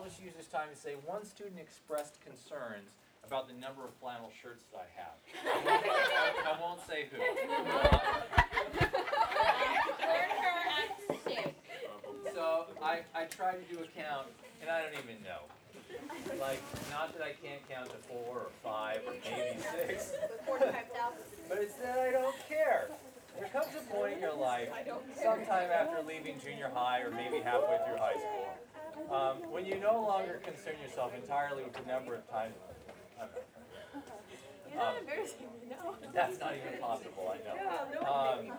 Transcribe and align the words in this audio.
I'll 0.00 0.08
just 0.08 0.22
use 0.24 0.32
this 0.34 0.46
time 0.46 0.68
to 0.72 0.80
say 0.80 0.94
one 1.04 1.26
student 1.26 1.60
expressed 1.60 2.24
concerns 2.24 2.88
about 3.22 3.46
the 3.48 3.52
number 3.52 3.84
of 3.84 3.90
flannel 4.00 4.32
shirts 4.40 4.64
that 4.72 4.80
I 4.80 4.88
have. 4.96 5.12
I, 5.44 6.56
I 6.56 6.58
won't 6.58 6.80
say 6.88 7.04
who. 7.12 7.20
so 12.32 12.64
I, 12.82 13.00
I 13.14 13.24
try 13.26 13.52
to 13.52 13.60
do 13.68 13.84
a 13.84 13.88
count, 13.92 14.28
and 14.62 14.70
I 14.70 14.80
don't 14.80 14.94
even 14.94 15.22
know. 15.22 15.44
Like, 16.40 16.62
not 16.90 17.12
that 17.12 17.22
I 17.22 17.34
can't 17.44 17.60
count 17.68 17.90
to 17.90 17.96
four 18.08 18.48
or 18.48 18.50
five 18.64 19.02
or 19.06 19.12
maybe 19.12 19.60
six, 19.60 20.12
but 20.48 21.58
it's 21.58 21.74
that 21.74 21.98
I 21.98 22.10
don't 22.10 22.36
care. 22.48 22.88
There 23.38 23.48
comes 23.48 23.66
a 23.76 23.82
point 23.92 24.14
in 24.14 24.20
your 24.20 24.34
life, 24.34 24.70
sometime 25.22 25.68
after 25.70 26.02
leaving 26.08 26.40
junior 26.42 26.70
high 26.72 27.02
or 27.02 27.10
maybe 27.10 27.40
halfway 27.40 27.76
through 27.84 27.98
high 27.98 28.16
school, 28.16 28.48
um, 29.10 29.36
when 29.50 29.66
you 29.66 29.78
no 29.78 30.02
longer 30.02 30.40
concern 30.44 30.74
yourself 30.82 31.14
entirely 31.14 31.64
with 31.64 31.72
the 31.72 31.90
number 31.90 32.14
of 32.14 32.28
times. 32.30 32.54
You're 34.70 34.78
not 34.78 34.98
embarrassing 34.98 35.46
me, 35.60 35.70
no. 35.70 35.96
That's 36.14 36.38
not 36.38 36.54
even 36.54 36.80
possible, 36.80 37.34
I 37.34 37.38
know. 37.38 37.54
No. 37.94 38.48
Um, 38.48 38.52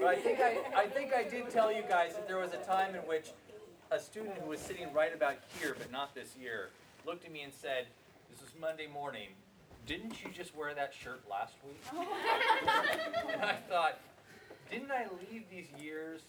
but 0.00 0.08
I 0.08 0.16
think 0.16 0.40
I, 0.40 0.58
I 0.76 0.86
think 0.88 1.14
I 1.14 1.22
did 1.22 1.50
tell 1.50 1.72
you 1.72 1.82
guys 1.88 2.14
that 2.14 2.26
there 2.26 2.38
was 2.38 2.52
a 2.52 2.58
time 2.58 2.94
in 2.94 3.02
which 3.02 3.30
a 3.90 3.98
student 3.98 4.34
who 4.38 4.50
was 4.50 4.60
sitting 4.60 4.92
right 4.92 5.14
about 5.14 5.36
here, 5.60 5.76
but 5.78 5.90
not 5.92 6.14
this 6.14 6.36
year, 6.40 6.70
looked 7.06 7.24
at 7.24 7.32
me 7.32 7.42
and 7.42 7.52
said, 7.52 7.86
"This 8.30 8.40
was 8.40 8.50
Monday 8.60 8.86
morning. 8.86 9.28
Didn't 9.86 10.22
you 10.24 10.30
just 10.32 10.56
wear 10.56 10.74
that 10.74 10.92
shirt 10.92 11.22
last 11.30 11.54
week?" 11.64 11.80
and 13.32 13.44
I 13.44 13.56
thought, 13.68 14.00
didn't 14.70 14.90
I 14.90 15.06
leave 15.30 15.44
these 15.50 15.68
years 15.80 16.20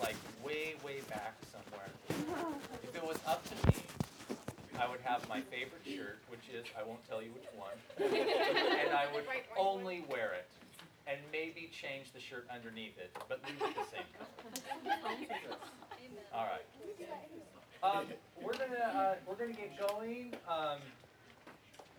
like 0.00 0.16
way, 0.44 0.74
way 0.84 1.00
back 1.08 1.34
somewhere? 1.50 1.88
If 2.82 2.94
it 2.94 3.04
was 3.04 3.18
up 3.26 3.42
to 3.44 3.66
me, 3.68 3.74
I 4.78 4.88
would 4.88 5.00
have 5.04 5.28
my 5.28 5.40
favorite 5.42 5.82
shirt, 5.84 6.18
which 6.28 6.48
is 6.54 6.64
I 6.78 6.82
won't 6.82 7.06
tell 7.08 7.22
you 7.22 7.30
which 7.32 7.48
one, 7.56 7.76
and 7.98 8.94
I 8.94 9.06
would 9.14 9.24
only 9.58 10.04
wear 10.08 10.32
it 10.32 10.48
and 11.06 11.18
maybe 11.32 11.70
change 11.72 12.12
the 12.12 12.20
shirt 12.20 12.46
underneath 12.52 12.96
it, 12.98 13.10
but 13.28 13.40
leave 13.44 13.60
it 13.60 13.74
the 13.74 13.88
same 13.90 14.06
color. 14.16 15.56
All 16.32 16.46
right. 16.46 16.64
Um, 17.82 18.06
we're 18.42 18.52
gonna 18.52 18.92
uh, 18.94 19.14
we're 19.26 19.34
gonna 19.34 19.52
get 19.52 19.72
going 19.88 20.34
um, 20.48 20.78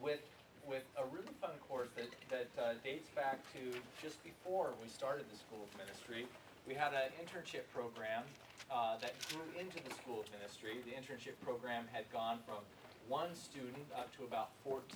with 0.02 0.22
with 0.68 0.84
a 0.98 1.04
really 1.12 1.34
fun 1.42 1.52
course 1.68 1.90
that 1.98 2.08
that 2.30 2.50
uh, 2.62 2.74
dates 2.84 3.10
back 3.10 3.40
to 3.54 3.78
just 4.02 4.24
before 4.24 4.70
we 4.82 4.88
started 4.90 5.26
the 5.32 5.38
School 5.38 5.66
of 5.66 5.78
Ministry. 5.78 6.26
We 6.68 6.74
had 6.74 6.94
an 6.94 7.12
internship 7.18 7.66
program 7.74 8.24
uh, 8.72 8.98
that 9.02 9.14
grew 9.30 9.44
into 9.60 9.78
the 9.84 9.94
School 9.96 10.22
of 10.22 10.28
Ministry. 10.32 10.78
The 10.86 10.94
internship 10.94 11.36
program 11.44 11.86
had 11.92 12.06
gone 12.12 12.40
from 12.46 12.64
one 13.08 13.36
student 13.36 13.86
up 13.98 14.16
to 14.18 14.24
about 14.24 14.50
14. 14.64 14.88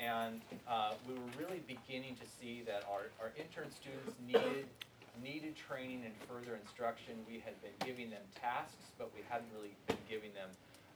And 0.00 0.40
uh, 0.68 0.94
we 1.06 1.14
were 1.14 1.30
really 1.38 1.62
beginning 1.66 2.16
to 2.16 2.26
see 2.26 2.62
that 2.66 2.82
our, 2.90 3.08
our 3.22 3.32
intern 3.38 3.70
students 3.70 4.18
needed, 4.26 4.66
needed 5.22 5.54
training 5.56 6.02
and 6.04 6.12
further 6.28 6.58
instruction. 6.60 7.14
We 7.28 7.38
had 7.38 7.54
been 7.62 7.76
giving 7.86 8.10
them 8.10 8.22
tasks, 8.34 8.90
but 8.98 9.10
we 9.14 9.22
hadn't 9.30 9.48
really 9.54 9.72
been 9.86 10.02
giving 10.10 10.34
them 10.34 10.50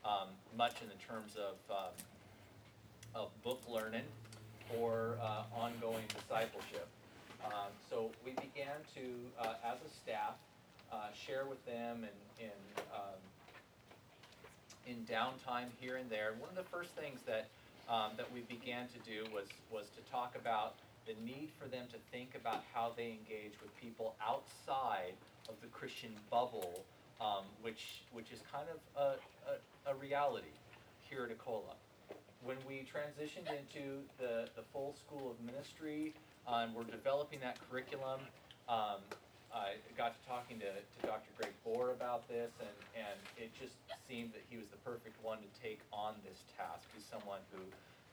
um, 0.04 0.28
much 0.56 0.82
in 0.82 0.88
the 0.88 0.98
terms 1.00 1.36
of, 1.36 1.56
um, 1.70 1.94
of 3.14 3.42
book 3.42 3.62
learning 3.68 4.06
or 4.76 5.16
uh, 5.22 5.44
ongoing 5.54 6.04
discipleship. 6.12 6.88
Um, 7.44 7.70
so 7.88 8.10
we 8.24 8.32
began 8.32 8.82
to, 8.94 9.02
uh, 9.40 9.54
as 9.64 9.78
a 9.86 9.90
staff, 10.02 10.34
uh, 10.92 11.12
share 11.14 11.44
with 11.46 11.64
them 11.66 12.04
and, 12.40 12.50
um, 12.92 13.20
in 14.86 14.96
downtime 15.04 15.68
here 15.80 15.96
and 15.96 16.10
there. 16.10 16.34
One 16.40 16.48
of 16.48 16.56
the 16.56 16.68
first 16.70 16.90
things 16.90 17.20
that 17.26 17.48
um, 17.88 18.12
that 18.18 18.30
we 18.32 18.40
began 18.40 18.86
to 18.88 18.98
do 19.00 19.24
was 19.32 19.46
was 19.70 19.86
to 19.96 20.10
talk 20.10 20.34
about 20.36 20.74
the 21.06 21.14
need 21.24 21.50
for 21.58 21.68
them 21.68 21.86
to 21.92 21.98
think 22.12 22.34
about 22.34 22.64
how 22.74 22.92
they 22.96 23.16
engage 23.16 23.52
with 23.62 23.74
people 23.80 24.14
outside 24.20 25.14
of 25.48 25.54
the 25.62 25.68
Christian 25.68 26.10
bubble, 26.30 26.84
um, 27.20 27.44
which 27.62 28.02
which 28.12 28.30
is 28.32 28.40
kind 28.52 28.66
of 28.68 28.78
a, 28.96 29.90
a, 29.90 29.92
a 29.92 29.94
reality 29.94 30.52
here 31.08 31.24
at 31.24 31.36
Ecola. 31.36 31.76
When 32.44 32.56
we 32.68 32.86
transitioned 32.86 33.48
into 33.48 34.04
the, 34.18 34.48
the 34.54 34.62
full 34.72 34.94
school 34.94 35.30
of 35.32 35.44
ministry, 35.44 36.14
and 36.48 36.74
we're 36.74 36.88
developing 36.88 37.40
that 37.40 37.58
curriculum, 37.68 38.20
um, 38.68 39.04
I 39.52 39.76
got 39.96 40.16
to 40.16 40.28
talking 40.28 40.58
to, 40.60 40.72
to 40.72 40.98
Dr. 41.06 41.28
Greg 41.36 41.52
Bohr 41.64 41.92
about 41.92 42.28
this, 42.28 42.52
and, 42.60 42.76
and 42.96 43.18
it 43.36 43.52
just 43.58 43.76
seemed 44.08 44.32
that 44.32 44.44
he 44.48 44.56
was 44.56 44.68
the 44.68 44.80
perfect 44.84 45.16
one 45.22 45.38
to 45.38 45.50
take 45.60 45.80
on 45.92 46.14
this 46.24 46.44
task. 46.56 46.88
He's 46.94 47.04
someone 47.04 47.40
who, 47.52 47.60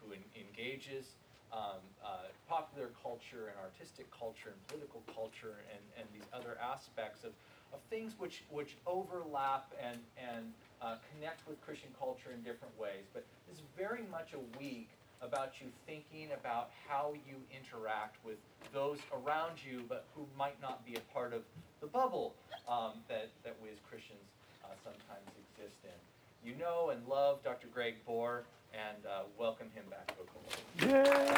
who 0.03 0.13
en- 0.15 0.31
engages 0.35 1.15
um, 1.51 1.79
uh, 2.03 2.27
popular 2.47 2.91
culture 3.03 3.51
and 3.51 3.57
artistic 3.59 4.07
culture 4.11 4.51
and 4.51 4.59
political 4.67 5.03
culture 5.15 5.63
and, 5.71 5.83
and 5.95 6.07
these 6.11 6.27
other 6.33 6.57
aspects 6.59 7.23
of, 7.23 7.31
of 7.71 7.79
things 7.89 8.15
which, 8.17 8.43
which 8.51 8.75
overlap 8.87 9.71
and, 9.79 9.99
and 10.19 10.51
uh, 10.81 10.95
connect 11.11 11.47
with 11.47 11.59
Christian 11.63 11.91
culture 11.99 12.31
in 12.35 12.43
different 12.43 12.75
ways. 12.79 13.07
But 13.13 13.23
it's 13.51 13.61
very 13.77 14.03
much 14.11 14.35
a 14.35 14.43
week 14.59 14.94
about 15.21 15.53
you 15.61 15.67
thinking 15.85 16.29
about 16.37 16.71
how 16.87 17.13
you 17.27 17.35
interact 17.55 18.17
with 18.25 18.37
those 18.73 18.99
around 19.13 19.57
you, 19.65 19.83
but 19.87 20.05
who 20.15 20.25
might 20.37 20.61
not 20.61 20.85
be 20.85 20.95
a 20.95 21.13
part 21.13 21.33
of 21.33 21.41
the 21.81 21.87
bubble 21.87 22.33
um, 22.67 22.93
that, 23.07 23.29
that 23.43 23.55
we 23.61 23.69
as 23.69 23.77
Christians 23.89 24.19
uh, 24.63 24.67
sometimes 24.83 25.27
exist 25.57 25.77
in. 25.83 26.49
You 26.49 26.55
know 26.57 26.89
and 26.89 27.05
love 27.07 27.43
Dr. 27.43 27.67
Greg 27.73 27.95
Bohr, 28.07 28.41
and 28.73 29.05
uh, 29.05 29.23
welcome 29.39 29.67
him 29.73 29.85
back 29.89 30.07
to 30.07 30.13
Oklahoma. 30.21 31.35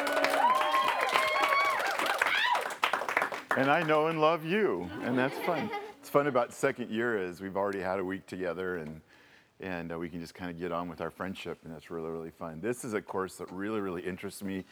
And 3.56 3.70
I 3.70 3.82
know 3.82 4.06
and 4.06 4.20
love 4.20 4.44
you, 4.44 4.88
and 5.02 5.18
that's 5.18 5.36
fun. 5.38 5.70
It's 6.00 6.08
fun 6.08 6.26
about 6.26 6.52
second 6.52 6.90
year 6.90 7.18
is 7.20 7.40
we've 7.40 7.56
already 7.56 7.80
had 7.80 7.98
a 7.98 8.04
week 8.04 8.26
together, 8.26 8.76
and 8.76 9.00
and 9.60 9.92
uh, 9.92 9.98
we 9.98 10.08
can 10.08 10.20
just 10.20 10.34
kind 10.34 10.50
of 10.50 10.58
get 10.58 10.72
on 10.72 10.88
with 10.88 11.00
our 11.00 11.10
friendship, 11.10 11.58
and 11.64 11.74
that's 11.74 11.90
really, 11.90 12.10
really 12.10 12.30
fun. 12.30 12.60
This 12.60 12.84
is 12.84 12.94
a 12.94 13.02
course 13.02 13.36
that 13.36 13.50
really, 13.50 13.80
really 13.80 14.02
interests 14.02 14.42
me, 14.42 14.64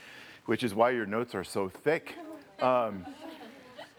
which 0.47 0.63
is 0.63 0.75
why 0.75 0.91
your 0.91 1.07
notes 1.07 1.35
are 1.35 1.45
so 1.45 1.69
thick. 1.69 2.15
Um, 2.61 3.05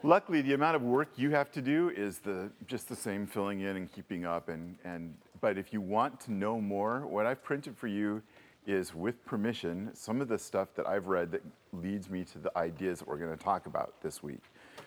luckily, 0.03 0.41
the 0.41 0.53
amount 0.53 0.75
of 0.75 0.81
work 0.81 1.09
you 1.15 1.31
have 1.31 1.51
to 1.51 1.61
do 1.61 1.91
is 1.95 2.19
the 2.19 2.49
just 2.67 2.87
the 2.89 2.95
same, 2.95 3.27
filling 3.27 3.61
in 3.61 3.75
and 3.75 3.91
keeping 3.91 4.25
up. 4.25 4.49
And, 4.49 4.77
and 4.83 5.13
but 5.41 5.57
if 5.57 5.73
you 5.73 5.81
want 5.81 6.19
to 6.21 6.31
know 6.31 6.59
more, 6.61 7.05
what 7.05 7.25
I've 7.25 7.43
printed 7.43 7.77
for 7.77 7.87
you 7.87 8.21
is, 8.65 8.93
with 8.93 9.23
permission, 9.25 9.89
some 9.93 10.19
of 10.19 10.27
the 10.27 10.37
stuff 10.37 10.69
that 10.75 10.87
I've 10.87 11.07
read 11.07 11.31
that 11.31 11.41
leads 11.71 12.09
me 12.09 12.23
to 12.25 12.37
the 12.39 12.57
ideas 12.57 12.99
that 12.99 13.07
we're 13.07 13.17
going 13.17 13.35
to 13.35 13.43
talk 13.43 13.65
about 13.65 14.01
this 14.01 14.21
week. 14.21 14.43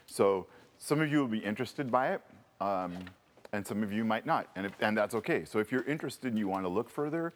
So 0.06 0.46
some 0.78 1.00
of 1.00 1.10
you 1.10 1.18
will 1.18 1.28
be 1.28 1.38
interested 1.38 1.90
by 1.90 2.12
it. 2.12 2.20
Um, 2.60 2.98
and 3.52 3.66
some 3.66 3.82
of 3.82 3.92
you 3.92 4.04
might 4.04 4.26
not, 4.26 4.48
and, 4.56 4.66
if, 4.66 4.72
and 4.80 4.96
that's 4.96 5.14
okay. 5.14 5.44
So 5.44 5.58
if 5.58 5.72
you're 5.72 5.84
interested 5.84 6.28
and 6.28 6.38
you 6.38 6.48
want 6.48 6.64
to 6.64 6.68
look 6.68 6.88
further, 6.88 7.32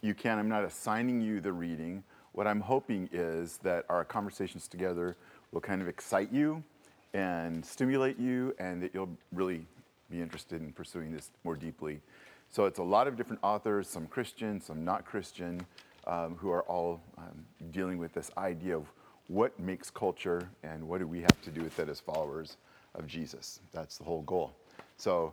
you 0.00 0.14
can. 0.14 0.38
I'm 0.38 0.48
not 0.48 0.64
assigning 0.64 1.20
you 1.20 1.40
the 1.40 1.52
reading. 1.52 2.04
What 2.32 2.46
I'm 2.46 2.60
hoping 2.60 3.08
is 3.12 3.58
that 3.58 3.84
our 3.88 4.04
conversations 4.04 4.68
together 4.68 5.16
will 5.52 5.60
kind 5.60 5.80
of 5.80 5.88
excite 5.88 6.32
you 6.32 6.62
and 7.12 7.64
stimulate 7.64 8.18
you, 8.18 8.54
and 8.58 8.82
that 8.82 8.92
you'll 8.92 9.16
really 9.32 9.64
be 10.10 10.20
interested 10.20 10.60
in 10.60 10.72
pursuing 10.72 11.12
this 11.12 11.30
more 11.44 11.54
deeply. 11.54 12.00
So 12.50 12.66
it's 12.66 12.78
a 12.78 12.82
lot 12.82 13.06
of 13.06 13.16
different 13.16 13.40
authors, 13.42 13.88
some 13.88 14.06
Christian, 14.06 14.60
some 14.60 14.84
not 14.84 15.04
Christian, 15.04 15.64
um, 16.06 16.36
who 16.36 16.50
are 16.50 16.62
all 16.62 17.00
um, 17.16 17.44
dealing 17.70 17.98
with 17.98 18.12
this 18.12 18.30
idea 18.36 18.76
of 18.76 18.86
what 19.28 19.58
makes 19.58 19.90
culture 19.90 20.48
and 20.62 20.86
what 20.86 20.98
do 20.98 21.06
we 21.06 21.20
have 21.20 21.40
to 21.42 21.50
do 21.50 21.62
with 21.62 21.78
it 21.78 21.88
as 21.88 22.00
followers 22.00 22.56
of 22.94 23.06
Jesus. 23.06 23.60
That's 23.72 23.98
the 23.98 24.04
whole 24.04 24.22
goal. 24.22 24.52
So 24.96 25.32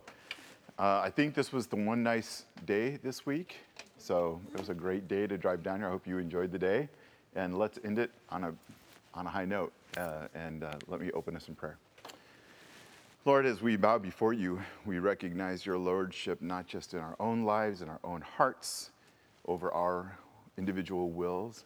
uh, 0.78 1.00
I 1.04 1.10
think 1.10 1.34
this 1.34 1.52
was 1.52 1.66
the 1.66 1.76
one 1.76 2.02
nice 2.02 2.44
day 2.66 2.98
this 3.02 3.26
week. 3.26 3.56
So 3.98 4.40
it 4.52 4.58
was 4.58 4.68
a 4.68 4.74
great 4.74 5.06
day 5.06 5.26
to 5.26 5.38
drive 5.38 5.62
down 5.62 5.78
here. 5.78 5.88
I 5.88 5.90
hope 5.90 6.06
you 6.06 6.18
enjoyed 6.18 6.50
the 6.50 6.58
day. 6.58 6.88
And 7.36 7.58
let's 7.58 7.78
end 7.84 7.98
it 7.98 8.10
on 8.30 8.44
a, 8.44 8.54
on 9.14 9.26
a 9.26 9.30
high 9.30 9.44
note. 9.44 9.72
Uh, 9.96 10.28
and 10.34 10.64
uh, 10.64 10.74
let 10.88 11.00
me 11.00 11.10
open 11.12 11.36
us 11.36 11.48
in 11.48 11.54
prayer. 11.54 11.76
Lord, 13.24 13.46
as 13.46 13.62
we 13.62 13.76
bow 13.76 13.98
before 13.98 14.32
you, 14.32 14.60
we 14.84 14.98
recognize 14.98 15.64
your 15.64 15.78
lordship 15.78 16.42
not 16.42 16.66
just 16.66 16.94
in 16.94 17.00
our 17.00 17.14
own 17.20 17.44
lives, 17.44 17.80
in 17.82 17.88
our 17.88 18.00
own 18.02 18.20
hearts, 18.20 18.90
over 19.46 19.70
our 19.72 20.18
individual 20.58 21.10
wills. 21.10 21.64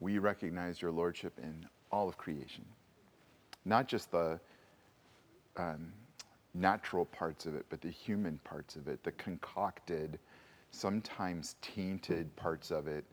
We 0.00 0.18
recognize 0.18 0.82
your 0.82 0.90
lordship 0.90 1.32
in 1.42 1.66
all 1.90 2.08
of 2.08 2.18
creation, 2.18 2.64
not 3.64 3.88
just 3.88 4.10
the 4.10 4.38
um, 5.56 5.92
natural 6.54 7.04
parts 7.06 7.46
of 7.46 7.54
it, 7.54 7.66
but 7.70 7.80
the 7.80 7.90
human 7.90 8.38
parts 8.44 8.76
of 8.76 8.88
it, 8.88 9.02
the 9.04 9.12
concocted, 9.12 10.18
sometimes 10.70 11.56
tainted 11.62 12.34
parts 12.36 12.70
of 12.70 12.86
it 12.88 13.04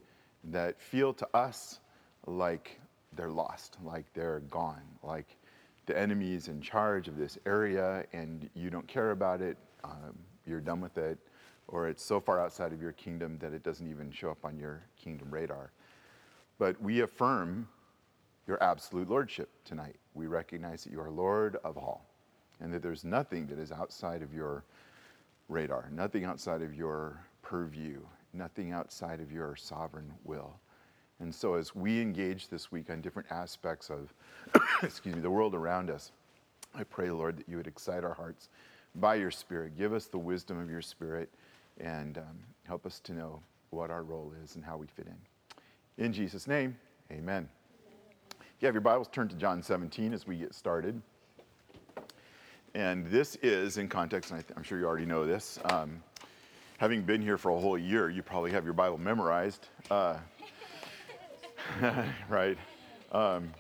that 0.45 0.80
feel 0.81 1.13
to 1.13 1.28
us 1.34 1.80
like 2.25 2.80
they're 3.16 3.30
lost, 3.31 3.78
like 3.84 4.06
they're 4.13 4.42
gone, 4.42 4.84
like 5.04 5.38
the 5.86 5.98
enemy 5.98 6.34
is 6.34 6.48
in 6.50 6.62
charge 6.62 7.07
of 7.07 7.18
this 7.18 7.38
area 7.45 8.06
and 8.13 8.50
you 8.56 8.69
don't 8.69 8.88
care 8.88 9.12
about 9.12 9.42
it, 9.42 9.57
um, 9.83 10.18
you're 10.45 10.62
done 10.62 10.81
with 10.81 10.98
it. 10.98 11.18
or 11.68 11.88
it's 11.88 12.04
so 12.04 12.19
far 12.19 12.40
outside 12.40 12.74
of 12.74 12.81
your 12.81 12.94
kingdom 12.94 13.38
that 13.40 13.54
it 13.54 13.63
doesn't 13.63 13.90
even 13.90 14.12
show 14.12 14.30
up 14.31 14.45
on 14.45 14.57
your 14.57 14.83
kingdom 14.98 15.30
radar. 15.31 15.72
But 16.60 16.81
we 16.81 17.01
affirm 17.01 17.68
your 18.48 18.62
absolute 18.63 19.10
lordship 19.10 19.50
tonight. 19.66 19.98
We 20.13 20.28
recognize 20.28 20.83
that 20.86 20.92
you 20.92 21.01
are 21.01 21.12
Lord 21.12 21.57
of 21.63 21.78
all 21.78 22.06
and 22.62 22.74
that 22.74 22.81
there's 22.81 23.04
nothing 23.04 23.48
that 23.48 23.59
is 23.59 23.71
outside 23.71 24.21
of 24.21 24.33
your 24.33 24.63
radar, 25.50 25.89
nothing 25.92 26.25
outside 26.25 26.62
of 26.62 26.74
your 26.74 27.19
purview, 27.42 28.01
nothing 28.33 28.71
outside 28.71 29.21
of 29.21 29.31
your 29.31 29.56
sovereign 29.56 30.12
will. 30.24 30.59
And 31.19 31.33
so 31.33 31.56
as 31.56 31.75
we 31.75 32.00
engage 32.01 32.48
this 32.48 32.71
week 32.71 32.89
on 32.89 33.01
different 33.01 33.31
aspects 33.31 33.89
of 33.89 34.13
excuse 34.83 35.15
me, 35.15 35.21
the 35.21 35.31
world 35.31 35.56
around 35.56 35.89
us, 35.89 36.12
I 36.75 36.83
pray, 36.83 37.09
Lord, 37.09 37.38
that 37.38 37.50
you 37.50 37.57
would 37.57 37.68
excite 37.68 38.04
our 38.04 38.13
hearts 38.13 38.50
by 38.95 39.15
your 39.15 39.31
Spirit. 39.31 39.77
Give 39.77 39.94
us 39.94 40.06
the 40.06 40.18
wisdom 40.18 40.59
of 40.59 40.69
your 40.69 40.81
Spirit 40.81 41.30
and 41.80 42.18
um, 42.18 42.39
help 42.63 42.86
us 42.86 43.00
to 43.01 43.13
know 43.13 43.42
what 43.69 43.89
our 43.89 44.04
role 44.04 44.33
is 44.44 44.56
and 44.56 44.63
how 44.63 44.77
we 44.77 44.88
fit 44.88 45.07
in. 45.07 46.06
In 46.06 46.13
Jesus' 46.13 46.48
name, 46.48 46.77
amen. 47.12 47.50
If 48.39 48.62
you 48.62 48.65
have 48.68 48.75
your 48.75 48.81
Bibles, 48.81 49.07
turn 49.12 49.27
to 49.30 49.36
John 49.36 49.62
17 49.62 50.13
as 50.13 50.27
we 50.27 50.38
get 50.38 50.54
started. 50.54 51.01
And 52.74 53.08
this 53.08 53.36
is 53.38 53.78
in 53.78 53.88
context, 53.88 54.31
and 54.31 54.40
I 54.40 54.58
am 54.58 54.64
sure 54.64 54.78
you 54.78 54.86
already 54.86 55.06
know 55.06 55.25
this. 55.25 55.60
Um, 55.66 56.04
having 56.78 57.02
been 57.02 57.22
here 57.22 57.38
for 57.38 57.52
a 57.52 57.60
whole 57.60 57.78
year, 57.78 58.10
you 58.10 58.22
probably 58.22 58.52
have 58.52 58.66
your 58.66 58.74
Bible 58.74 58.98
memorized. 58.98 59.68
Uh, 59.90 60.18
right? 62.30 62.58
Um, 63.12 63.52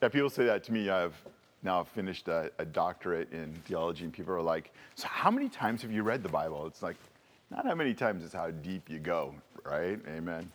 yeah, 0.00 0.08
people 0.08 0.30
say 0.30 0.44
that 0.44 0.64
to 0.64 0.72
me. 0.72 0.90
I've 0.90 1.14
now 1.62 1.84
finished 1.84 2.28
a, 2.28 2.50
a, 2.58 2.64
doctorate 2.64 3.32
in 3.32 3.52
theology, 3.66 4.04
and 4.04 4.12
people 4.12 4.34
are 4.34 4.42
like, 4.42 4.72
So, 4.94 5.08
how 5.08 5.30
many 5.30 5.48
times 5.48 5.82
have 5.82 5.92
you 5.92 6.02
read 6.02 6.22
the 6.22 6.28
Bible? 6.28 6.66
It's 6.66 6.82
like, 6.82 6.96
not 7.50 7.66
how 7.66 7.74
many 7.74 7.94
times, 7.94 8.24
it's 8.24 8.34
how 8.34 8.50
deep 8.50 8.88
you 8.88 8.98
go, 8.98 9.34
right? 9.64 9.98
Amen. 10.08 10.50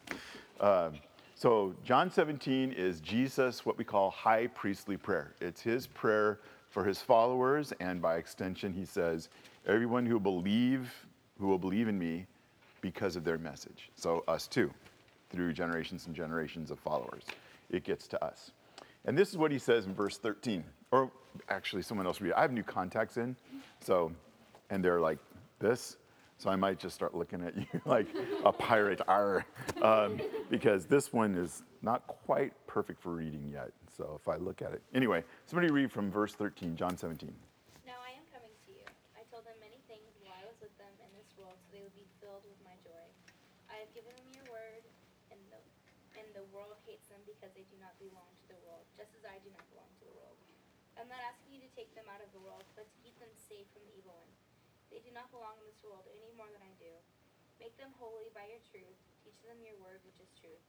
Um, 0.59 0.93
so, 1.35 1.75
John 1.83 2.11
17 2.11 2.71
is 2.73 2.99
Jesus, 2.99 3.65
what 3.65 3.77
we 3.77 3.83
call 3.83 4.09
high 4.09 4.47
priestly 4.47 4.97
prayer. 4.97 5.33
It's 5.39 5.61
his 5.61 5.87
prayer 5.87 6.39
for 6.69 6.83
his 6.83 7.01
followers, 7.01 7.73
and 7.79 8.01
by 8.01 8.17
extension, 8.17 8.73
he 8.73 8.85
says, 8.85 9.29
Everyone 9.65 10.05
who 10.05 10.19
believe, 10.19 10.93
who 11.39 11.47
will 11.47 11.57
believe 11.57 11.87
in 11.87 11.97
me 11.97 12.25
because 12.81 13.15
of 13.15 13.23
their 13.23 13.37
message. 13.37 13.89
So, 13.95 14.23
us 14.27 14.47
too, 14.47 14.71
through 15.29 15.53
generations 15.53 16.07
and 16.07 16.15
generations 16.15 16.71
of 16.71 16.79
followers. 16.79 17.23
It 17.69 17.83
gets 17.83 18.07
to 18.09 18.23
us. 18.23 18.51
And 19.05 19.17
this 19.17 19.29
is 19.29 19.37
what 19.37 19.51
he 19.51 19.59
says 19.59 19.85
in 19.85 19.93
verse 19.93 20.17
13. 20.17 20.63
Or 20.91 21.11
actually, 21.49 21.81
someone 21.81 22.05
else 22.05 22.21
read 22.21 22.29
it. 22.29 22.35
I 22.37 22.41
have 22.41 22.51
new 22.51 22.63
contacts 22.63 23.17
in, 23.17 23.35
so, 23.81 24.11
and 24.69 24.83
they're 24.83 25.01
like 25.01 25.19
this. 25.59 25.97
So 26.37 26.51
I 26.51 26.55
might 26.55 26.77
just 26.79 26.93
start 26.93 27.15
looking 27.15 27.41
at 27.41 27.57
you 27.73 27.81
like 27.85 28.07
a 28.45 28.51
pirate, 28.51 29.01
R, 29.07 29.45
um, 29.81 30.21
because 30.49 30.85
this 30.85 31.11
one 31.11 31.35
is 31.35 31.63
not 31.81 32.05
quite 32.07 32.53
perfect 32.77 33.01
for 33.01 33.17
reading 33.17 33.41
yet. 33.49 33.73
So 33.89 34.21
if 34.21 34.29
I 34.29 34.37
look 34.37 34.61
at 34.61 34.69
it. 34.69 34.85
Anyway, 34.93 35.25
somebody 35.49 35.73
read 35.73 35.89
from 35.89 36.13
verse 36.13 36.37
13, 36.37 36.77
John 36.77 36.93
17. 36.93 37.25
Now 37.89 37.97
I 38.05 38.13
am 38.13 38.21
coming 38.29 38.53
to 38.53 38.69
you. 38.69 38.85
I 39.17 39.25
told 39.33 39.49
them 39.49 39.57
many 39.57 39.81
things 39.89 40.13
while 40.21 40.37
I 40.37 40.45
was 40.45 40.61
with 40.61 40.69
them 40.77 40.93
in 41.01 41.09
this 41.17 41.25
world, 41.41 41.57
so 41.57 41.73
they 41.73 41.81
would 41.81 41.97
be 41.97 42.05
filled 42.21 42.45
with 42.45 42.61
my 42.61 42.77
joy. 42.85 43.05
I 43.65 43.81
have 43.81 43.89
given 43.97 44.13
them 44.13 44.29
your 44.29 44.45
word, 44.53 44.85
and 45.33 45.41
the, 45.49 45.57
and 46.21 46.29
the 46.37 46.45
world 46.53 46.77
hates 46.85 47.09
them 47.09 47.17
because 47.25 47.49
they 47.57 47.65
do 47.65 47.81
not 47.81 47.97
belong 47.97 48.29
to 48.29 48.45
the 48.45 48.61
world, 48.61 48.85
just 48.93 49.09
as 49.17 49.25
I 49.25 49.41
do 49.41 49.49
not 49.57 49.65
belong 49.73 49.89
to 49.97 50.03
the 50.05 50.13
world. 50.13 50.37
I'm 51.01 51.09
not 51.09 51.25
asking 51.25 51.57
you 51.57 51.65
to 51.65 51.71
take 51.73 51.89
them 51.97 52.05
out 52.13 52.21
of 52.21 52.29
the 52.29 52.45
world, 52.45 52.61
but 52.77 52.85
to 52.85 52.95
keep 53.01 53.17
them 53.17 53.33
safe 53.33 53.65
from 53.73 53.89
the 53.89 53.97
evil 53.97 54.13
one. 54.21 54.29
They 54.93 55.01
do 55.01 55.09
not 55.17 55.33
belong 55.33 55.57
in 55.57 55.65
this 55.65 55.81
world 55.81 56.05
any 56.13 56.29
more 56.37 56.53
than 56.53 56.61
I 56.61 56.73
do. 56.77 56.93
Make 57.57 57.73
them 57.81 57.89
holy 57.97 58.29
by 58.37 58.45
your 58.45 58.61
truth. 58.69 59.01
Teach 59.25 59.41
them 59.49 59.57
your 59.65 59.81
word, 59.81 59.97
which 60.05 60.21
is 60.21 60.29
truth. 60.37 60.61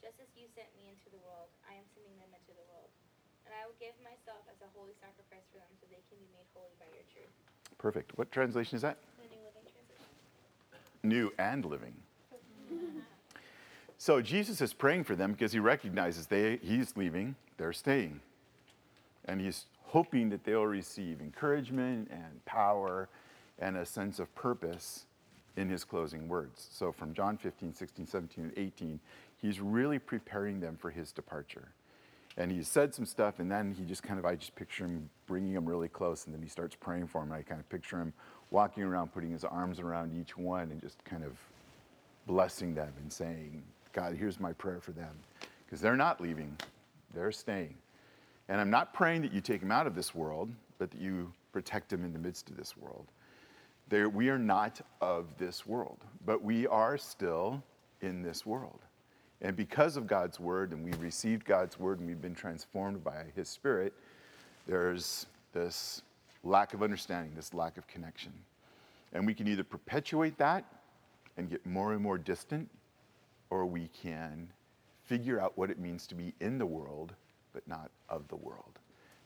Just 0.00 0.16
as 0.16 0.28
you 0.32 0.48
sent 0.56 0.72
me 0.80 0.88
into 0.88 1.12
the 1.12 1.20
world, 1.20 1.52
I 1.68 1.76
am 1.76 1.84
sending 1.92 2.16
them 2.16 2.32
into 2.32 2.56
the 2.56 2.64
world. 2.72 2.88
And 3.44 3.52
I 3.52 3.68
will 3.68 3.76
give 3.76 3.92
myself 4.00 4.40
as 4.48 4.56
a 4.64 4.68
holy 4.72 4.96
sacrifice 4.96 5.44
for 5.52 5.60
them 5.60 5.68
so 5.76 5.84
they 5.92 6.00
can 6.08 6.16
be 6.16 6.28
made 6.32 6.48
holy 6.56 6.72
by 6.80 6.88
your 6.92 7.04
truth. 7.12 7.32
Perfect. 7.76 8.16
What 8.16 8.32
translation 8.32 8.76
is 8.76 8.82
that? 8.82 8.96
The 9.20 9.28
New 9.28 9.44
Living 9.44 9.66
Translation. 9.68 10.08
New 11.04 11.26
and 11.36 11.64
living. 11.64 11.96
so 13.98 14.20
Jesus 14.20 14.60
is 14.60 14.72
praying 14.72 15.04
for 15.04 15.16
them 15.16 15.32
because 15.32 15.52
he 15.52 15.60
recognizes 15.60 16.26
they, 16.26 16.56
he's 16.62 16.96
leaving, 16.96 17.36
they're 17.56 17.72
staying. 17.72 18.20
And 19.24 19.40
he's 19.40 19.66
hoping 19.84 20.30
that 20.30 20.44
they'll 20.44 20.64
receive 20.64 21.20
encouragement 21.20 22.08
and 22.10 22.44
power 22.44 23.08
and 23.58 23.76
a 23.76 23.84
sense 23.84 24.18
of 24.18 24.34
purpose 24.34 25.04
in 25.56 25.68
his 25.68 25.84
closing 25.84 26.28
words. 26.28 26.68
So 26.72 26.92
from 26.92 27.12
John 27.12 27.36
15, 27.36 27.74
16, 27.74 28.06
17, 28.06 28.44
and 28.44 28.52
18, 28.56 29.00
he's 29.40 29.60
really 29.60 29.98
preparing 29.98 30.60
them 30.60 30.76
for 30.76 30.90
his 30.90 31.12
departure. 31.12 31.68
And 32.36 32.50
he 32.50 32.62
said 32.62 32.94
some 32.94 33.04
stuff, 33.04 33.38
and 33.38 33.50
then 33.50 33.74
he 33.76 33.84
just 33.84 34.02
kind 34.02 34.18
of, 34.18 34.24
I 34.24 34.36
just 34.36 34.54
picture 34.54 34.84
him 34.84 35.10
bringing 35.26 35.52
them 35.52 35.66
really 35.68 35.88
close, 35.88 36.26
and 36.26 36.34
then 36.34 36.42
he 36.42 36.48
starts 36.48 36.76
praying 36.76 37.08
for 37.08 37.22
them. 37.22 37.32
I 37.32 37.42
kind 37.42 37.60
of 37.60 37.68
picture 37.68 37.98
him 37.98 38.12
walking 38.50 38.82
around, 38.82 39.12
putting 39.12 39.30
his 39.30 39.44
arms 39.44 39.80
around 39.80 40.18
each 40.18 40.36
one, 40.36 40.70
and 40.70 40.80
just 40.80 41.04
kind 41.04 41.24
of 41.24 41.32
blessing 42.26 42.74
them 42.74 42.92
and 43.00 43.12
saying, 43.12 43.62
God, 43.92 44.14
here's 44.14 44.38
my 44.38 44.52
prayer 44.52 44.80
for 44.80 44.92
them. 44.92 45.14
Because 45.64 45.80
they're 45.80 45.96
not 45.96 46.20
leaving, 46.20 46.56
they're 47.14 47.32
staying. 47.32 47.74
And 48.48 48.60
I'm 48.60 48.70
not 48.70 48.92
praying 48.94 49.22
that 49.22 49.32
you 49.32 49.40
take 49.40 49.60
them 49.60 49.72
out 49.72 49.86
of 49.86 49.94
this 49.94 50.14
world, 50.14 50.50
but 50.78 50.90
that 50.90 51.00
you 51.00 51.32
protect 51.52 51.88
them 51.88 52.04
in 52.04 52.12
the 52.12 52.18
midst 52.18 52.50
of 52.50 52.56
this 52.56 52.76
world. 52.76 53.06
They're, 53.88 54.08
we 54.08 54.28
are 54.28 54.38
not 54.38 54.80
of 55.00 55.26
this 55.38 55.66
world, 55.66 55.98
but 56.24 56.42
we 56.42 56.66
are 56.68 56.96
still 56.96 57.62
in 58.00 58.22
this 58.22 58.46
world. 58.46 58.80
And 59.42 59.56
because 59.56 59.96
of 59.96 60.06
God's 60.06 60.38
word, 60.38 60.72
and 60.72 60.84
we've 60.84 61.00
received 61.00 61.44
God's 61.44 61.78
word 61.78 61.98
and 61.98 62.06
we've 62.06 62.20
been 62.20 62.34
transformed 62.34 63.02
by 63.02 63.24
his 63.34 63.48
spirit, 63.48 63.94
there's 64.66 65.26
this 65.52 66.02
lack 66.44 66.74
of 66.74 66.82
understanding, 66.82 67.32
this 67.34 67.54
lack 67.54 67.76
of 67.78 67.86
connection. 67.86 68.32
And 69.12 69.26
we 69.26 69.34
can 69.34 69.48
either 69.48 69.64
perpetuate 69.64 70.36
that 70.38 70.64
and 71.36 71.48
get 71.48 71.64
more 71.64 71.92
and 71.92 72.02
more 72.02 72.18
distant, 72.18 72.68
or 73.48 73.66
we 73.66 73.88
can 74.02 74.48
figure 75.04 75.40
out 75.40 75.56
what 75.56 75.70
it 75.70 75.78
means 75.78 76.06
to 76.06 76.14
be 76.14 76.34
in 76.40 76.58
the 76.58 76.66
world, 76.66 77.14
but 77.52 77.66
not 77.66 77.90
of 78.08 78.28
the 78.28 78.36
world. 78.36 78.78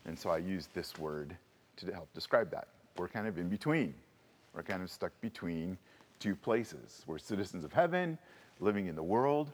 And 0.06 0.18
so 0.18 0.30
I 0.30 0.38
use 0.38 0.68
this 0.72 0.98
word 0.98 1.36
to 1.76 1.92
help 1.92 2.12
describe 2.14 2.50
that. 2.52 2.68
We're 2.96 3.08
kind 3.08 3.26
of 3.26 3.36
in 3.36 3.48
between. 3.48 3.94
We're 4.54 4.62
kind 4.62 4.82
of 4.82 4.90
stuck 4.90 5.12
between 5.20 5.76
two 6.20 6.36
places. 6.36 7.02
We're 7.06 7.18
citizens 7.18 7.64
of 7.64 7.72
heaven, 7.72 8.16
living 8.60 8.86
in 8.86 8.94
the 8.94 9.02
world, 9.02 9.52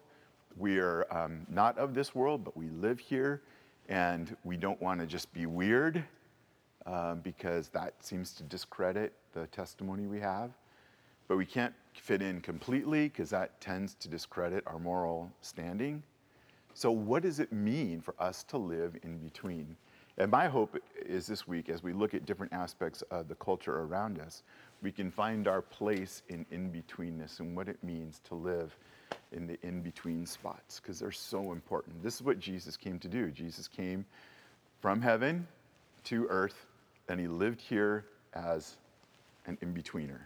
we 0.57 0.79
are 0.79 1.07
um, 1.11 1.47
not 1.49 1.79
of 1.79 1.95
this 1.95 2.15
world, 2.15 2.45
but 2.45 2.57
we 2.57 2.69
live 2.71 2.99
here, 2.99 3.43
and 3.89 4.37
we 4.45 4.57
don't 4.57 4.81
want 4.81 5.01
to 5.01 5.07
just 5.07 5.33
be 5.33 5.47
weird 5.47 6.05
um, 6.87 7.21
because 7.21 7.69
that 7.69 7.95
seems 8.01 8.33
to 8.35 8.43
discredit 8.45 9.13
the 9.33 9.47
testimony 9.49 10.07
we 10.07 10.21
have. 10.21 10.51
But 11.29 11.37
we 11.37 11.47
can't 11.47 11.75
fit 11.95 12.23
in 12.23 12.41
completely 12.41 13.09
because 13.09 13.31
that 13.31 13.61
tends 13.61 13.95
to 13.97 14.09
discredit 14.09 14.65
our 14.67 14.79
moral 14.79 15.31
standing. 15.43 16.03
So, 16.75 16.91
what 16.91 17.23
does 17.23 17.41
it 17.41 17.53
mean 17.53 18.01
for 18.01 18.15
us 18.19 18.43
to 18.45 18.59
live 18.59 18.97
in 19.03 19.19
between? 19.19 19.77
And 20.19 20.31
my 20.31 20.49
hope 20.49 20.77
is 21.07 21.27
this 21.27 21.47
week, 21.47 21.69
as 21.69 21.83
we 21.83 21.93
look 21.93 22.15
at 22.15 22.27
different 22.27 22.53
aspects 22.53 23.03
of 23.11 23.29
the 23.29 23.35
culture 23.37 23.81
around 23.81 24.19
us, 24.19 24.43
we 24.83 24.93
can 24.93 25.11
find 25.11 25.47
our 25.47 25.63
place 25.63 26.23
in 26.29 26.45
in 26.51 26.71
betweenness 26.71 27.41
and 27.41 27.57
what 27.57 27.69
it 27.69 27.83
means 27.83 28.21
to 28.25 28.35
live 28.35 28.77
in 29.33 29.47
the 29.47 29.59
in 29.63 29.81
between 29.81 30.27
spots 30.27 30.81
because 30.81 30.99
they're 30.99 31.13
so 31.13 31.53
important. 31.53 32.03
This 32.03 32.17
is 32.17 32.23
what 32.23 32.39
Jesus 32.39 32.77
came 32.77 32.99
to 32.99 33.09
do. 33.09 33.31
Jesus 33.31 33.69
came 33.69 34.05
from 34.81 35.01
heaven 35.01 35.47
to 36.05 36.27
earth, 36.29 36.67
and 37.09 37.21
he 37.21 37.29
lived 37.29 37.61
here 37.61 38.07
as 38.35 38.77
an 39.47 39.59
in 39.61 39.75
betweener. 39.75 40.21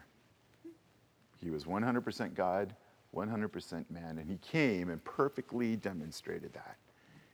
He 1.43 1.51
was 1.51 1.65
100% 1.65 2.35
God, 2.35 2.75
100% 3.15 3.91
man, 3.91 4.19
and 4.19 4.29
he 4.29 4.39
came 4.39 4.91
and 4.91 5.03
perfectly 5.05 5.77
demonstrated 5.77 6.53
that 6.55 6.77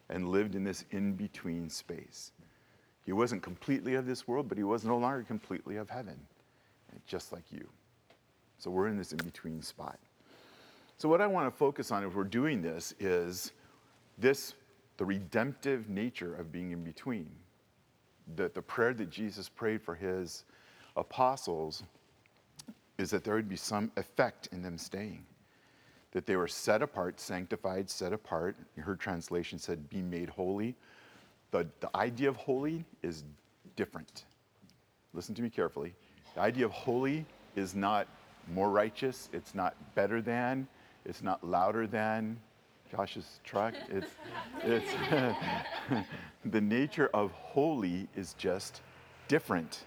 and 0.09 0.29
lived 0.29 0.55
in 0.55 0.65
this 0.65 0.85
in 0.91 1.13
between 1.13 1.71
space. 1.71 2.33
He 3.07 3.13
wasn't 3.13 3.43
completely 3.43 3.95
of 3.95 4.07
this 4.07 4.27
world, 4.27 4.49
but 4.49 4.59
he 4.59 4.65
was 4.65 4.85
no 4.85 4.99
longer 4.99 5.23
completely 5.23 5.77
of 5.77 5.89
heaven, 5.89 6.19
just 7.07 7.33
like 7.33 7.45
you. 7.51 7.67
So 8.59 8.71
we're 8.71 8.89
in 8.89 8.99
this 8.99 9.13
in 9.13 9.19
between 9.19 9.63
spot. 9.63 9.99
So, 11.01 11.09
what 11.09 11.23
I 11.23 11.27
want 11.27 11.51
to 11.51 11.57
focus 11.57 11.91
on 11.93 12.05
if 12.05 12.15
we're 12.15 12.25
doing 12.25 12.61
this 12.61 12.93
is 13.01 13.53
this 14.19 14.53
the 14.99 15.05
redemptive 15.07 15.89
nature 15.89 16.35
of 16.35 16.53
being 16.53 16.73
in 16.73 16.85
between. 16.85 17.31
That 18.37 18.53
the 18.53 18.61
prayer 18.61 18.93
that 18.93 19.09
Jesus 19.09 19.49
prayed 19.49 19.81
for 19.81 19.95
his 19.95 20.45
apostles 20.99 21.85
is 22.99 23.09
that 23.13 23.25
there 23.25 23.35
would 23.35 23.49
be 23.49 23.57
some 23.57 23.91
effect 23.97 24.51
in 24.53 24.61
them 24.61 24.77
staying. 24.77 25.25
That 26.13 26.27
they 26.27 26.37
were 26.37 26.47
set 26.47 26.83
apart, 26.83 27.19
sanctified, 27.19 27.89
set 27.89 28.13
apart. 28.13 28.55
Her 28.77 28.95
translation 28.95 29.59
said, 29.59 29.89
be 29.89 30.03
made 30.03 30.29
holy. 30.29 30.77
The, 31.51 31.67
the 31.81 31.89
idea 31.97 32.29
of 32.29 32.37
holy 32.37 32.85
is 33.03 33.25
different. 33.75 34.27
Listen 35.15 35.35
to 35.35 35.41
me 35.41 35.49
carefully. 35.49 35.95
The 36.35 36.43
idea 36.43 36.67
of 36.67 36.73
holy 36.73 37.25
is 37.57 37.75
not 37.75 38.07
more 38.53 38.69
righteous, 38.69 39.31
it's 39.33 39.55
not 39.55 39.75
better 39.95 40.21
than, 40.21 40.69
it's 41.05 41.23
not 41.23 41.43
louder 41.47 41.87
than 41.87 42.39
Josh's 42.91 43.41
truck. 43.45 43.75
It's, 43.91 44.11
it's 44.65 46.07
the 46.45 46.61
nature 46.61 47.11
of 47.15 47.31
holy 47.33 48.09
is 48.17 48.35
just 48.35 48.83
different. 49.29 49.85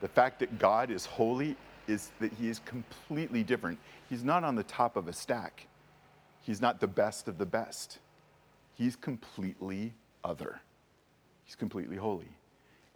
The 0.00 0.08
fact 0.08 0.38
that 0.40 0.58
God 0.58 0.90
is 0.90 1.06
holy 1.06 1.56
is 1.86 2.10
that 2.20 2.32
he 2.32 2.48
is 2.48 2.60
completely 2.60 3.42
different. 3.42 3.78
He's 4.08 4.24
not 4.24 4.44
on 4.44 4.54
the 4.54 4.62
top 4.62 4.96
of 4.96 5.08
a 5.08 5.12
stack. 5.12 5.66
He's 6.42 6.60
not 6.60 6.80
the 6.80 6.86
best 6.86 7.28
of 7.28 7.38
the 7.38 7.46
best. 7.46 7.98
He's 8.74 8.96
completely 8.96 9.92
other. 10.24 10.60
He's 11.44 11.56
completely 11.56 11.96
holy. 11.96 12.28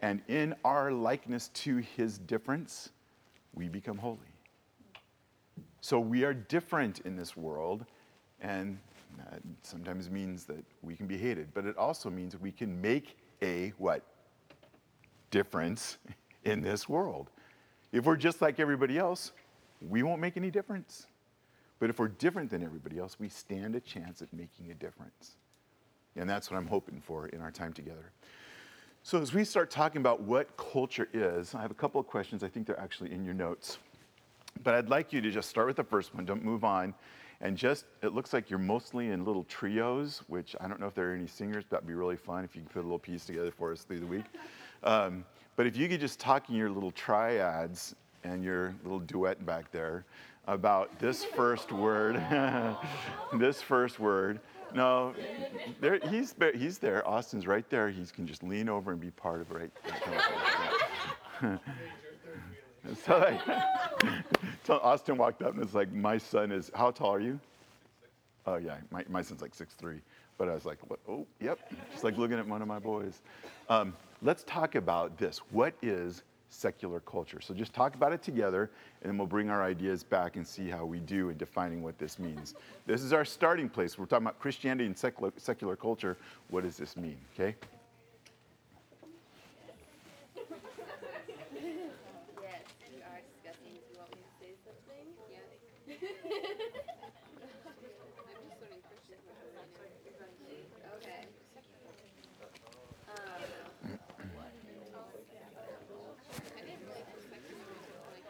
And 0.01 0.23
in 0.29 0.55
our 0.65 0.93
likeness 0.93 1.49
to 1.49 1.79
his 1.79 2.19
difference, 2.19 2.91
we 3.55 3.69
become 3.69 3.99
holy. 3.99 4.34
So 5.85 6.01
we 6.01 6.25
are 6.25 6.33
different 6.33 7.01
in 7.01 7.15
this 7.15 7.37
world, 7.37 7.85
and 8.41 8.79
that 9.19 9.43
sometimes 9.61 10.09
means 10.09 10.47
that 10.47 10.65
we 10.81 10.97
can 10.97 11.07
be 11.07 11.19
hated, 11.19 11.53
but 11.53 11.67
it 11.67 11.77
also 11.77 12.09
means 12.09 12.41
we 12.41 12.53
can 12.53 12.81
make 12.81 13.19
a 13.43 13.75
what? 13.77 14.03
Difference 15.31 15.99
in 16.45 16.63
this 16.63 16.89
world. 16.89 17.29
If 17.93 18.07
we're 18.07 18.17
just 18.17 18.41
like 18.41 18.59
everybody 18.59 18.97
else, 18.97 19.33
we 19.87 20.03
won't 20.03 20.23
make 20.23 20.39
any 20.39 20.51
difference. 20.51 21.07
But 21.81 21.91
if 21.91 21.99
we're 21.99 22.09
different 22.09 22.49
than 22.49 22.63
everybody 22.63 22.99
else, 22.99 23.21
we 23.21 23.29
stand 23.29 23.77
a 23.77 23.81
chance 23.81 24.23
at 24.23 24.33
making 24.33 24.71
a 24.71 24.75
difference. 24.75 25.37
And 26.17 26.31
that's 26.31 26.51
what 26.51 26.57
I'm 26.57 26.67
hoping 26.67 27.03
for 27.03 27.27
in 27.27 27.43
our 27.43 27.51
time 27.51 27.75
together. 27.75 28.11
So, 29.03 29.21
as 29.21 29.35
we 29.35 29.45
start 29.45 29.71
talking 29.71 30.01
about 30.01 30.23
what 30.23 30.57
culture 30.57 31.11
is, 31.13 31.55
I 31.55 31.61
have 31.61 31.71
a 31.71 31.75
couple 31.75 32.01
of 32.01 32.07
questions. 32.07 32.43
I 32.43 32.49
think 32.49 32.67
they're 32.67 32.81
actually 32.81 33.13
in 33.13 33.23
your 33.23 33.35
notes. 33.35 33.77
But 34.63 34.75
I'd 34.75 34.89
like 34.89 35.13
you 35.13 35.21
to 35.21 35.31
just 35.31 35.49
start 35.49 35.67
with 35.67 35.77
the 35.77 35.85
first 35.85 36.15
one, 36.15 36.25
don't 36.25 36.45
move 36.45 36.65
on. 36.65 36.95
And 37.41 37.57
just, 37.57 37.85
it 38.03 38.15
looks 38.15 38.33
like 38.33 38.49
you're 38.49 38.59
mostly 38.59 39.11
in 39.11 39.25
little 39.25 39.45
trios, 39.45 40.23
which 40.29 40.57
I 40.61 40.69
don't 40.69 40.81
know 40.81 40.87
if 40.87 40.95
there 40.95 41.11
are 41.11 41.15
any 41.15 41.27
singers, 41.27 41.65
but 41.65 41.77
that'd 41.77 41.87
be 41.87 41.95
really 41.95 42.17
fun 42.17 42.45
if 42.45 42.55
you 42.55 42.63
can 42.63 42.71
put 42.71 42.81
a 42.81 42.83
little 42.83 42.99
piece 42.99 43.27
together 43.27 43.51
for 43.51 43.73
us 43.73 43.83
through 43.83 44.01
the 44.01 44.07
week. 44.07 44.25
Um, 44.83 45.25
but 45.57 45.67
if 45.67 45.79
you 45.79 45.89
could 45.89 46.01
just 46.01 46.21
talk 46.21 46.51
in 46.51 46.57
your 46.57 46.69
little 46.69 46.91
triads 46.91 47.97
and 48.23 48.45
your 48.45 48.75
little 48.83 48.99
duet 48.99 49.47
back 49.47 49.73
there 49.73 50.05
about 50.47 50.99
this 50.99 51.25
first 51.25 51.73
word, 51.73 52.17
this 53.35 53.63
first 53.63 53.99
word. 53.99 54.41
No, 54.75 55.15
there, 55.81 56.01
he's, 56.11 56.35
he's 56.55 56.77
there. 56.77 57.07
Austin's 57.09 57.47
right 57.47 57.69
there. 57.71 57.89
He 57.89 58.05
can 58.07 58.27
just 58.27 58.43
lean 58.43 58.69
over 58.69 58.93
and 58.93 59.01
be 59.01 59.11
part 59.11 59.41
of 59.41 59.51
it 59.53 59.73
right. 61.43 61.59
so, 63.05 63.19
like, 63.19 63.41
so 64.65 64.79
Austin 64.79 65.17
walked 65.17 65.43
up 65.43 65.55
and 65.55 65.63
it's 65.63 65.75
like, 65.75 65.93
my 65.93 66.19
son 66.19 66.53
is, 66.53 66.71
how 66.75 66.91
tall 66.91 67.15
are 67.15 67.21
you? 67.21 67.39
Oh 68.47 68.57
yeah, 68.57 68.77
my, 68.91 69.05
my 69.09 69.23
son's 69.23 69.41
like 69.41 69.55
six 69.55 69.75
three. 69.75 70.01
But 70.37 70.49
I 70.49 70.55
was 70.55 70.65
like, 70.65 70.79
what? 70.89 70.99
oh, 71.09 71.27
yep, 71.41 71.59
just 71.93 72.03
like 72.05 72.19
looking 72.19 72.39
at 72.39 72.47
one 72.47 72.61
of 72.61 72.69
my 72.69 72.81
boys. 72.81 73.23
Um, 73.69 73.95
let's 74.21 74.43
talk 74.45 74.75
about 74.75 75.17
this. 75.17 75.39
What 75.51 75.75
is 75.81 76.25
secular 76.51 77.01
culture? 77.01 77.41
So 77.41 77.55
just 77.55 77.73
talk 77.73 77.95
about 77.95 78.13
it 78.13 78.23
together, 78.23 78.71
and 79.03 79.11
then 79.11 79.17
we'll 79.17 79.29
bring 79.29 79.49
our 79.49 79.63
ideas 79.63 80.03
back 80.03 80.37
and 80.37 80.47
see 80.47 80.69
how 80.69 80.85
we 80.85 80.99
do 81.01 81.31
in 81.31 81.37
defining 81.37 81.83
what 81.83 81.99
this 81.99 82.19
means. 82.19 82.55
This 82.85 83.03
is 83.03 83.13
our 83.13 83.25
starting 83.25 83.69
place. 83.69 83.97
We're 83.97 84.07
talking 84.07 84.27
about 84.27 84.41
Christianity 84.41 84.87
and 84.87 84.99
secular, 84.99 85.33
secular 85.37 85.77
culture. 85.77 86.17
What 86.49 86.65
does 86.65 86.77
this 86.77 86.97
mean? 86.97 87.17
Okay? 87.35 87.55
Yes, 92.43 92.65
we 92.91 93.03
are 93.03 93.21
discussing. 93.23 93.73
Do 93.73 93.79
you 93.93 93.99
want 93.99 94.11
me 94.11 94.17
to 94.23 94.29
say 94.41 94.55
something? 94.65 95.07
Yeah. 95.31 95.39
I'm 97.67 97.75
just 97.81 97.95
learning 98.61 98.83
Christian. 98.89 99.19
Okay. 100.99 101.23
Um, 103.09 103.15
I 106.55 106.61
didn't 106.65 106.81
really 106.87 107.01
expect 107.01 107.39
you 107.39 107.55
to 107.59 107.65
like. 108.11 108.25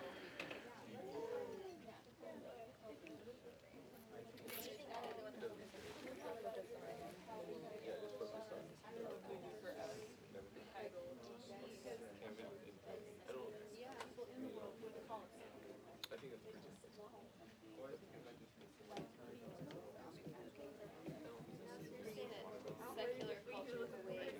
secular 22.95 23.35
culture 23.51 23.75
with 23.79 23.91
the 23.91 23.99
way. 24.07 24.31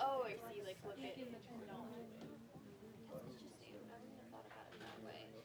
Oh, 0.00 0.22
I 0.24 0.32
see. 0.52 0.60
Like 0.60 0.76
look 0.84 0.98
at. 1.00 1.16
That's 1.16 1.16
interesting. 1.16 1.64
I 3.88 3.96
wouldn't 3.98 4.20
have 4.20 4.28
thought 4.30 4.44
about 4.46 4.68
it 4.68 4.76
that 4.84 4.98
way. 5.02 5.24
So, 5.34 5.40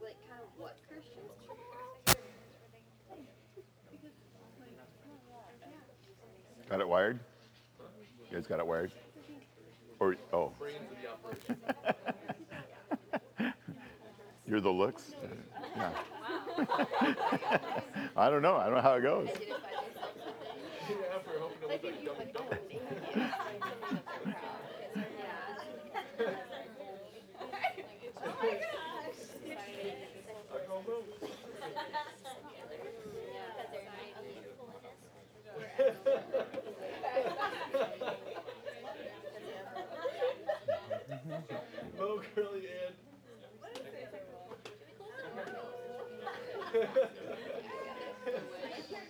like 0.00 0.16
kind 0.28 0.40
of 0.40 0.48
what 0.56 0.76
Christians 0.88 1.28
Got 6.70 6.80
it 6.80 6.88
wired? 6.88 7.18
You 8.30 8.36
guys 8.36 8.46
got 8.46 8.60
it 8.60 8.66
wired? 8.66 8.92
Or, 9.98 10.14
oh. 10.32 10.52
You're 14.46 14.60
the 14.60 14.70
looks? 14.70 15.12
Yeah. 15.76 15.90
I 18.16 18.30
don't 18.30 18.42
know. 18.42 18.56
I 18.56 18.66
don't 18.66 18.76
know 18.76 18.82
how 18.82 18.94
it 18.94 19.02
goes. 19.02 19.28
identify 20.90 21.32
myself 21.32 21.52
with. 21.60 21.70
Like 21.70 21.84
if 21.84 22.02
you 22.02 22.12
like 22.16 22.32
don't 22.32 22.50
name 22.68 22.80
it, 22.90 23.02
something 23.12 23.60
that 23.64 23.98
they're 24.14 24.30
proud 24.30 24.52
of. 24.52 24.78
Yeah. 25.18 25.50
Mo 41.98 42.20
Curly 42.34 42.66
and 42.66 42.94
I 46.72 46.86
guess 48.86 49.00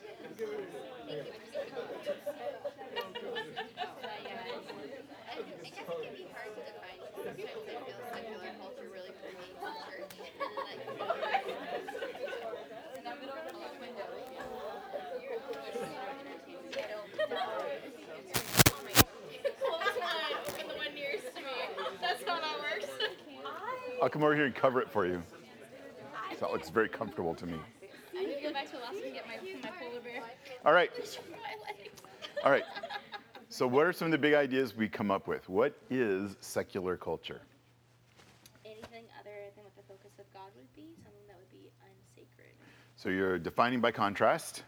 it 5.60 5.76
can 5.76 6.14
be 6.16 6.24
hard 6.32 6.50
to 6.56 6.62
define. 6.64 6.96
Sometimes 7.14 7.36
I 7.36 7.82
feel 7.84 8.00
secular 8.08 8.52
culture 8.56 8.88
really 8.90 9.12
permeates 9.20 9.60
the 9.60 9.76
church, 9.84 10.16
and 10.16 10.96
then 10.98 11.20
like. 11.20 11.44
In 12.96 13.04
the 13.04 13.12
middle 13.20 13.36
of 13.36 13.44
the 13.44 13.52
window. 13.80 14.08
You're 15.20 15.36
I 16.70 16.88
don't 16.88 17.08
know. 17.30 17.60
Close 19.60 19.96
one, 20.00 20.32
open 20.48 20.66
the 20.68 20.74
one 20.74 20.92
nearest 20.94 21.28
to 21.36 21.40
me. 21.42 21.56
That's 22.00 22.22
how 22.26 22.40
that 22.40 22.56
works. 22.60 22.88
I'll 24.02 24.08
come 24.08 24.22
over 24.22 24.34
here 24.34 24.46
and 24.46 24.54
cover 24.54 24.80
it 24.80 24.90
for 24.90 25.06
you. 25.06 25.22
So 26.32 26.46
that 26.46 26.52
looks 26.52 26.70
very 26.70 26.88
comfortable 26.88 27.34
to 27.34 27.46
me. 27.46 27.58
I 28.16 28.24
need 28.24 28.36
to 28.36 28.42
go 28.42 28.52
back 28.52 28.70
to 28.70 28.78
Alaska 28.78 29.02
and 29.04 29.14
get 29.14 29.26
my, 29.26 29.36
my 29.62 29.76
polar 29.78 30.00
bear. 30.00 30.22
All 30.64 30.72
right. 30.72 30.90
All 32.44 32.50
right. 32.50 32.64
So, 33.50 33.66
what 33.66 33.86
are 33.86 33.92
some 33.92 34.06
of 34.06 34.12
the 34.12 34.18
big 34.18 34.34
ideas 34.34 34.74
we 34.74 34.88
come 34.88 35.10
up 35.10 35.26
with? 35.26 35.48
What 35.48 35.76
is 35.90 36.36
secular 36.40 36.96
culture? 36.96 37.42
Anything 38.64 39.04
other 39.20 39.50
than 39.54 39.64
what 39.64 39.76
the 39.76 39.82
focus 39.82 40.18
of 40.18 40.32
God 40.32 40.48
would 40.56 40.72
be, 40.74 40.94
something 41.02 41.26
that 41.26 41.36
would 41.36 41.50
be 41.50 41.68
unsacred. 41.82 42.54
So, 42.96 43.08
you're 43.08 43.38
defining 43.38 43.80
by 43.80 43.90
contrast. 43.90 44.62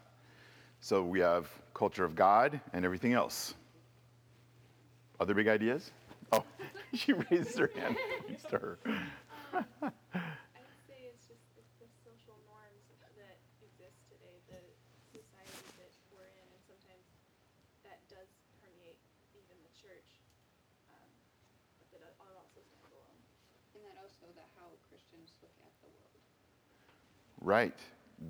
So, 0.81 1.03
we 1.03 1.21
have 1.21 1.49
culture 1.73 2.05
of 2.05 2.15
God 2.15 2.61
and 2.73 2.85
everything 2.85 3.13
else. 3.13 3.55
Other 5.21 5.33
big 5.33 5.49
ideas? 5.49 5.93
Oh, 6.33 6.45
she 6.93 7.13
raised 7.13 7.57
her 7.59 7.71
hand. 7.75 7.97
Thanks 8.27 8.43
to 8.51 8.59
her. 8.59 8.79
I'd 9.85 10.81
say 10.89 11.13
it's 11.13 11.29
just 11.29 11.45
the, 11.53 11.65
the 11.77 11.89
social 12.01 12.41
norms 12.49 12.89
that 12.89 13.37
exist 13.61 14.01
today, 14.09 14.41
the 14.49 14.65
society 15.13 15.69
that 15.77 15.93
we're 16.09 16.25
in, 16.25 16.47
and 16.49 16.63
sometimes 16.65 17.05
that 17.85 18.01
does 18.09 18.33
permeate 18.65 18.97
even 19.37 19.57
the 19.61 19.73
church. 19.77 20.25
Um, 20.89 21.11
but 21.93 22.01
that 22.01 22.01
it 22.01 22.17
also 22.17 22.65
stands 22.65 22.89
alone. 22.97 23.21
And 23.77 23.85
that 23.85 24.01
also 24.01 24.33
that 24.41 24.49
how 24.57 24.73
Christians 24.89 25.37
look 25.45 25.53
at 25.61 25.73
the 25.85 25.93
world. 25.93 26.17
Right. 27.45 27.77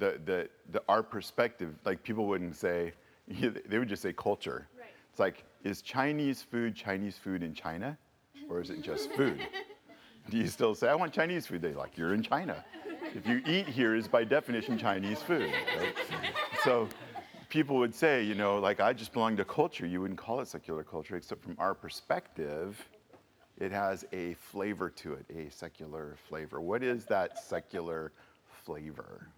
The, 0.03 0.19
the, 0.27 0.39
the, 0.75 0.83
our 0.91 1.07
perspective, 1.07 1.71
like 1.87 2.03
people 2.03 2.27
wouldn't 2.27 2.57
say, 2.57 2.95
they 3.31 3.79
would 3.79 3.89
just 3.89 4.03
say 4.03 4.13
culture. 4.13 4.67
Right. 4.75 4.91
It's 5.11 5.21
like, 5.21 5.45
is 5.63 5.83
Chinese 5.83 6.43
food 6.43 6.75
Chinese 6.75 7.15
food 7.15 7.43
in 7.43 7.55
China? 7.55 7.97
Or 8.51 8.61
is 8.61 8.71
it 8.71 8.83
just 8.83 9.13
food? 9.13 9.39
Do 10.31 10.37
you 10.39 10.47
still 10.47 10.75
say, 10.75 10.89
I 10.89 10.95
want 10.95 11.13
Chinese 11.13 11.47
food? 11.47 11.63
They're 11.63 11.73
like, 11.73 11.97
you're 11.97 12.15
in 12.15 12.23
China. 12.23 12.65
If 13.15 13.27
you 13.27 13.43
eat 13.47 13.69
here 13.69 13.95
is 13.95 14.09
by 14.09 14.25
definition 14.25 14.79
Chinese 14.79 15.21
food. 15.21 15.53
Right? 15.79 15.95
So 16.65 16.89
people 17.51 17.77
would 17.77 17.95
say, 17.95 18.23
you 18.23 18.35
know, 18.35 18.59
like 18.59 18.81
I 18.81 18.95
just 18.95 19.13
belong 19.13 19.37
to 19.37 19.45
culture. 19.45 19.87
You 19.87 20.01
wouldn't 20.01 20.19
call 20.19 20.41
it 20.41 20.49
secular 20.49 20.83
culture, 20.83 21.17
except 21.17 21.43
from 21.43 21.55
our 21.59 21.75
perspective, 21.75 22.83
it 23.59 23.71
has 23.71 24.07
a 24.13 24.35
flavor 24.35 24.89
to 24.89 25.13
it, 25.13 25.27
a 25.37 25.51
secular 25.51 26.17
flavor. 26.29 26.61
What 26.61 26.83
is 26.83 27.05
that 27.07 27.39
secular 27.39 28.13
flavor? 28.65 29.29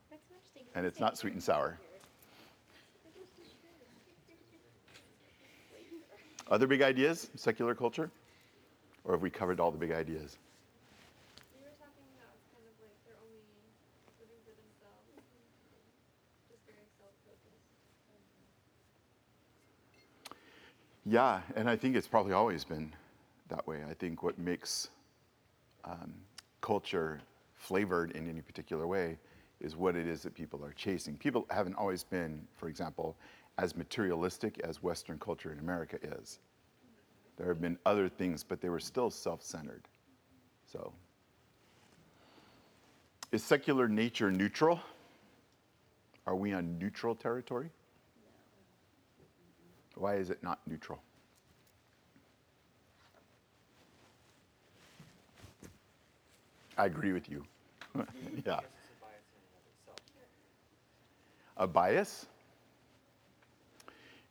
And 0.76 0.86
it's 0.86 1.00
not 1.00 1.18
sweet 1.18 1.32
and 1.32 1.42
sour. 1.42 1.78
Other 6.50 6.66
big 6.66 6.82
ideas, 6.82 7.30
secular 7.34 7.74
culture? 7.74 8.10
Or 9.04 9.12
have 9.12 9.22
we 9.22 9.30
covered 9.30 9.60
all 9.60 9.70
the 9.70 9.78
big 9.78 9.92
ideas? 9.92 10.38
We 11.52 11.60
were 11.64 11.72
talking 11.80 12.04
about 12.16 12.36
it's 12.36 12.48
kind 12.52 12.64
of 12.68 12.76
like 12.84 12.96
they're 13.04 13.16
only 13.20 13.40
living 14.20 14.40
for 14.44 14.52
themselves, 14.52 15.08
just 16.48 16.64
very 16.68 16.84
self-focused. 17.00 17.64
Yeah, 21.06 21.42
and 21.54 21.68
I 21.68 21.76
think 21.76 21.96
it's 21.96 22.08
probably 22.08 22.32
always 22.32 22.64
been 22.64 22.90
that 23.48 23.66
way. 23.66 23.82
I 23.88 23.92
think 23.92 24.22
what 24.22 24.38
makes 24.38 24.88
um, 25.84 26.14
culture 26.62 27.20
flavored 27.56 28.12
in 28.12 28.28
any 28.28 28.40
particular 28.40 28.86
way 28.86 29.18
is 29.60 29.76
what 29.76 29.96
it 29.96 30.06
is 30.06 30.22
that 30.22 30.34
people 30.34 30.64
are 30.64 30.72
chasing. 30.72 31.16
People 31.16 31.46
haven't 31.50 31.74
always 31.74 32.02
been, 32.04 32.46
for 32.56 32.68
example, 32.68 33.16
as 33.58 33.76
materialistic 33.76 34.60
as 34.64 34.82
Western 34.82 35.18
culture 35.18 35.52
in 35.52 35.58
America 35.58 35.98
is. 36.20 36.38
There 37.36 37.48
have 37.48 37.60
been 37.60 37.78
other 37.84 38.08
things, 38.08 38.42
but 38.42 38.60
they 38.60 38.68
were 38.68 38.80
still 38.80 39.10
self 39.10 39.42
centered. 39.42 39.82
So, 40.70 40.92
is 43.30 43.42
secular 43.42 43.88
nature 43.88 44.30
neutral? 44.30 44.80
Are 46.26 46.34
we 46.34 46.54
on 46.54 46.78
neutral 46.78 47.14
territory? 47.14 47.70
Why 49.94 50.16
is 50.16 50.30
it 50.30 50.42
not 50.42 50.60
neutral? 50.66 51.00
I 56.76 56.86
agree 56.86 57.12
with 57.12 57.30
you. 57.30 57.44
yeah. 58.46 58.60
A 61.56 61.66
bias? 61.66 62.26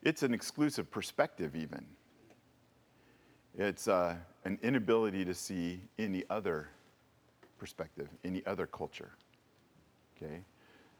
It's 0.01 0.23
an 0.23 0.33
exclusive 0.33 0.91
perspective, 0.91 1.55
even. 1.55 1.85
It's 3.57 3.87
uh, 3.87 4.15
an 4.43 4.59
inability 4.61 5.23
to 5.23 5.33
see 5.33 5.79
any 5.97 6.23
other 6.29 6.67
perspective, 7.57 8.09
any 8.25 8.45
other 8.45 8.67
culture. 8.67 9.11
Okay? 10.17 10.41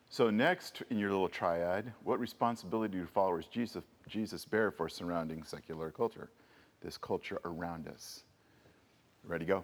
So, 0.10 0.30
next 0.30 0.84
in 0.90 0.98
your 0.98 1.10
little 1.10 1.28
triad, 1.28 1.92
what 2.04 2.20
responsibility 2.20 2.98
do 3.00 3.06
followers 3.06 3.48
Jesus, 3.48 3.84
Jesus 4.08 4.46
bear 4.46 4.72
for 4.72 4.88
surrounding 4.90 5.44
secular 5.44 5.92
culture, 5.92 6.30
this 6.82 6.98
culture 6.98 7.40
around 7.46 7.88
us? 7.88 8.24
Ready, 9.26 9.46
to 9.46 9.52
go. 9.52 9.64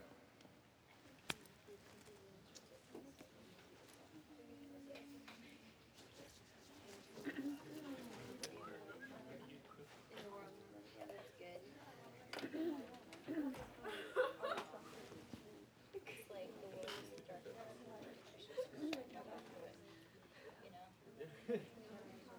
In 10.09 10.17
the 10.23 10.31
world, 10.31 10.53
yeah, 10.97 11.05
that's 11.11 11.33
good. 11.37 11.59
It's 16.07 16.29
like 16.31 16.51
the 16.61 16.67
world 16.71 16.87
is 17.13 17.21
dark. 17.27 17.43
You 18.79 20.71
know? 20.71 21.59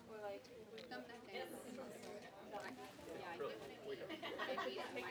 Or 0.08 0.18
like, 0.24 0.42
dump 0.88 1.04
that 1.06 1.20
down. 1.28 1.48
Yeah, 3.20 3.28
I 3.28 3.36
get 3.36 3.60
what 3.60 3.68
it 3.68 3.76
means. 3.84 4.00
Maybe 4.50 4.80
it 4.80 4.90
might, 4.94 5.06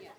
yeah, 0.00 0.14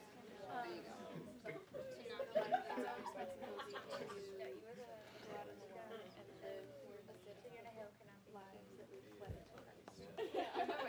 there 0.63 0.73
you 0.73 0.84
go. 0.84 0.95
To 1.43 2.01
not 2.10 2.23
go 2.34 2.39
out 2.43 2.60
of 2.60 2.88
our 2.88 2.95
responsibility 2.99 3.75
to, 3.84 3.99
that 4.39 4.51
you 4.56 4.63
are 4.67 4.75
the, 4.75 4.86
go 5.27 5.36
out 5.39 5.47
in 5.47 5.56
the 5.60 5.67
world 5.71 5.95
and 6.08 6.27
live 6.43 7.04
a 7.04 7.36
city 7.43 7.58
in 7.60 7.65
a 7.67 7.73
hill 7.77 7.91
cannot 7.99 8.19
be 8.23 8.32
lives 8.36 8.63
that 8.80 8.88
we've 8.91 9.08
fled 9.17 9.34
to 9.34 9.43
Christ. 9.54 9.88
Yeah, 10.34 10.47
that's 10.56 10.80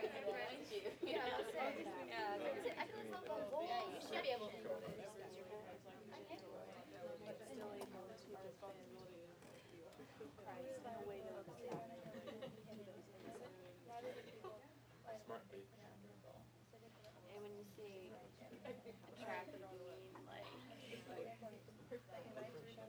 it. 0.71 0.91
Yeah, 1.05 1.25
that's 2.43 2.65
it. 2.67 2.75
I 2.79 2.85
feel 2.87 3.03
it's 3.03 3.11
not 3.11 3.25
the 3.27 3.35
Yeah, 3.67 3.83
you 3.91 4.01
should 4.03 4.23
be 4.23 4.31
able 4.35 4.51
to. 4.51 4.59
And 17.35 17.43
when 17.43 17.51
you 17.59 17.67
say 17.75 18.07
attractive, 19.19 19.59
you 19.59 19.79
mean 19.83 20.23
like, 20.31 20.47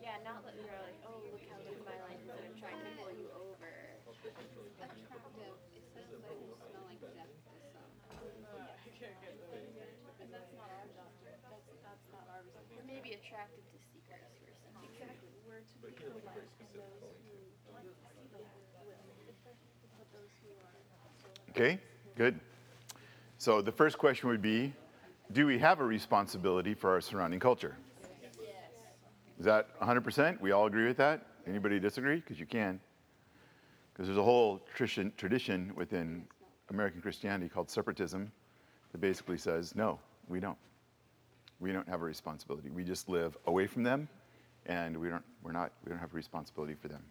yeah, 0.01 0.21
not 0.21 0.45
that 0.45 0.53
you're 0.53 0.69
like, 0.85 0.99
oh, 1.07 1.17
look 1.33 1.41
how 1.49 1.57
good 1.65 1.81
my 1.81 1.97
life 2.05 2.21
is, 2.21 2.29
and 2.29 2.45
I'm 2.45 2.57
trying 2.61 2.77
to 2.77 2.91
pull 2.99 3.09
you 3.09 3.29
over. 3.33 3.69
Attractive, 4.05 4.61
it 5.73 5.81
says 5.95 6.05
that 6.13 6.21
it 6.21 6.37
will 6.45 6.57
smell 6.61 6.85
like 6.85 7.01
death 7.01 7.33
to 7.33 7.57
some. 7.73 7.89
And 10.21 10.29
that's 10.29 10.53
not 10.53 10.69
our 10.69 10.85
job, 10.93 11.09
that's, 11.25 11.41
that's 11.81 12.05
not 12.13 12.25
our 12.29 12.45
responsibility. 12.45 12.77
Or 12.77 12.85
maybe 12.85 13.17
Okay, 21.55 21.79
good. 22.17 22.37
So, 23.37 23.61
the 23.61 23.71
first 23.71 23.97
question 23.97 24.27
would 24.27 24.41
be 24.41 24.73
Do 25.31 25.45
we 25.45 25.57
have 25.59 25.79
a 25.79 25.85
responsibility 25.85 26.73
for 26.73 26.91
our 26.91 26.99
surrounding 26.99 27.39
culture? 27.39 27.77
Is 29.39 29.45
that 29.45 29.79
100%? 29.79 30.41
We 30.41 30.51
all 30.51 30.65
agree 30.65 30.85
with 30.85 30.97
that? 30.97 31.25
Anybody 31.47 31.79
disagree? 31.79 32.17
Because 32.17 32.39
you 32.39 32.45
can. 32.45 32.79
Because 33.93 34.07
there's 34.07 34.17
a 34.17 34.23
whole 34.23 34.61
tradition 34.75 35.71
within 35.75 36.25
American 36.69 37.01
Christianity 37.01 37.47
called 37.47 37.69
separatism 37.69 38.31
that 38.91 38.99
basically 38.99 39.37
says, 39.37 39.75
no, 39.75 39.99
we 40.27 40.41
don't. 40.41 40.57
We 41.59 41.71
don't 41.71 41.87
have 41.87 42.01
a 42.01 42.05
responsibility. 42.05 42.69
We 42.69 42.83
just 42.83 43.07
live 43.07 43.37
away 43.47 43.67
from 43.67 43.83
them, 43.83 44.09
and 44.65 44.97
we 44.97 45.09
don't, 45.09 45.23
we're 45.41 45.55
not, 45.55 45.71
we 45.83 45.89
don't 45.89 45.99
have 45.99 46.13
a 46.13 46.15
responsibility 46.17 46.75
for 46.75 46.87
them. 46.87 47.03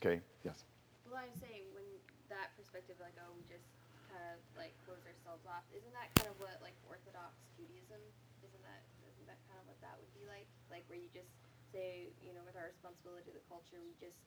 Okay? 0.00 0.20
Yes. 0.44 0.64
Well, 1.06 1.20
I'm 1.22 1.34
saying 1.40 1.66
when 1.74 1.86
that 2.28 2.54
perspective, 2.58 2.96
like, 3.00 3.14
oh, 3.22 3.30
we 3.34 3.42
just 3.46 3.66
kind 4.10 4.24
of 4.34 4.38
like 4.58 4.74
close 4.84 5.00
ourselves 5.04 5.44
off. 5.46 5.64
Isn't 5.70 5.92
that 5.94 6.10
kind 6.16 6.32
of 6.32 6.36
what 6.40 6.58
like 6.64 6.74
Orthodox 6.88 7.36
Judaism? 7.54 8.00
Isn't 8.42 8.64
that 8.64 8.82
isn't 9.04 9.26
that 9.28 9.40
kind 9.46 9.60
of 9.60 9.66
what 9.68 9.78
that 9.84 9.94
would 10.00 10.10
be 10.16 10.24
like? 10.26 10.48
Like 10.72 10.84
where 10.88 10.98
you 10.98 11.10
just 11.12 11.30
say, 11.70 12.10
you 12.24 12.32
know, 12.32 12.42
with 12.44 12.56
our 12.56 12.72
responsibility 12.72 13.28
to 13.30 13.34
the 13.36 13.44
culture, 13.46 13.78
we 13.84 13.94
just 14.00 14.18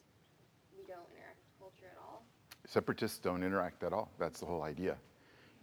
we 0.77 0.85
don't 0.87 1.09
interact 1.11 1.41
with 1.41 1.53
culture 1.59 1.89
at 1.89 1.99
all. 1.99 2.23
Separatists 2.69 3.17
don't 3.17 3.43
interact 3.43 3.83
at 3.83 3.91
all. 3.91 4.09
That's 4.21 4.39
the 4.39 4.47
whole 4.47 4.63
idea. 4.63 4.95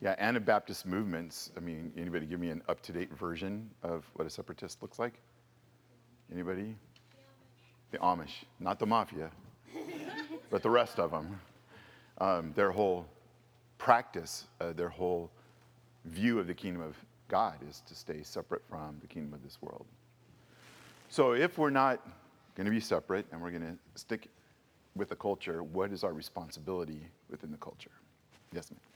Yeah, 0.01 0.15
Anabaptist 0.19 0.87
movements. 0.87 1.51
I 1.57 1.61
mean, 1.61 1.93
anybody 1.97 2.25
give 2.27 2.39
me 2.39 2.51
an 2.51 2.63
up-to-date 2.69 3.13
version 3.19 3.69
of 3.83 4.05
what 4.15 4.27
a 4.27 4.31
separatist 4.31 4.81
looks 4.81 4.99
like? 4.99 5.15
Anybody? 6.33 6.77
The 7.91 7.99
Amish, 7.99 8.45
not 8.61 8.79
the 8.79 8.87
mafia, 8.87 9.31
but 10.51 10.63
the 10.63 10.71
rest 10.71 11.01
of 11.01 11.11
them. 11.11 11.41
Um, 12.19 12.53
their 12.55 12.71
whole 12.71 13.07
practice, 13.79 14.47
uh, 14.61 14.73
their 14.73 14.89
whole 14.89 15.31
view 16.05 16.39
of 16.39 16.47
the 16.47 16.55
kingdom 16.55 16.83
of 16.83 16.95
God 17.29 17.57
is 17.69 17.83
to 17.87 17.95
stay 17.95 18.23
separate 18.23 18.63
from 18.69 18.99
the 19.01 19.07
kingdom 19.07 19.35
of 19.35 19.43
this 19.43 19.59
world. 19.61 19.87
So 21.09 21.33
if 21.33 21.59
we're 21.59 21.71
not 21.71 22.07
going 22.55 22.67
to 22.67 22.71
be 22.71 22.81
separate 22.81 23.27
and 23.33 23.41
we're 23.41 23.51
going 23.51 23.63
to 23.63 23.79
stick 24.01 24.29
with 24.95 25.09
the 25.09 25.17
culture, 25.17 25.63
what 25.63 25.93
is 25.93 26.05
our 26.05 26.13
responsibility 26.13 27.01
within 27.31 27.51
the 27.51 27.57
culture? 27.57 27.91
Yes, 28.53 28.71
ma'am. 28.71 28.88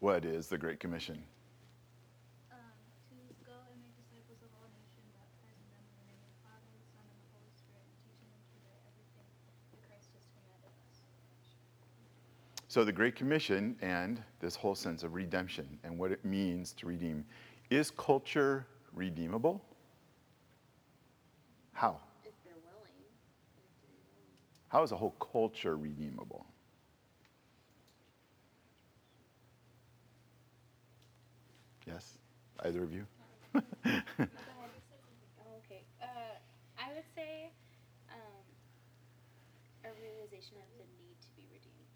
What 0.00 0.24
is 0.24 0.46
the 0.46 0.56
Great 0.56 0.78
Commission? 0.78 1.18
Um, 2.52 2.58
to 3.10 3.18
go 3.42 3.58
and 3.66 3.82
make 3.82 3.98
disciples 3.98 4.38
of 4.46 4.50
all 4.54 4.70
nations, 4.70 5.10
baptizing 5.10 5.66
them 5.74 5.82
in 5.82 5.94
the 5.98 6.06
name 6.06 6.22
of 6.22 6.30
the 6.30 6.38
Father, 6.46 6.70
Son, 6.94 7.02
and 7.02 7.18
the 7.18 7.30
Holy 7.34 7.50
Spirit, 7.58 7.82
and 7.82 7.98
teaching 8.06 8.30
them 8.30 8.38
to 8.46 8.62
obey 8.62 8.78
everything 8.86 9.26
that 9.74 9.82
Christ 9.90 10.14
has 10.14 10.22
commanded 10.30 10.70
us. 10.70 11.02
So, 12.70 12.86
the 12.86 12.94
Great 12.94 13.18
Commission 13.18 13.74
and 13.82 14.22
this 14.38 14.54
whole 14.54 14.78
sense 14.78 15.02
of 15.02 15.18
redemption 15.18 15.66
and 15.82 15.98
what 15.98 16.14
it 16.14 16.24
means 16.24 16.70
to 16.78 16.86
redeem. 16.86 17.26
Is 17.74 17.90
culture 17.90 18.70
redeemable? 18.94 19.66
How? 21.74 21.98
If 22.22 22.38
they're 22.46 22.54
willing. 22.70 22.94
How 24.70 24.86
is 24.86 24.92
a 24.94 24.96
whole 24.96 25.18
culture 25.18 25.76
redeemable? 25.76 26.46
Yes? 31.88 32.18
Either 32.64 32.82
of 32.84 32.92
you? 32.92 33.06
Oh, 33.56 33.60
okay. 35.64 35.82
Uh, 36.02 36.36
I 36.76 36.92
would 36.92 37.08
say 37.16 37.48
um, 38.12 38.44
a 39.84 39.90
realization 39.96 40.60
of 40.60 40.68
the 40.76 40.84
need 41.00 41.16
to 41.24 41.30
be 41.32 41.48
redeemed. 41.48 41.94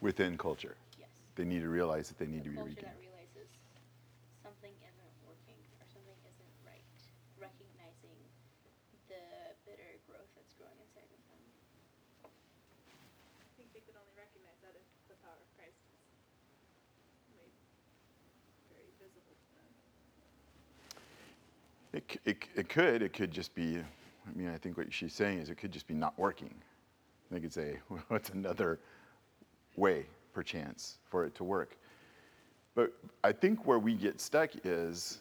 Within 0.00 0.36
culture. 0.36 0.74
Yes. 0.98 1.08
They 1.36 1.44
need 1.44 1.62
to 1.62 1.68
realize 1.70 2.08
that 2.08 2.18
they 2.18 2.26
need 2.26 2.42
to 2.44 2.50
be 2.50 2.58
redeemed. 2.58 2.82
that 2.82 2.98
realizes 2.98 3.46
something 4.42 4.74
isn't 4.82 5.14
working 5.22 5.58
or 5.78 5.86
something 5.86 6.18
isn't 6.26 6.54
right. 6.66 6.82
Recognizing 7.38 8.18
the 9.06 9.22
bitter 9.62 10.02
growth 10.10 10.26
that's 10.34 10.50
growing 10.58 10.78
inside 10.82 11.06
of 11.14 11.20
them. 11.30 11.42
I 12.26 13.46
think 13.54 13.70
they 13.70 13.86
could 13.86 13.94
only 13.94 14.14
recognize 14.18 14.58
that 14.66 14.74
if 14.74 14.86
the 15.06 15.14
power 15.22 15.38
of 15.38 15.46
Christ 15.54 15.78
is 15.86 16.02
made 17.34 17.54
very 18.70 18.90
visible 18.98 19.34
to 19.34 19.48
them. 19.58 19.68
It, 21.92 22.20
it, 22.24 22.44
it 22.54 22.68
could. 22.68 23.02
It 23.02 23.12
could 23.12 23.30
just 23.30 23.54
be, 23.54 23.78
I 23.78 24.38
mean, 24.38 24.48
I 24.48 24.58
think 24.58 24.76
what 24.76 24.92
she's 24.92 25.14
saying 25.14 25.38
is 25.38 25.50
it 25.50 25.56
could 25.56 25.72
just 25.72 25.86
be 25.86 25.94
not 25.94 26.18
working. 26.18 26.54
They 27.30 27.40
could 27.40 27.52
say, 27.52 27.78
what's 28.08 28.30
another 28.30 28.78
way, 29.76 30.06
perchance, 30.32 30.98
for 31.08 31.24
it 31.24 31.34
to 31.36 31.44
work? 31.44 31.76
But 32.74 32.92
I 33.24 33.32
think 33.32 33.66
where 33.66 33.78
we 33.78 33.94
get 33.94 34.20
stuck 34.20 34.50
is 34.64 35.20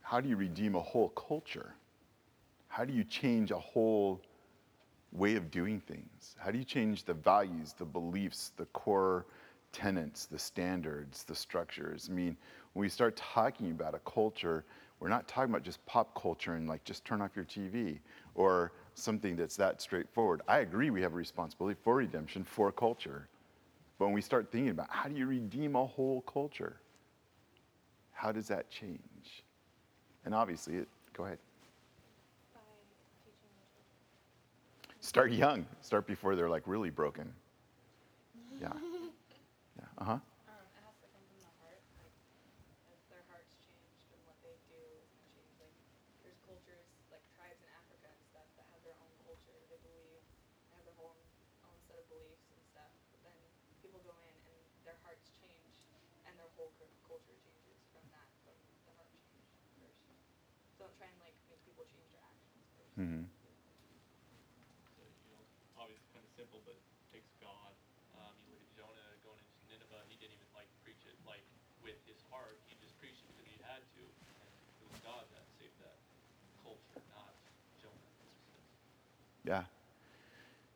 how 0.00 0.20
do 0.20 0.28
you 0.28 0.36
redeem 0.36 0.74
a 0.74 0.80
whole 0.80 1.10
culture? 1.10 1.74
How 2.68 2.84
do 2.84 2.92
you 2.92 3.04
change 3.04 3.50
a 3.50 3.58
whole 3.58 4.20
way 5.12 5.36
of 5.36 5.50
doing 5.50 5.80
things? 5.80 6.36
How 6.38 6.50
do 6.50 6.58
you 6.58 6.64
change 6.64 7.04
the 7.04 7.14
values, 7.14 7.74
the 7.78 7.84
beliefs, 7.84 8.52
the 8.56 8.64
core 8.66 9.26
tenets, 9.70 10.26
the 10.26 10.38
standards, 10.38 11.22
the 11.24 11.34
structures? 11.34 12.08
I 12.10 12.14
mean, 12.14 12.36
when 12.72 12.80
we 12.80 12.88
start 12.88 13.16
talking 13.16 13.70
about 13.70 13.94
a 13.94 14.00
culture, 14.00 14.64
we're 15.02 15.08
not 15.08 15.26
talking 15.26 15.50
about 15.50 15.64
just 15.64 15.84
pop 15.84 16.14
culture 16.20 16.54
and 16.54 16.68
like 16.68 16.84
just 16.84 17.04
turn 17.04 17.20
off 17.20 17.32
your 17.34 17.44
TV 17.44 17.98
or 18.36 18.72
something 18.94 19.34
that's 19.34 19.56
that 19.56 19.82
straightforward. 19.82 20.42
I 20.46 20.60
agree 20.60 20.90
we 20.90 21.02
have 21.02 21.12
a 21.12 21.16
responsibility 21.16 21.76
for 21.82 21.96
redemption 21.96 22.44
for 22.44 22.70
culture. 22.70 23.26
But 23.98 24.06
when 24.06 24.14
we 24.14 24.20
start 24.22 24.52
thinking 24.52 24.70
about 24.70 24.86
how 24.90 25.08
do 25.08 25.16
you 25.16 25.26
redeem 25.26 25.74
a 25.74 25.84
whole 25.84 26.20
culture? 26.22 26.76
How 28.12 28.30
does 28.30 28.46
that 28.48 28.70
change? 28.70 29.44
And 30.24 30.34
obviously, 30.34 30.76
it, 30.76 30.88
go 31.14 31.24
ahead. 31.24 31.38
By 32.54 32.60
teaching 33.24 33.50
the 33.58 33.66
children. 33.74 35.00
Start 35.00 35.32
young. 35.32 35.66
Start 35.80 36.06
before 36.06 36.36
they're 36.36 36.48
like 36.50 36.62
really 36.66 36.90
broken. 36.90 37.32
Yeah. 38.60 38.68
Yeah. 39.78 39.84
Uh 39.98 40.04
huh. 40.04 40.12
Um, 40.12 40.20
it 40.78 40.82
has 40.86 40.94
to 41.02 41.08
come 41.10 41.24
from 41.26 41.40
the 41.42 41.50
heart, 41.58 41.82
like 41.98 42.14
if 42.94 43.00
their 43.10 43.24
heart's 43.26 43.56
changed 43.66 44.06
and 44.14 44.22
what 44.30 44.38
they 44.46 44.54
do 44.70 44.78
is 44.78 45.10
gonna 45.34 45.50
change. 45.58 45.58
Like 45.58 45.74
there's 46.22 46.38
cultures, 46.46 46.86
like 47.10 47.24
tribes 47.34 47.58
in 47.58 47.68
Africa 47.74 48.06
and 48.06 48.22
stuff 48.30 48.46
that 48.54 48.66
have 48.70 48.82
their 48.86 48.94
own 49.02 49.10
culture. 49.26 49.58
They 49.66 49.80
believe 49.82 50.22
they 50.22 50.74
have 50.78 50.84
their 50.86 50.94
whole 51.00 51.16
own 51.66 51.78
set 51.90 51.98
of 51.98 52.06
beliefs 52.12 52.46
and 52.54 52.62
stuff. 52.70 52.92
But 53.10 53.20
then 53.26 53.38
people 53.82 53.98
go 54.06 54.14
in 54.22 54.34
and 54.36 54.60
their 54.86 54.98
hearts 55.02 55.26
change 55.42 55.74
and 56.28 56.32
their 56.38 56.50
whole 56.54 56.70
cul- 56.78 56.94
culture 57.08 57.34
changes 57.42 57.80
from 57.90 58.04
that, 58.14 58.28
from 58.46 58.54
the 58.86 58.94
heart 58.94 59.10
change 59.18 59.50
first. 59.80 59.98
Don't 60.78 60.92
try 61.00 61.08
and 61.10 61.18
like 61.24 61.34
make 61.50 61.58
people 61.66 61.82
change 61.90 62.06
their 62.14 62.22
actions 62.22 62.66
first. 62.76 62.94
hmm 63.00 63.24
So, 64.94 65.02
you 65.02 65.32
know, 65.34 65.42
obviously 65.80 66.06
kind 66.12 66.22
of 66.26 66.32
simple, 66.36 66.60
but 66.68 66.76
takes 67.10 67.30
God. 67.42 67.72
Um, 68.18 68.34
you 68.46 68.54
look 68.54 68.62
at 68.62 68.72
Jonah 68.78 69.08
going 69.26 69.40
into 69.42 69.64
Nineveh, 69.70 70.02
he 70.10 70.16
didn't 70.20 70.36
even 70.38 70.50
like 70.54 70.68
preach 70.84 71.02
it 71.08 71.16
like 71.26 71.42
with 71.82 71.98
his 72.06 72.20
heart. 72.30 72.58
He 72.68 72.74
just 72.82 72.94
preached 73.00 73.22
it 73.24 73.32
because 73.34 73.48
he 73.50 73.58
had 73.64 73.82
to. 73.82 74.02
And 74.02 74.48
it 74.82 74.86
was 74.90 74.98
God 75.02 75.24
that 75.34 75.44
saved 75.58 75.76
that 75.82 75.96
culture, 76.62 77.02
not 77.14 77.32
Jonah. 77.80 78.10
Yeah. 79.44 79.62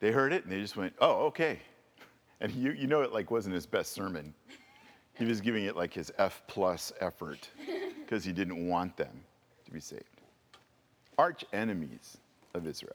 They 0.01 0.11
heard 0.11 0.33
it 0.33 0.45
and 0.45 0.53
they 0.53 0.61
just 0.61 0.77
went, 0.77 0.95
oh, 1.01 1.27
okay. 1.27 1.61
And 2.39 2.53
you, 2.53 2.73
you 2.73 2.87
know 2.87 3.01
it 3.01 3.15
like 3.15 3.31
wasn't 3.31 3.55
his 3.55 3.65
best 3.65 3.93
sermon. 3.93 4.35
He 5.15 5.25
was 5.25 5.41
giving 5.41 5.65
it 5.65 5.75
like 5.75 5.95
his 5.95 6.13
F 6.19 6.43
plus 6.49 6.93
effort 7.01 7.49
because 8.05 8.25
he 8.25 8.33
didn't 8.33 8.69
want 8.69 8.95
them 8.99 9.25
to 9.65 9.71
be 9.71 9.81
saved. 9.81 10.05
Arch 11.17 11.47
enemies 11.55 12.19
of 12.53 12.67
Israel. 12.67 12.93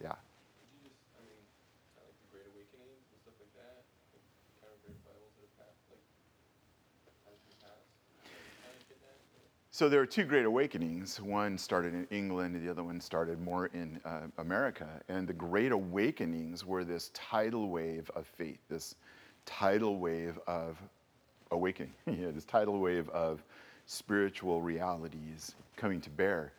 Yeah. 0.00 0.08
Could 0.08 0.72
you 0.72 0.88
just, 0.88 0.96
I 1.14 1.20
mean, 1.20 1.36
kind 1.92 2.00
of 2.00 2.08
like 2.08 2.16
the 2.16 2.28
Great 2.32 2.48
Awakenings 2.48 3.04
and 3.12 3.18
stuff 3.20 3.36
like 3.36 3.52
that, 3.60 3.84
like 4.16 4.24
kind 4.64 4.72
of 4.72 4.80
great 4.88 4.96
Bibles 5.04 5.36
that 5.36 5.44
have 5.44 5.68
passed, 5.68 5.84
like 5.92 6.00
times 7.28 7.44
in 7.44 7.50
the 7.52 7.60
past. 7.60 7.84
Kind 8.64 8.72
of 8.72 8.88
get 8.88 8.98
that. 9.04 9.20
So 9.74 9.88
there 9.88 10.00
are 10.00 10.06
two 10.06 10.22
great 10.22 10.44
awakenings. 10.44 11.20
One 11.20 11.58
started 11.58 11.94
in 11.94 12.06
England, 12.12 12.54
and 12.54 12.64
the 12.64 12.70
other 12.70 12.84
one 12.84 13.00
started 13.00 13.40
more 13.40 13.66
in 13.74 14.00
uh, 14.04 14.28
America. 14.38 14.88
And 15.08 15.26
the 15.26 15.32
great 15.32 15.72
awakenings 15.72 16.64
were 16.64 16.84
this 16.84 17.10
tidal 17.12 17.68
wave 17.70 18.08
of 18.14 18.24
faith, 18.24 18.60
this 18.68 18.94
tidal 19.46 19.98
wave 19.98 20.38
of 20.46 20.80
awakening, 21.50 21.92
this 22.06 22.44
tidal 22.44 22.78
wave 22.78 23.08
of 23.08 23.42
spiritual 23.86 24.62
realities 24.62 25.56
coming 25.76 26.00
to 26.02 26.10
bear. 26.10 26.52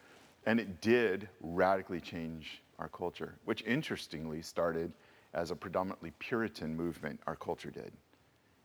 And 0.45 0.59
it 0.59 0.81
did 0.81 1.29
radically 1.39 2.01
change 2.01 2.61
our 2.79 2.89
culture, 2.89 3.35
which 3.45 3.61
interestingly 3.61 4.41
started 4.41 4.91
as 5.33 5.51
a 5.51 5.55
predominantly 5.55 6.11
Puritan 6.19 6.75
movement, 6.75 7.21
our 7.27 7.37
culture 7.37 7.71
did. 7.71 7.93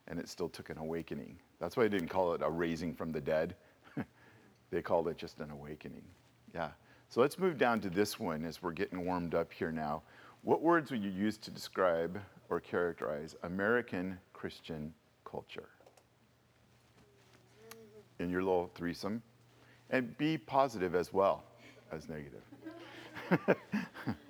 And 0.08 0.18
it 0.18 0.28
still 0.28 0.48
took 0.48 0.70
an 0.70 0.78
awakening. 0.78 1.38
That's 1.60 1.76
why 1.76 1.84
I 1.84 1.88
didn't 1.88 2.08
call 2.08 2.34
it 2.34 2.42
a 2.42 2.50
raising 2.50 2.96
from 2.96 3.12
the 3.12 3.20
dead. 3.20 3.54
They 4.70 4.82
called 4.82 5.08
it 5.08 5.16
just 5.16 5.40
an 5.40 5.50
awakening. 5.50 6.04
Yeah. 6.54 6.70
So 7.08 7.20
let's 7.20 7.38
move 7.38 7.58
down 7.58 7.80
to 7.80 7.90
this 7.90 8.20
one 8.20 8.44
as 8.44 8.62
we're 8.62 8.72
getting 8.72 9.04
warmed 9.04 9.34
up 9.34 9.52
here 9.52 9.72
now. 9.72 10.02
What 10.42 10.62
words 10.62 10.90
would 10.90 11.02
you 11.02 11.10
use 11.10 11.36
to 11.38 11.50
describe 11.50 12.20
or 12.48 12.60
characterize 12.60 13.34
American 13.42 14.18
Christian 14.32 14.94
culture? 15.24 15.68
In 18.18 18.30
your 18.30 18.42
little 18.42 18.70
threesome. 18.74 19.22
And 19.90 20.16
be 20.18 20.38
positive 20.38 20.94
as 20.94 21.12
well 21.12 21.42
as 21.90 22.08
negative. 22.08 22.44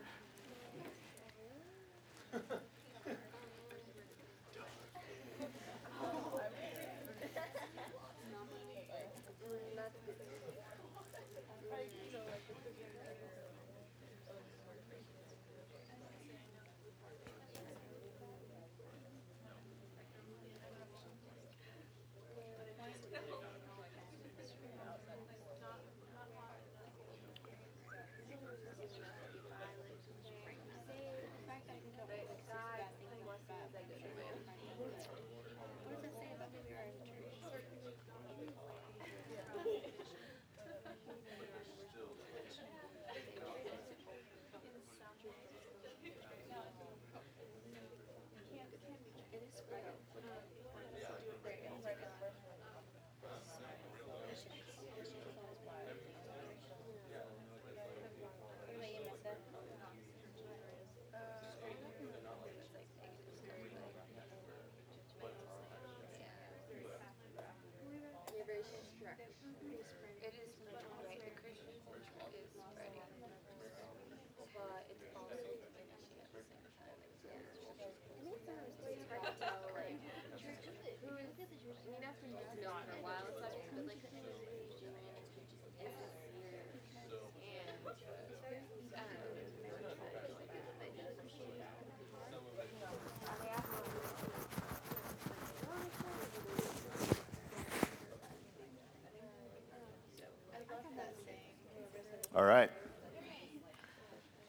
All 102.41 102.47
right. 102.47 102.71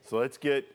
So 0.08 0.17
let's 0.17 0.38
get 0.38 0.65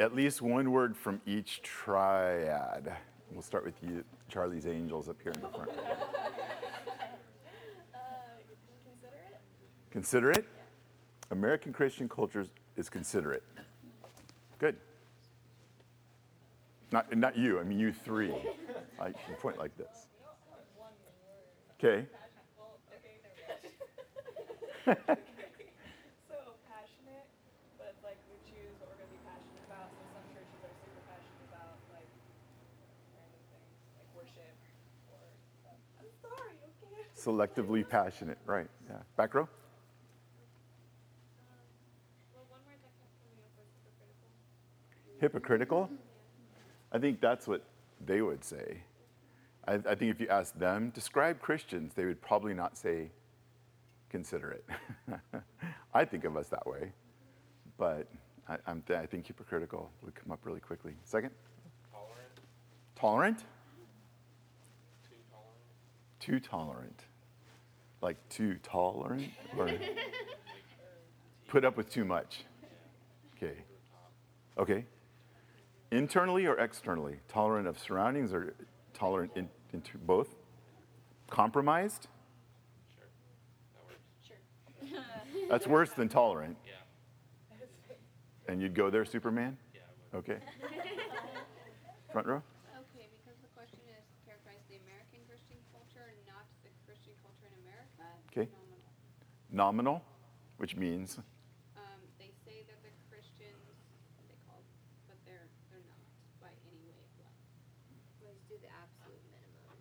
at 0.00 0.16
least 0.16 0.42
one 0.42 0.72
word 0.72 0.96
from 0.96 1.20
each 1.24 1.62
triad. 1.62 2.92
We'll 3.30 3.42
start 3.42 3.64
with 3.64 3.80
you, 3.84 4.02
Charlie's 4.28 4.66
Angels 4.66 5.08
up 5.08 5.14
here 5.22 5.30
in 5.30 5.40
the 5.42 5.48
front. 5.48 5.70
Uh, 7.94 7.98
considerate. 8.84 9.40
Considerate? 9.92 10.46
American 11.30 11.72
Christian 11.72 12.08
culture 12.08 12.44
is 12.76 12.88
considerate. 12.88 13.44
Good. 14.58 14.74
Not, 16.90 17.16
not 17.16 17.36
you, 17.38 17.60
I 17.60 17.62
mean 17.62 17.78
you 17.78 17.92
three. 17.92 18.34
I 19.00 19.08
you 19.08 19.14
point 19.40 19.56
like 19.56 19.76
this. 19.76 20.08
Okay. 21.78 22.06
Well, 22.56 22.78
okay, 22.88 23.18
never 23.22 23.42
mind. 23.50 25.26
so 26.30 26.54
passionate, 26.70 27.26
but 27.74 27.90
it's 27.90 28.04
like 28.06 28.22
we 28.30 28.38
choose 28.46 28.70
what 28.78 28.94
we're 28.94 29.02
gonna 29.02 29.10
be 29.10 29.18
passionate 29.26 29.66
about. 29.66 29.90
So 29.90 29.98
some 30.14 30.22
churches 30.30 30.62
are 30.62 30.70
super 30.78 31.02
passionate 31.10 31.42
about 31.50 31.74
like 31.90 32.06
random 33.18 33.42
things, 33.50 33.74
like 33.98 34.10
worship 34.14 34.54
or 35.10 35.18
stuff. 35.58 35.74
I'm 35.98 36.06
sorry, 36.22 36.54
okay. 36.54 37.02
Selectively 37.26 37.88
passionate, 37.88 38.38
right. 38.46 38.68
Yeah. 38.88 38.98
Back 39.16 39.34
row? 39.34 39.48
Well, 42.32 42.44
one 42.48 42.60
word 42.64 42.76
that 42.80 42.92
kept 43.00 43.10
coming 43.20 43.42
up 43.42 43.50
was 43.58 43.66
hypocritical. 45.18 45.88
Hypocritical? 45.88 45.90
I 46.92 46.98
think 46.98 47.20
that's 47.20 47.48
what 47.48 47.64
they 48.04 48.22
would 48.22 48.44
say. 48.44 48.78
I, 49.66 49.74
I 49.74 49.96
think 49.96 50.12
if 50.12 50.20
you 50.20 50.28
ask 50.28 50.56
them, 50.56 50.90
describe 50.90 51.40
Christians, 51.40 51.94
they 51.94 52.04
would 52.04 52.22
probably 52.22 52.54
not 52.54 52.78
say 52.78 53.10
considerate. 54.08 54.64
I 55.94 56.04
think 56.04 56.24
of 56.24 56.36
us 56.36 56.48
that 56.50 56.64
way, 56.64 56.92
but 57.76 58.06
I, 58.48 58.58
I'm, 58.68 58.84
I 58.96 59.06
think 59.06 59.26
hypocritical 59.26 59.90
would 60.04 60.14
come 60.14 60.30
up 60.30 60.38
really 60.44 60.60
quickly. 60.60 60.92
Second? 61.02 61.32
Tolerant, 61.90 62.40
Tolerant? 62.94 63.38
too 65.02 65.16
tolerant. 65.28 66.20
Too 66.20 66.38
tolerant. 66.38 67.05
Like 68.02 68.16
too 68.28 68.56
tolerant? 68.62 69.30
Or 69.56 69.70
put 71.48 71.64
up 71.64 71.76
with 71.76 71.90
too 71.90 72.04
much? 72.04 72.44
Okay. 73.36 73.54
Okay. 74.58 74.84
Internally 75.90 76.46
or 76.46 76.58
externally? 76.58 77.16
Tolerant 77.28 77.66
of 77.68 77.78
surroundings 77.78 78.32
or 78.32 78.54
tolerant 78.92 79.32
in, 79.36 79.48
into 79.72 79.98
both? 79.98 80.28
Compromised? 81.30 82.08
Sure, 84.26 84.36
that. 84.92 85.26
That's 85.48 85.66
worse 85.66 85.90
than 85.90 86.08
tolerant. 86.08 86.56
Yeah, 86.66 86.72
And 88.48 88.60
you'd 88.60 88.74
go 88.74 88.90
there, 88.90 89.04
Superman? 89.04 89.56
yeah, 89.74 89.80
I 90.12 90.16
would. 90.16 90.30
Okay. 90.30 90.38
Front 92.12 92.26
row? 92.26 92.42
Okay, 92.94 93.08
because 93.12 93.36
the 93.42 93.50
question 93.54 93.78
is 93.90 94.02
characterize 94.24 94.62
the 94.70 94.76
American 94.86 95.20
Christian 95.28 95.58
culture, 95.70 96.06
not 96.26 96.46
the 96.64 96.70
Christian 96.86 97.12
culture 97.22 97.46
in 97.46 97.54
America. 97.62 98.06
Okay. 98.32 98.48
Nominal. 99.56 100.04
Nominal, 100.04 100.04
which 100.60 100.76
means 100.76 101.16
Um, 101.80 102.00
they 102.20 102.28
say 102.44 102.60
that 102.68 102.76
they're 102.84 103.00
Christians, 103.08 103.72
what 104.20 104.28
they 104.28 104.36
call, 104.44 104.60
but 105.08 105.16
they're 105.24 105.48
they're 105.72 105.80
not 105.88 106.04
by 106.44 106.52
any 106.68 106.84
way 106.84 107.00
of 107.00 107.08
life. 107.24 107.40
Let's 108.20 108.44
do 108.52 108.60
the 108.60 108.68
absolute 108.68 109.24
minimum. 109.32 109.80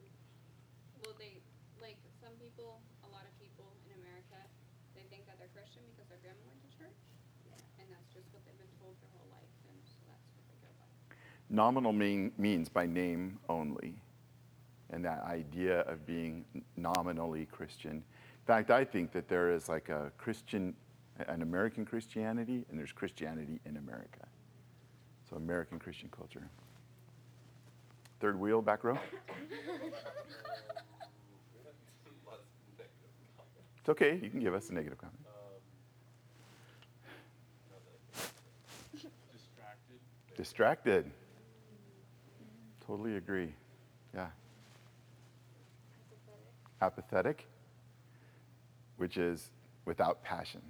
Well, 1.04 1.12
they 1.20 1.44
like 1.84 2.00
some 2.24 2.40
people, 2.40 2.80
a 3.04 3.10
lot 3.12 3.28
of 3.28 3.36
people 3.36 3.68
in 3.84 3.92
America, 4.00 4.40
they 4.96 5.04
think 5.12 5.28
that 5.28 5.44
they're 5.44 5.52
Christian 5.52 5.84
because 5.92 6.08
their 6.08 6.24
grandma 6.24 6.48
went 6.48 6.64
to 6.64 6.72
church, 6.72 7.00
and 7.76 7.92
that's 7.92 8.08
just 8.16 8.32
what 8.32 8.48
they've 8.48 8.56
been 8.56 8.76
told 8.80 8.96
their 9.04 9.12
whole 9.12 9.28
life, 9.28 9.52
and 9.68 9.76
so 9.84 10.00
that's 10.08 10.24
what 10.40 10.48
they 10.48 10.56
go 10.64 10.72
by. 10.80 10.88
nominal 11.52 11.92
mean, 11.92 12.32
means 12.40 12.72
by 12.72 12.88
name 12.88 13.44
only. 13.52 14.00
And 14.90 15.04
that 15.04 15.28
idea 15.28 15.82
of 15.82 16.06
being 16.06 16.46
nominally 16.78 17.50
Christian. 17.52 18.06
In 18.46 18.54
fact, 18.54 18.70
I 18.70 18.86
think 18.86 19.12
that 19.14 19.28
there 19.28 19.52
is 19.52 19.68
like 19.68 19.90
a 19.90 20.12
Christian, 20.20 20.76
an 21.28 21.42
American 21.42 21.84
Christianity, 21.84 22.64
and 22.70 22.78
there's 22.78 22.92
Christianity 22.92 23.60
in 23.66 23.78
America. 23.78 24.28
So, 25.28 25.36
American 25.38 25.80
Christian 25.80 26.10
culture. 26.16 26.48
Third 28.20 28.40
wheel, 28.40 28.62
back 28.62 28.84
row. 28.84 28.94
Lots 28.94 29.02
of 29.02 29.18
negative 32.78 32.94
comments. 33.36 33.64
It's 33.80 33.90
okay, 33.90 34.20
you 34.22 34.30
can 34.30 34.40
give 34.40 34.54
us 34.54 34.70
a 34.70 34.76
negative 34.76 35.00
comment. 35.00 35.18
Um, 35.26 35.34
now 37.72 37.78
that 37.84 37.96
I 38.14 38.22
think 38.92 39.06
of 39.06 39.10
it. 39.10 39.12
Distracted. 39.34 40.00
Distracted. 40.38 41.12
Totally 42.86 43.18
agree. 43.18 43.56
Yeah. 44.14 44.28
Apathetic, 46.80 47.48
which 48.98 49.18
is 49.18 49.52
without 49.86 50.24
passion. 50.24 50.62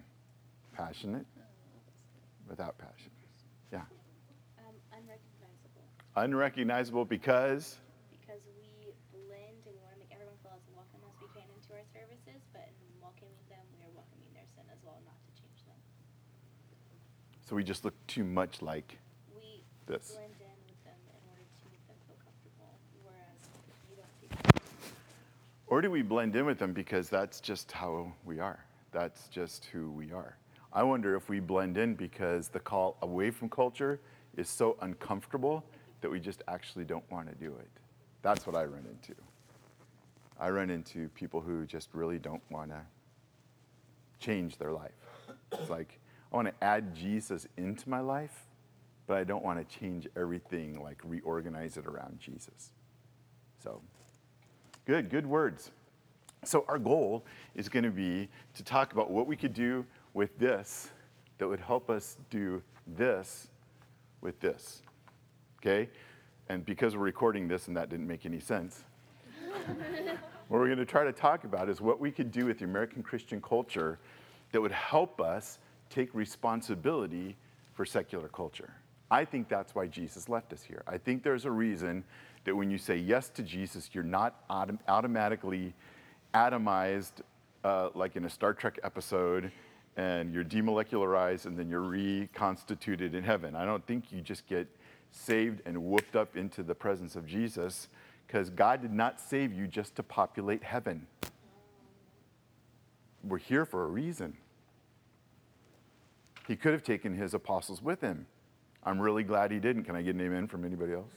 Passionate, 0.74 1.26
without 2.50 2.78
passion. 2.78 3.12
Yeah. 3.72 3.80
Um, 4.60 4.76
unrecognizable. 4.92 5.86
Unrecognizable 6.16 7.06
because 7.06 7.78
Because 8.12 8.44
we 8.60 8.92
blend 9.14 9.56
and 9.64 9.72
we 9.72 9.80
want 9.80 9.94
to 9.96 10.00
make 10.04 10.12
everyone 10.12 10.36
feel 10.44 10.52
as 10.52 10.68
welcome 10.76 11.00
as 11.08 11.16
we 11.24 11.28
can 11.32 11.48
into 11.56 11.72
our 11.74 11.86
services, 11.96 12.44
but 12.52 12.68
in 12.68 12.92
welcoming 13.00 13.40
them, 13.48 13.64
we 13.80 13.88
are 13.88 13.94
welcoming 13.96 14.28
their 14.36 14.48
sin 14.52 14.68
as 14.68 14.84
well, 14.84 15.00
not 15.08 15.16
to 15.16 15.32
change 15.40 15.64
them. 15.64 15.80
so 17.48 17.56
we 17.56 17.64
just 17.64 17.86
look 17.88 17.96
too 18.08 18.26
much 18.28 18.62
like 18.62 19.00
We 19.32 19.64
this. 19.88 20.12
blend 20.12 20.36
in 20.44 20.60
with 20.68 20.82
them 20.84 21.00
in 21.08 21.24
order 21.32 21.46
to 21.48 21.64
make 21.72 21.84
them 21.88 21.96
feel 22.04 22.20
comfortable, 22.20 22.76
whereas 23.00 23.40
you 23.88 23.96
don't 23.96 24.12
see 24.20 24.28
them. 24.28 24.60
Or 25.76 25.82
do 25.82 25.92
we 25.92 26.04
blend 26.04 26.38
in 26.38 26.46
with 26.46 26.58
them 26.58 26.72
because 26.72 27.10
that's 27.10 27.42
just 27.42 27.70
how 27.70 28.14
we 28.24 28.40
are? 28.40 28.64
That's 28.94 29.28
just 29.28 29.66
who 29.66 29.92
we 29.92 30.14
are. 30.14 30.38
I 30.72 30.84
wonder 30.84 31.18
if 31.18 31.28
we 31.28 31.42
blend 31.42 31.78
in 31.78 31.96
because 31.96 32.48
the 32.48 32.62
call 32.62 32.96
away 33.02 33.30
from 33.30 33.50
culture 33.50 34.00
is 34.38 34.48
so 34.48 34.78
uncomfortable 34.80 35.66
that 36.00 36.10
we 36.10 36.22
just 36.22 36.44
actually 36.48 36.86
don't 36.86 37.04
want 37.12 37.28
to 37.28 37.36
do 37.36 37.54
it. 37.60 37.68
That's 38.22 38.48
what 38.48 38.56
I 38.56 38.64
run 38.64 38.86
into. 38.90 39.20
I 40.40 40.50
run 40.50 40.70
into 40.70 41.10
people 41.10 41.42
who 41.42 41.66
just 41.66 41.90
really 41.92 42.20
don't 42.20 42.44
want 42.50 42.70
to 42.70 42.80
change 44.18 44.58
their 44.58 44.72
life. 44.72 44.94
It's 45.52 45.70
like, 45.70 46.00
I 46.32 46.38
want 46.38 46.48
to 46.48 46.64
add 46.64 46.96
Jesus 46.96 47.50
into 47.58 47.90
my 47.90 48.00
life, 48.00 48.46
but 49.08 49.18
I 49.18 49.26
don't 49.26 49.44
want 49.44 49.60
to 49.60 49.78
change 49.78 50.08
everything, 50.16 50.82
like 50.82 51.02
reorganize 51.04 51.76
it 51.76 51.86
around 51.86 52.22
Jesus. 52.22 52.72
So, 53.62 53.82
Good, 54.86 55.10
good 55.10 55.26
words. 55.26 55.72
So, 56.44 56.64
our 56.68 56.78
goal 56.78 57.26
is 57.56 57.70
going 57.70 57.86
to 57.86 57.92
be 57.92 58.30
to 58.54 58.64
talk 58.64 58.94
about 58.94 59.10
what 59.10 59.26
we 59.26 59.36
could 59.36 59.54
do 59.54 59.84
with 60.14 60.38
this 60.38 60.92
that 61.40 61.48
would 61.48 61.60
help 61.60 61.90
us 61.90 62.18
do 62.30 62.62
this 62.86 63.48
with 64.22 64.40
this. 64.40 64.84
Okay? 65.60 65.90
And 66.50 66.64
because 66.64 66.96
we're 66.96 67.04
recording 67.04 67.48
this 67.48 67.68
and 67.68 67.76
that 67.76 67.90
didn't 67.90 68.08
make 68.08 68.28
any 68.28 68.40
sense, 68.40 68.84
what 70.48 70.60
we're 70.60 70.68
going 70.68 70.78
to 70.78 70.86
try 70.86 71.04
to 71.04 71.12
talk 71.12 71.44
about 71.46 71.68
is 71.68 71.82
what 71.82 72.00
we 72.00 72.12
could 72.12 72.32
do 72.32 72.46
with 72.46 72.60
the 72.60 72.66
American 72.66 73.02
Christian 73.02 73.42
culture 73.42 73.98
that 74.52 74.62
would 74.62 74.72
help 74.72 75.20
us 75.20 75.58
take 75.90 76.14
responsibility 76.14 77.36
for 77.74 77.86
secular 77.86 78.28
culture. 78.28 78.72
I 79.10 79.26
think 79.26 79.50
that's 79.50 79.74
why 79.74 79.88
Jesus 79.88 80.30
left 80.30 80.54
us 80.54 80.64
here. 80.64 80.84
I 80.88 80.98
think 80.98 81.24
there's 81.24 81.46
a 81.46 81.52
reason 81.52 82.04
that 82.46 82.56
when 82.56 82.72
you 82.72 82.78
say 82.78 82.96
yes 82.96 83.30
to 83.30 83.44
Jesus, 83.44 83.90
you're 83.94 84.04
not 84.04 84.48
autom- 84.50 84.80
automatically 84.88 85.74
atomized 86.34 87.22
uh, 87.64 87.90
like 87.94 88.16
in 88.16 88.26
a 88.26 88.30
Star 88.30 88.54
Trek 88.54 88.80
episode 88.84 89.52
and 89.98 90.34
you're 90.34 90.44
demolecularized 90.44 91.46
and 91.46 91.58
then 91.58 91.70
you're 91.70 91.82
reconstituted 91.82 93.16
in 93.16 93.24
heaven. 93.24 93.56
I 93.56 93.66
don't 93.66 93.86
think 93.88 94.12
you 94.12 94.22
just 94.22 94.46
get 94.48 94.68
saved 95.12 95.62
and 95.66 95.82
whooped 95.82 96.16
up 96.16 96.36
into 96.36 96.64
the 96.64 96.76
presence 96.76 97.16
of 97.16 97.26
Jesus 97.26 97.88
because 98.28 98.50
God 98.50 98.82
did 98.82 98.94
not 98.94 99.20
save 99.20 99.54
you 99.54 99.68
just 99.68 99.96
to 99.96 100.04
populate 100.04 100.64
heaven. 100.64 101.08
We're 103.24 103.38
here 103.38 103.66
for 103.66 103.84
a 103.84 103.88
reason. 103.88 104.38
He 106.48 106.56
could 106.56 106.74
have 106.74 106.84
taken 106.84 107.16
his 107.16 107.34
apostles 107.34 107.82
with 107.82 108.02
him. 108.02 108.28
I'm 108.84 109.00
really 109.00 109.24
glad 109.24 109.52
he 109.52 109.60
didn't. 109.60 109.86
Can 109.86 109.96
I 109.96 110.04
get 110.04 110.14
an 110.14 110.22
amen 110.22 110.48
from 110.48 110.64
anybody 110.64 110.94
else? 110.94 111.10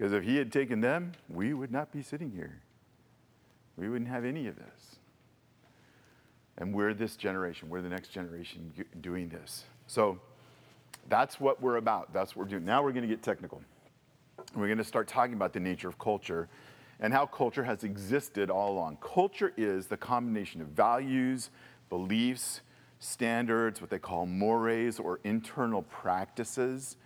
Because 0.00 0.14
if 0.14 0.24
he 0.24 0.38
had 0.38 0.50
taken 0.50 0.80
them, 0.80 1.12
we 1.28 1.52
would 1.52 1.70
not 1.70 1.92
be 1.92 2.00
sitting 2.00 2.30
here. 2.30 2.58
We 3.76 3.90
wouldn't 3.90 4.08
have 4.08 4.24
any 4.24 4.46
of 4.46 4.56
this. 4.56 4.96
And 6.56 6.74
we're 6.74 6.94
this 6.94 7.16
generation, 7.16 7.68
we're 7.68 7.82
the 7.82 7.90
next 7.90 8.08
generation 8.08 8.72
doing 9.02 9.28
this. 9.28 9.64
So 9.88 10.18
that's 11.10 11.38
what 11.38 11.60
we're 11.60 11.76
about. 11.76 12.14
That's 12.14 12.34
what 12.34 12.46
we're 12.46 12.50
doing. 12.50 12.64
Now 12.64 12.82
we're 12.82 12.92
going 12.92 13.06
to 13.06 13.14
get 13.14 13.22
technical. 13.22 13.60
We're 14.56 14.68
going 14.68 14.78
to 14.78 14.84
start 14.84 15.06
talking 15.06 15.34
about 15.34 15.52
the 15.52 15.60
nature 15.60 15.88
of 15.88 15.98
culture 15.98 16.48
and 16.98 17.12
how 17.12 17.26
culture 17.26 17.64
has 17.64 17.84
existed 17.84 18.48
all 18.48 18.72
along. 18.72 18.96
Culture 19.02 19.52
is 19.58 19.86
the 19.86 19.98
combination 19.98 20.62
of 20.62 20.68
values, 20.68 21.50
beliefs, 21.90 22.62
standards, 23.00 23.82
what 23.82 23.90
they 23.90 23.98
call 23.98 24.24
mores 24.24 24.98
or 24.98 25.20
internal 25.24 25.82
practices. 25.82 26.96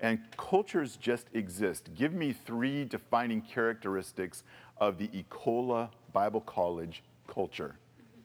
And 0.00 0.18
cultures 0.36 0.96
just 0.96 1.26
exist. 1.32 1.90
Give 1.94 2.12
me 2.12 2.32
three 2.32 2.84
defining 2.84 3.40
characteristics 3.40 4.44
of 4.78 4.98
the 4.98 5.08
Ecola 5.08 5.88
Bible 6.12 6.42
College 6.42 7.02
culture, 7.26 7.76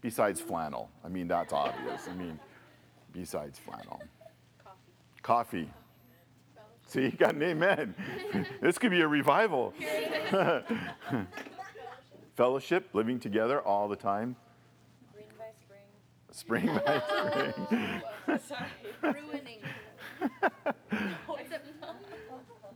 besides 0.02 0.42
flannel. 0.42 0.90
I 1.04 1.08
mean, 1.08 1.28
that's 1.28 1.54
obvious. 1.54 2.08
I 2.10 2.14
mean, 2.14 2.40
besides 3.14 3.58
flannel. 3.58 4.02
Coffee. 5.22 5.70
See, 6.88 7.04
you 7.04 7.12
got 7.12 7.36
an 7.36 7.44
amen. 7.44 7.96
this 8.62 8.78
could 8.78 8.92
be 8.92 9.00
a 9.00 9.08
revival. 9.08 9.74
Fellowship, 12.36 12.90
living 12.92 13.18
together 13.20 13.62
all 13.62 13.88
the 13.88 13.96
time. 13.96 14.36
Green 15.14 15.26
by 15.38 15.46
spring. 15.62 16.68
Spring 16.68 16.82
by 16.86 17.02
spring. 17.68 18.42
Sorry, 18.46 18.68
ruining. 19.02 19.60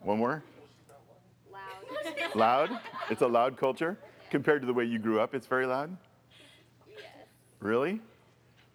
One 0.05 0.19
more. 0.19 0.43
Loud. 1.51 2.35
Loud. 2.35 2.79
It's 3.09 3.21
a 3.21 3.27
loud 3.27 3.55
culture 3.55 3.99
compared 4.31 4.61
to 4.63 4.65
the 4.65 4.73
way 4.73 4.83
you 4.83 4.97
grew 4.97 5.19
up. 5.19 5.35
It's 5.35 5.45
very 5.45 5.67
loud. 5.67 5.95
yes. 6.89 7.05
Really? 7.59 8.01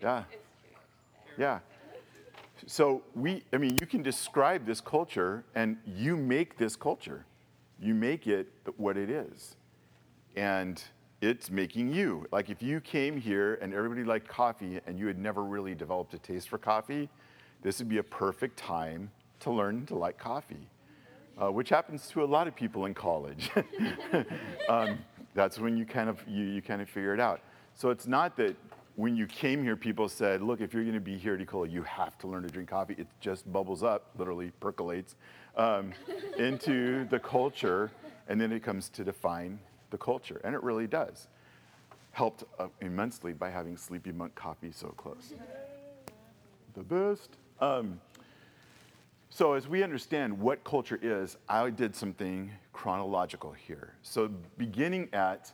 Yeah. 0.01 0.23
Yeah. 1.37 1.59
So 2.67 3.03
we, 3.17 3.43
I 3.53 3.57
mean, 3.57 3.77
you 3.81 3.87
can 3.89 4.03
describe 4.03 4.67
this 4.67 4.81
culture, 4.81 5.43
and 5.57 5.79
you 5.85 6.17
make 6.17 6.59
this 6.59 6.77
culture. 6.77 7.25
You 7.81 7.95
make 7.95 8.29
it 8.29 8.53
what 8.77 8.97
it 8.97 9.11
is, 9.11 9.57
and 10.37 10.81
it's 11.21 11.51
making 11.51 11.93
you. 11.93 12.27
Like 12.31 12.51
if 12.51 12.63
you 12.63 12.81
came 12.81 13.17
here 13.21 13.59
and 13.63 13.75
everybody 13.75 14.05
liked 14.05 14.29
coffee, 14.29 14.81
and 14.87 14.97
you 14.97 15.07
had 15.07 15.19
never 15.19 15.43
really 15.43 15.75
developed 15.75 16.15
a 16.15 16.19
taste 16.19 16.49
for 16.49 16.59
coffee, 16.59 17.09
this 17.63 17.79
would 17.79 17.89
be 17.89 17.99
a 17.99 18.03
perfect 18.03 18.57
time 18.57 19.11
to 19.41 19.51
learn 19.51 19.87
to 19.87 19.97
like 19.97 20.19
coffee, 20.19 20.69
uh, 21.41 21.51
which 21.51 21.69
happens 21.69 22.09
to 22.09 22.23
a 22.23 22.27
lot 22.27 22.47
of 22.47 22.55
people 22.55 22.87
in 22.87 22.95
college. 22.95 23.51
um, 24.69 24.99
that's 25.35 25.59
when 25.59 25.77
you 25.77 25.87
kind 25.87 26.09
of 26.09 26.23
you, 26.27 26.45
you 26.45 26.63
kind 26.63 26.83
of 26.83 26.89
figure 26.89 27.15
it 27.15 27.21
out. 27.21 27.41
So 27.75 27.91
it's 27.91 28.07
not 28.07 28.37
that 28.37 28.57
when 28.97 29.17
you 29.17 29.27
came 29.27 29.63
here, 29.63 29.77
people 29.77 30.09
said, 30.09 30.43
look, 30.43 30.61
if 30.61 30.75
you're 30.75 30.83
going 30.83 30.95
to 30.95 31.01
be 31.01 31.17
here 31.17 31.35
at 31.35 31.41
Ecola, 31.41 31.71
you 31.71 31.83
have 31.85 32.19
to 32.19 32.27
learn 32.27 32.43
to 32.43 32.49
drink 32.49 32.69
coffee. 32.69 32.95
It 32.99 33.07
just 33.21 33.51
bubbles 33.51 33.83
up, 33.83 34.11
literally 34.19 34.53
percolates 34.61 35.17
um, 35.57 35.93
into 36.39 37.07
the 37.07 37.19
culture, 37.19 37.91
and 38.29 38.39
then 38.39 38.53
it 38.53 38.63
comes 38.63 38.91
to 38.91 39.05
define 39.05 39.59
the 39.91 39.97
culture. 39.97 40.41
And 40.45 40.55
it 40.55 40.63
really 40.63 40.87
does. 40.87 41.29
Helped 42.13 42.45
uh, 42.59 42.67
immensely 42.81 43.33
by 43.33 43.49
having 43.49 43.77
Sleepy 43.77 44.13
Monk 44.13 44.35
coffee 44.35 44.73
so 44.73 44.89
close. 44.89 45.33
The 46.75 46.83
best. 46.83 47.31
Um, 47.61 48.01
so, 49.33 49.53
as 49.53 49.69
we 49.69 49.85
understand 49.85 50.37
what 50.37 50.65
culture 50.65 50.99
is, 51.01 51.37
I 51.49 51.71
did 51.71 51.95
something 51.95 52.51
chronological 52.73 53.53
here. 53.53 53.95
So, 54.03 54.29
beginning 54.59 55.09
at 55.13 55.53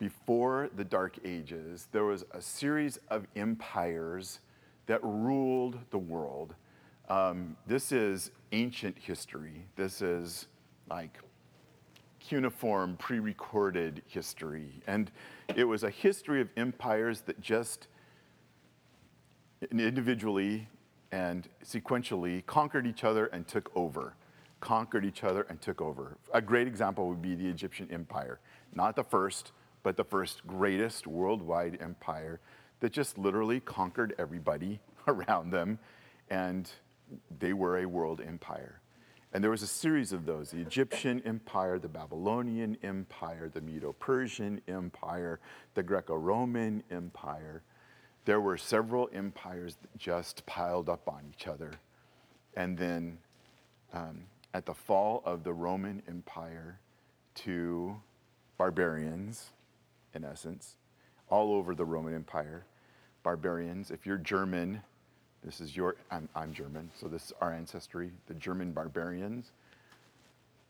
before 0.00 0.70
the 0.74 0.84
Dark 0.84 1.16
Ages, 1.24 1.86
there 1.92 2.04
was 2.04 2.24
a 2.32 2.42
series 2.42 2.98
of 3.08 3.26
empires 3.36 4.40
that 4.86 4.98
ruled 5.04 5.78
the 5.90 5.98
world. 5.98 6.56
Um, 7.08 7.56
this 7.68 7.92
is 7.92 8.32
ancient 8.50 8.98
history. 8.98 9.66
This 9.76 10.02
is 10.02 10.48
like 10.90 11.20
cuneiform, 12.18 12.96
pre 12.96 13.20
recorded 13.20 14.02
history. 14.08 14.82
And 14.88 15.12
it 15.54 15.64
was 15.64 15.84
a 15.84 15.90
history 15.90 16.40
of 16.40 16.48
empires 16.56 17.20
that 17.22 17.40
just 17.40 17.86
individually 19.70 20.68
and 21.12 21.48
sequentially 21.64 22.44
conquered 22.46 22.86
each 22.86 23.04
other 23.04 23.26
and 23.26 23.46
took 23.46 23.70
over. 23.74 24.14
Conquered 24.60 25.04
each 25.04 25.22
other 25.22 25.46
and 25.48 25.60
took 25.60 25.80
over. 25.80 26.16
A 26.32 26.40
great 26.40 26.66
example 26.66 27.08
would 27.08 27.22
be 27.22 27.34
the 27.34 27.46
Egyptian 27.46 27.88
Empire. 27.90 28.40
Not 28.74 28.96
the 28.96 29.04
first, 29.04 29.52
but 29.82 29.96
the 29.96 30.04
first 30.04 30.46
greatest 30.46 31.06
worldwide 31.06 31.78
empire 31.80 32.40
that 32.80 32.92
just 32.92 33.18
literally 33.18 33.60
conquered 33.60 34.14
everybody 34.18 34.80
around 35.06 35.50
them, 35.50 35.78
and 36.30 36.70
they 37.38 37.52
were 37.52 37.78
a 37.78 37.86
world 37.86 38.20
empire. 38.20 38.80
And 39.32 39.44
there 39.44 39.50
was 39.50 39.62
a 39.62 39.66
series 39.66 40.12
of 40.12 40.24
those 40.24 40.50
the 40.50 40.60
Egyptian 40.60 41.20
Empire, 41.26 41.78
the 41.78 41.88
Babylonian 41.88 42.78
Empire, 42.82 43.50
the 43.52 43.60
Medo 43.60 43.92
Persian 43.92 44.60
Empire, 44.66 45.40
the 45.74 45.82
Greco 45.82 46.14
Roman 46.14 46.82
Empire. 46.90 47.62
There 48.26 48.40
were 48.40 48.58
several 48.58 49.08
empires 49.12 49.76
that 49.80 49.96
just 49.96 50.44
piled 50.46 50.88
up 50.88 51.08
on 51.08 51.22
each 51.32 51.46
other. 51.46 51.72
And 52.56 52.76
then 52.76 53.18
um, 53.92 54.24
at 54.52 54.66
the 54.66 54.74
fall 54.74 55.22
of 55.24 55.44
the 55.44 55.52
Roman 55.52 56.02
Empire 56.08 56.80
to 57.36 57.96
barbarians, 58.58 59.50
in 60.12 60.24
essence, 60.24 60.74
all 61.28 61.54
over 61.54 61.74
the 61.74 61.84
Roman 61.84 62.14
Empire. 62.14 62.64
Barbarians, 63.22 63.92
if 63.92 64.04
you're 64.04 64.18
German, 64.18 64.82
this 65.44 65.60
is 65.60 65.76
your, 65.76 65.94
I'm, 66.10 66.28
I'm 66.34 66.52
German, 66.52 66.90
so 66.98 67.06
this 67.06 67.26
is 67.26 67.32
our 67.40 67.52
ancestry. 67.52 68.10
The 68.26 68.34
German 68.34 68.72
barbarians 68.72 69.52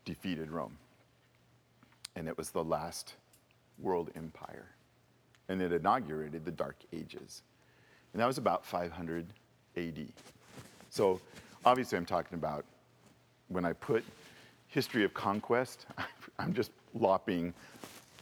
defeated 0.05 0.51
Rome. 0.51 0.77
And 2.15 2.27
it 2.27 2.37
was 2.37 2.51
the 2.51 2.63
last 2.63 3.15
world 3.79 4.11
empire. 4.15 4.67
And 5.49 5.61
it 5.61 5.71
inaugurated 5.71 6.45
the 6.45 6.51
Dark 6.51 6.75
Ages. 6.93 7.43
And 8.13 8.21
that 8.21 8.25
was 8.25 8.37
about 8.37 8.65
500 8.65 9.25
AD. 9.77 10.07
So 10.89 11.19
obviously, 11.65 11.97
I'm 11.97 12.05
talking 12.05 12.37
about 12.37 12.65
when 13.49 13.65
I 13.65 13.73
put 13.73 14.03
history 14.67 15.03
of 15.03 15.13
conquest, 15.13 15.85
I'm 16.39 16.53
just 16.53 16.71
lopping 16.93 17.53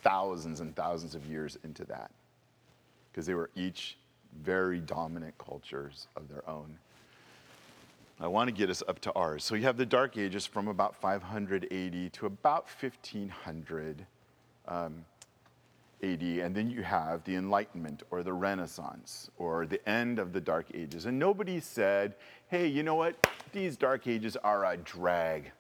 thousands 0.03 0.59
and 0.59 0.75
thousands 0.75 1.15
of 1.15 1.25
years 1.25 1.57
into 1.63 1.83
that 1.85 2.11
because 3.11 3.25
they 3.25 3.33
were 3.33 3.49
each 3.55 3.97
very 4.43 4.79
dominant 4.79 5.38
cultures 5.38 6.07
of 6.15 6.27
their 6.29 6.47
own. 6.49 6.77
I 8.19 8.27
want 8.27 8.47
to 8.47 8.53
get 8.53 8.69
us 8.69 8.81
up 8.88 8.99
to 9.01 9.13
ours. 9.13 9.43
So 9.43 9.55
you 9.55 9.63
have 9.63 9.77
the 9.77 9.85
Dark 9.85 10.17
Ages 10.17 10.45
from 10.45 10.67
about 10.67 10.95
580 10.95 12.09
to 12.09 12.25
about 12.25 12.67
1500 12.79 14.05
um, 14.67 15.05
AD, 16.03 16.21
and 16.21 16.55
then 16.55 16.69
you 16.69 16.84
have 16.84 17.23
the 17.23 17.36
Enlightenment 17.36 18.03
or 18.12 18.23
the 18.23 18.34
Renaissance 18.34 19.29
or 19.38 19.65
the 19.65 19.88
end 19.88 20.19
of 20.19 20.34
the 20.34 20.41
Dark 20.41 20.67
Ages. 20.73 21.05
And 21.05 21.17
nobody 21.17 21.60
said, 21.60 22.15
hey, 22.47 22.67
you 22.67 22.84
know 22.84 22.95
what? 22.95 23.15
These 23.51 23.77
Dark 23.77 24.08
Ages 24.08 24.36
are 24.38 24.65
a 24.65 24.77
drag. 24.77 25.51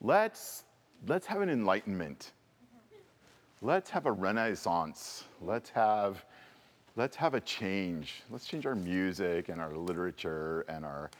Let's, 0.00 0.64
let's 1.06 1.26
have 1.26 1.40
an 1.40 1.50
Enlightenment 1.50 2.32
let's 3.62 3.90
have 3.90 4.06
a 4.06 4.12
renaissance. 4.12 5.24
Let's 5.40 5.70
have, 5.70 6.24
let's 6.94 7.16
have 7.16 7.34
a 7.34 7.40
change. 7.40 8.22
Let's 8.30 8.46
change 8.46 8.66
our 8.66 8.74
music 8.74 9.48
and 9.48 9.60
our 9.60 9.74
literature 9.74 10.64
and 10.68 10.84
our 10.84 11.10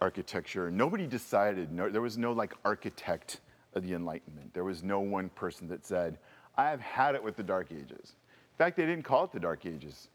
architecture. 0.00 0.70
Nobody 0.70 1.06
decided, 1.06 1.72
no, 1.72 1.88
there 1.88 2.02
was 2.02 2.18
no 2.18 2.32
like 2.32 2.54
architect 2.64 3.40
of 3.74 3.82
the 3.82 3.94
Enlightenment. 3.94 4.52
There 4.52 4.64
was 4.64 4.82
no 4.82 5.00
one 5.00 5.28
person 5.30 5.68
that 5.68 5.86
said, 5.86 6.18
I 6.56 6.70
have 6.70 6.80
had 6.80 7.14
it 7.14 7.22
with 7.22 7.36
the 7.36 7.42
Dark 7.42 7.72
Ages. 7.72 8.16
In 8.52 8.56
fact, 8.58 8.76
they 8.76 8.86
didn't 8.86 9.04
call 9.04 9.24
it 9.24 9.32
the 9.32 9.40
Dark 9.40 9.66
Ages. 9.66 10.08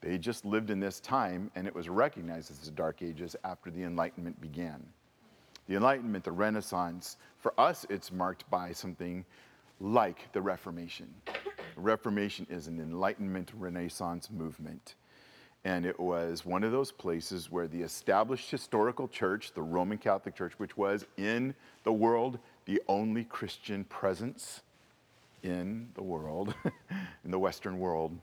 They 0.00 0.16
just 0.16 0.44
lived 0.44 0.70
in 0.70 0.80
this 0.80 1.00
time 1.00 1.50
and 1.54 1.66
it 1.66 1.74
was 1.74 1.88
recognized 1.88 2.50
as 2.50 2.58
the 2.58 2.70
Dark 2.70 3.02
Ages 3.02 3.36
after 3.44 3.70
the 3.70 3.82
Enlightenment 3.82 4.40
began. 4.40 4.82
The 5.68 5.76
Enlightenment, 5.76 6.24
the 6.24 6.32
Renaissance, 6.32 7.16
for 7.38 7.52
us, 7.58 7.86
it's 7.90 8.10
marked 8.10 8.48
by 8.50 8.72
something 8.72 9.24
like 9.78 10.32
the 10.32 10.40
Reformation. 10.40 11.12
The 11.26 11.80
Reformation 11.80 12.46
is 12.50 12.66
an 12.66 12.80
Enlightenment 12.80 13.52
Renaissance 13.54 14.30
movement. 14.30 14.94
And 15.64 15.84
it 15.84 16.00
was 16.00 16.46
one 16.46 16.64
of 16.64 16.72
those 16.72 16.90
places 16.90 17.50
where 17.50 17.68
the 17.68 17.82
established 17.82 18.50
historical 18.50 19.06
church, 19.06 19.52
the 19.52 19.62
Roman 19.62 19.98
Catholic 19.98 20.34
Church, 20.34 20.54
which 20.56 20.76
was 20.76 21.06
in 21.18 21.54
the 21.84 21.92
world 21.92 22.38
the 22.64 22.80
only 22.88 23.24
Christian 23.24 23.84
presence 23.84 24.62
in 25.42 25.88
the 25.94 26.02
world, 26.02 26.54
in 27.24 27.30
the 27.30 27.38
Western 27.38 27.78
world, 27.78 28.16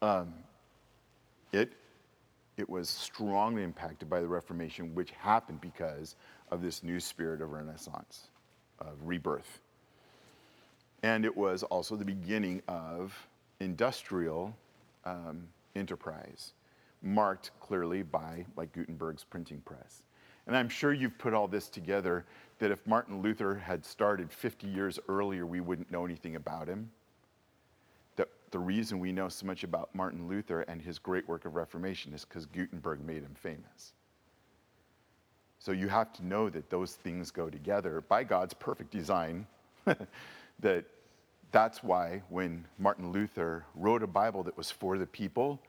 um, 0.00 0.34
it, 1.52 1.72
it 2.56 2.68
was 2.68 2.88
strongly 2.88 3.62
impacted 3.62 4.08
by 4.08 4.20
the 4.20 4.28
Reformation, 4.28 4.94
which 4.94 5.10
happened 5.12 5.60
because 5.60 6.16
of 6.50 6.62
this 6.62 6.82
new 6.82 7.00
spirit 7.00 7.40
of 7.40 7.50
Renaissance, 7.50 8.28
of 8.78 8.94
rebirth. 9.02 9.60
And 11.02 11.24
it 11.24 11.36
was 11.36 11.62
also 11.64 11.96
the 11.96 12.04
beginning 12.04 12.62
of 12.68 13.14
industrial 13.60 14.56
um, 15.04 15.48
enterprise, 15.74 16.52
marked 17.02 17.50
clearly 17.60 18.02
by 18.02 18.44
like 18.56 18.72
Gutenberg's 18.72 19.24
printing 19.24 19.60
press. 19.60 20.02
And 20.46 20.56
I'm 20.56 20.68
sure 20.68 20.92
you've 20.92 21.18
put 21.18 21.34
all 21.34 21.46
this 21.46 21.68
together 21.68 22.24
that 22.58 22.70
if 22.70 22.86
Martin 22.86 23.22
Luther 23.22 23.54
had 23.54 23.84
started 23.84 24.32
50 24.32 24.66
years 24.66 24.98
earlier, 25.08 25.46
we 25.46 25.60
wouldn't 25.60 25.90
know 25.90 26.04
anything 26.04 26.36
about 26.36 26.68
him. 26.68 26.90
That 28.16 28.28
the 28.50 28.58
reason 28.58 28.98
we 28.98 29.12
know 29.12 29.28
so 29.28 29.46
much 29.46 29.64
about 29.64 29.94
Martin 29.94 30.28
Luther 30.28 30.62
and 30.62 30.80
his 30.80 30.98
great 30.98 31.28
work 31.28 31.44
of 31.44 31.54
Reformation 31.54 32.12
is 32.12 32.24
because 32.24 32.46
Gutenberg 32.46 33.04
made 33.04 33.22
him 33.22 33.34
famous. 33.34 33.94
So 35.58 35.70
you 35.70 35.88
have 35.88 36.12
to 36.14 36.26
know 36.26 36.50
that 36.50 36.70
those 36.70 36.94
things 36.94 37.30
go 37.30 37.48
together 37.48 38.00
by 38.08 38.24
God's 38.24 38.54
perfect 38.54 38.90
design. 38.90 39.46
that 39.86 40.84
that's 41.52 41.84
why 41.84 42.22
when 42.30 42.64
Martin 42.78 43.12
Luther 43.12 43.64
wrote 43.76 44.02
a 44.02 44.06
Bible 44.08 44.42
that 44.42 44.56
was 44.56 44.70
for 44.70 44.98
the 44.98 45.06
people, 45.06 45.60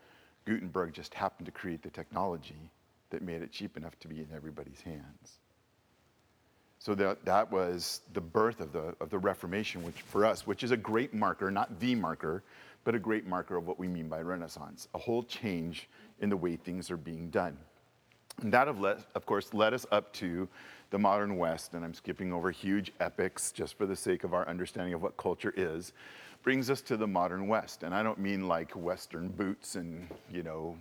Gutenberg 0.45 0.93
just 0.93 1.13
happened 1.13 1.45
to 1.45 1.51
create 1.51 1.83
the 1.83 1.89
technology 1.89 2.71
that 3.13 3.21
made 3.21 3.43
it 3.43 3.51
cheap 3.51 3.77
enough 3.77 3.97
to 3.99 4.07
be 4.07 4.17
in 4.17 4.27
everybody's 4.35 4.81
hands. 4.81 5.39
So 6.79 6.95
that, 6.95 7.23
that 7.25 7.49
was 7.51 8.01
the 8.13 8.19
birth 8.19 8.59
of 8.59 8.73
the, 8.73 8.95
of 8.99 9.09
the 9.09 9.19
Reformation, 9.19 9.83
which 9.83 10.01
for 10.01 10.25
us, 10.25 10.45
which 10.45 10.63
is 10.63 10.71
a 10.71 10.77
great 10.77 11.13
marker, 11.13 11.49
not 11.51 11.79
the 11.79 11.95
marker, 11.95 12.43
but 12.83 12.95
a 12.95 12.99
great 12.99 13.25
marker 13.25 13.55
of 13.55 13.67
what 13.67 13.79
we 13.79 13.87
mean 13.87 14.09
by 14.09 14.19
Renaissance, 14.19 14.87
a 14.95 14.97
whole 14.97 15.23
change 15.23 15.87
in 16.19 16.29
the 16.29 16.35
way 16.35 16.55
things 16.55 16.91
are 16.91 16.97
being 16.97 17.29
done. 17.29 17.55
And 18.41 18.51
that, 18.51 18.67
of, 18.67 18.81
le- 18.81 18.97
of 19.13 19.25
course, 19.25 19.53
led 19.53 19.73
us 19.73 19.85
up 19.91 20.11
to 20.13 20.49
the 20.89 20.97
modern 20.97 21.37
West, 21.37 21.75
and 21.75 21.85
I'm 21.85 21.93
skipping 21.93 22.33
over 22.33 22.51
huge 22.51 22.91
epics 22.99 23.51
just 23.51 23.77
for 23.77 23.85
the 23.85 23.95
sake 23.95 24.23
of 24.23 24.33
our 24.33 24.47
understanding 24.49 24.93
of 24.93 25.03
what 25.03 25.15
culture 25.17 25.53
is, 25.55 25.93
brings 26.41 26.69
us 26.69 26.81
to 26.81 26.97
the 26.97 27.07
modern 27.07 27.47
West. 27.47 27.83
And 27.83 27.93
I 27.93 28.03
don't 28.03 28.19
mean 28.19 28.47
like 28.47 28.71
Western 28.71 29.29
boots 29.29 29.75
and, 29.75 30.07
you 30.31 30.43
know, 30.43 30.75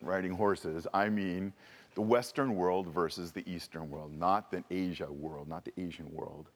riding 0.00 0.32
horses. 0.32 0.86
I 0.92 1.08
mean 1.08 1.52
the 1.94 2.02
Western 2.02 2.54
world 2.54 2.86
versus 2.86 3.32
the 3.32 3.48
Eastern 3.50 3.90
world, 3.90 4.16
not 4.16 4.50
the 4.50 4.62
Asia 4.70 5.10
world, 5.10 5.48
not 5.48 5.64
the 5.64 5.72
Asian 5.76 6.10
world, 6.12 6.48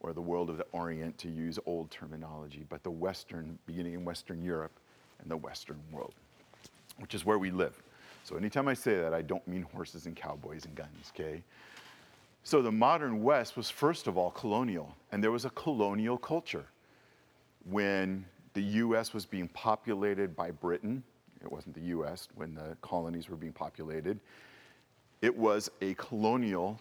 or 0.00 0.12
the 0.12 0.20
world 0.20 0.48
of 0.50 0.56
the 0.56 0.66
Orient 0.72 1.18
to 1.18 1.28
use 1.28 1.58
old 1.66 1.90
terminology, 1.90 2.64
but 2.68 2.82
the 2.82 2.90
Western, 2.90 3.58
beginning 3.66 3.94
in 3.94 4.04
Western 4.04 4.42
Europe 4.42 4.78
and 5.20 5.30
the 5.30 5.36
Western 5.36 5.78
world, 5.92 6.14
which 6.98 7.14
is 7.14 7.24
where 7.24 7.38
we 7.38 7.50
live. 7.50 7.82
So 8.24 8.36
anytime 8.36 8.68
I 8.68 8.74
say 8.74 8.96
that, 8.96 9.12
I 9.12 9.22
don't 9.22 9.46
mean 9.46 9.62
horses 9.62 10.06
and 10.06 10.14
cowboys 10.14 10.64
and 10.64 10.74
guns, 10.74 11.12
okay? 11.14 11.42
So 12.42 12.62
the 12.62 12.72
modern 12.72 13.22
West 13.22 13.56
was 13.56 13.70
first 13.70 14.06
of 14.06 14.16
all 14.16 14.30
colonial, 14.30 14.94
and 15.12 15.22
there 15.22 15.32
was 15.32 15.44
a 15.44 15.50
colonial 15.50 16.16
culture. 16.16 16.66
When 17.68 18.24
the 18.54 18.62
US 18.62 19.12
was 19.12 19.26
being 19.26 19.48
populated 19.48 20.34
by 20.34 20.50
Britain, 20.50 21.02
it 21.42 21.50
wasn't 21.50 21.74
the 21.74 21.88
US, 21.96 22.28
when 22.34 22.54
the 22.54 22.76
colonies 22.82 23.28
were 23.28 23.36
being 23.36 23.52
populated, 23.52 24.18
it 25.22 25.36
was 25.36 25.70
a 25.80 25.94
colonial 25.94 26.80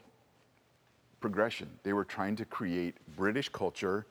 progression. 1.20 1.70
They 1.84 1.93
were 1.93 2.05
trying 2.05 2.36
to 2.38 2.45
create 2.45 2.95
British 3.16 3.49
culture 3.49 4.05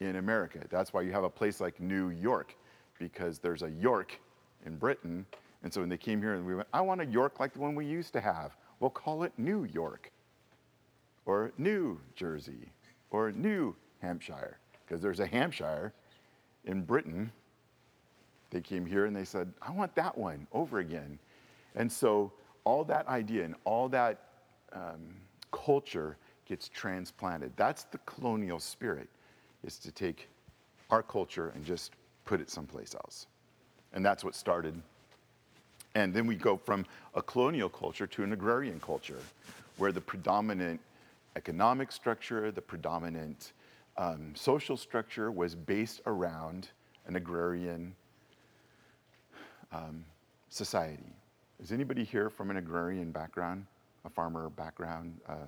in 0.00 0.16
America. 0.16 0.60
That's 0.70 0.92
why 0.92 1.02
you 1.02 1.12
have 1.12 1.24
a 1.24 1.30
place 1.30 1.60
like 1.60 1.80
New 1.80 2.10
York, 2.10 2.54
because 2.98 3.38
there's 3.38 3.62
a 3.62 3.70
York 3.70 4.18
in 4.66 4.76
Britain. 4.76 5.26
And 5.62 5.72
so 5.72 5.80
when 5.80 5.88
they 5.88 5.96
came 5.96 6.20
here 6.20 6.34
and 6.34 6.46
we 6.46 6.54
went, 6.54 6.68
I 6.72 6.80
want 6.80 7.00
a 7.00 7.06
York 7.06 7.40
like 7.40 7.52
the 7.52 7.60
one 7.60 7.74
we 7.74 7.86
used 7.86 8.12
to 8.14 8.20
have. 8.20 8.56
We'll 8.80 8.90
call 8.90 9.22
it 9.22 9.32
New 9.38 9.64
York, 9.64 10.10
or 11.24 11.52
New 11.56 12.00
Jersey, 12.16 12.72
or 13.10 13.30
New 13.30 13.76
Hampshire, 14.00 14.58
because 14.84 15.00
there's 15.00 15.20
a 15.20 15.26
Hampshire 15.26 15.92
in 16.64 16.82
Britain. 16.82 17.30
They 18.52 18.60
came 18.60 18.84
here 18.84 19.06
and 19.06 19.16
they 19.16 19.24
said, 19.24 19.50
I 19.62 19.72
want 19.72 19.94
that 19.94 20.16
one 20.16 20.46
over 20.52 20.78
again. 20.78 21.18
And 21.74 21.90
so 21.90 22.32
all 22.64 22.84
that 22.84 23.08
idea 23.08 23.44
and 23.44 23.54
all 23.64 23.88
that 23.88 24.20
um, 24.74 25.16
culture 25.50 26.18
gets 26.46 26.68
transplanted. 26.68 27.52
That's 27.56 27.84
the 27.84 27.98
colonial 28.04 28.58
spirit, 28.60 29.08
is 29.64 29.78
to 29.78 29.90
take 29.90 30.28
our 30.90 31.02
culture 31.02 31.50
and 31.54 31.64
just 31.64 31.92
put 32.26 32.40
it 32.40 32.50
someplace 32.50 32.94
else. 32.94 33.26
And 33.94 34.04
that's 34.04 34.22
what 34.22 34.34
started. 34.34 34.80
And 35.94 36.12
then 36.12 36.26
we 36.26 36.36
go 36.36 36.58
from 36.58 36.84
a 37.14 37.22
colonial 37.22 37.70
culture 37.70 38.06
to 38.06 38.22
an 38.22 38.34
agrarian 38.34 38.80
culture, 38.80 39.20
where 39.78 39.92
the 39.92 40.00
predominant 40.00 40.78
economic 41.36 41.90
structure, 41.90 42.50
the 42.50 42.60
predominant 42.60 43.52
um, 43.96 44.34
social 44.34 44.76
structure 44.76 45.30
was 45.30 45.54
based 45.54 46.02
around 46.06 46.68
an 47.06 47.16
agrarian 47.16 47.94
um, 49.72 50.04
society. 50.48 51.12
Is 51.62 51.72
anybody 51.72 52.04
here 52.04 52.28
from 52.30 52.50
an 52.50 52.56
agrarian 52.56 53.10
background, 53.10 53.66
a 54.04 54.10
farmer 54.10 54.48
background? 54.50 55.18
Uh, 55.28 55.46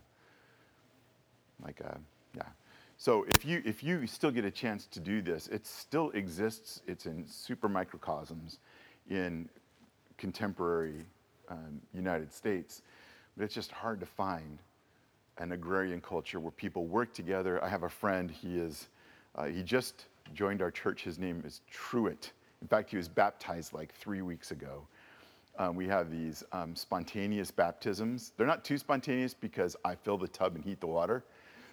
like, 1.62 1.81
a, 1.81 1.99
yeah. 2.37 2.43
So 2.97 3.25
if 3.29 3.45
you 3.45 3.61
if 3.64 3.83
you 3.83 4.07
still 4.07 4.31
get 4.31 4.45
a 4.45 4.51
chance 4.51 4.87
to 4.87 5.01
do 5.01 5.20
this, 5.20 5.49
it 5.49 5.66
still 5.66 6.11
exists. 6.11 6.81
It's 6.87 7.07
in 7.07 7.27
super 7.27 7.68
microcosms 7.68 8.59
in 9.11 9.49
contemporary 10.16 11.05
um, 11.49 11.81
United 11.93 12.33
States, 12.33 12.83
but 13.37 13.45
it's 13.45 13.55
just 13.55 13.72
hard 13.72 13.99
to 14.01 14.07
find 14.07 14.59
an 15.39 15.53
agrarian 15.53 16.01
culture 16.01 16.39
where 16.39 16.53
people 16.53 16.87
work 16.87 17.12
together. 17.12 17.62
I 17.64 17.68
have 17.68 17.83
a 17.83 17.89
friend. 17.89 18.31
He 18.31 18.59
is 18.59 18.89
uh, 19.35 19.47
he 19.47 19.62
just 19.62 20.05
joined 20.33 20.62
our 20.62 20.70
church. 20.70 21.03
His 21.03 21.18
name 21.18 21.43
is 21.45 21.61
Truett. 21.70 22.31
In 22.65 22.69
fact, 22.69 22.89
he 22.89 22.97
was 22.97 23.09
baptized 23.09 23.75
like 23.75 23.93
three 23.93 24.23
weeks 24.23 24.51
ago. 24.51 24.87
Um, 25.59 25.77
we 25.77 25.87
have 25.87 26.11
these 26.11 26.43
um, 26.53 26.75
spontaneous 26.75 27.51
baptisms. 27.51 28.33
They're 28.39 28.47
not 28.47 28.65
too 28.65 28.79
spontaneous 28.79 29.35
because 29.35 29.77
I 29.85 29.95
fill 29.95 30.17
the 30.17 30.29
tub 30.29 30.55
and 30.55 30.65
heat 30.65 30.81
the 30.81 30.87
water, 30.87 31.25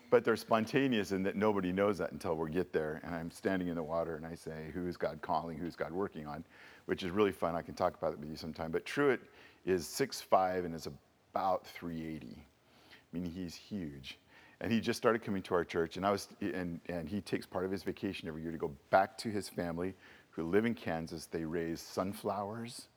but 0.09 0.25
they're 0.25 0.35
spontaneous 0.35 1.13
in 1.13 1.23
that 1.23 1.37
nobody 1.37 1.71
knows 1.71 1.97
that 1.99 2.11
until 2.11 2.35
we 2.35 2.51
get 2.51 2.73
there. 2.73 2.99
And 3.05 3.15
I'm 3.15 3.31
standing 3.31 3.69
in 3.69 3.75
the 3.75 3.83
water 3.83 4.17
and 4.17 4.25
I 4.25 4.35
say, 4.35 4.69
Who's 4.73 4.97
God 4.97 5.21
calling? 5.21 5.57
Who's 5.57 5.77
God 5.77 5.93
working 5.93 6.27
on? 6.27 6.43
Which 6.87 7.03
is 7.03 7.11
really 7.11 7.31
fun. 7.31 7.55
I 7.55 7.61
can 7.61 7.73
talk 7.73 7.97
about 7.97 8.11
it 8.11 8.19
with 8.19 8.29
you 8.29 8.35
sometime. 8.35 8.69
But 8.69 8.85
Truett 8.85 9.21
is 9.65 9.85
6'5 9.85 10.65
and 10.65 10.75
is 10.75 10.89
about 11.31 11.65
380, 11.67 12.35
I 12.35 13.17
mean, 13.17 13.23
he's 13.23 13.55
huge. 13.55 14.19
And 14.59 14.73
he 14.73 14.81
just 14.81 14.97
started 14.97 15.23
coming 15.23 15.41
to 15.43 15.55
our 15.55 15.63
church, 15.63 15.97
and 15.97 16.05
I 16.05 16.11
was, 16.11 16.27
and, 16.39 16.79
and 16.87 17.09
he 17.09 17.19
takes 17.19 17.47
part 17.47 17.65
of 17.65 17.71
his 17.71 17.81
vacation 17.81 18.27
every 18.27 18.43
year 18.43 18.51
to 18.51 18.59
go 18.59 18.71
back 18.91 19.17
to 19.19 19.29
his 19.29 19.49
family 19.49 19.95
who 20.31 20.43
live 20.43 20.65
in 20.65 20.73
Kansas. 20.73 21.25
They 21.25 21.45
raise 21.45 21.79
sunflowers, 21.79 22.87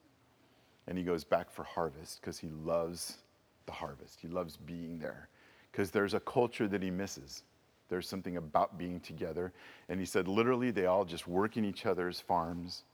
and 0.86 0.96
he 0.96 1.04
goes 1.04 1.24
back 1.24 1.50
for 1.50 1.64
harvest 1.64 2.20
because 2.20 2.38
he 2.38 2.48
loves 2.48 3.18
the 3.66 3.72
harvest. 3.72 4.18
He 4.20 4.28
loves 4.28 4.56
being 4.56 4.98
there 4.98 5.28
because 5.70 5.90
there's 5.90 6.14
a 6.14 6.20
culture 6.20 6.68
that 6.68 6.82
he 6.82 6.90
misses. 6.90 7.42
There's 7.88 8.08
something 8.08 8.36
about 8.36 8.78
being 8.78 9.00
together. 9.00 9.52
And 9.88 10.00
he 10.00 10.06
said, 10.06 10.28
literally, 10.28 10.70
they 10.70 10.86
all 10.86 11.04
just 11.04 11.26
work 11.26 11.56
in 11.56 11.64
each 11.64 11.86
other's 11.86 12.20
farms 12.20 12.84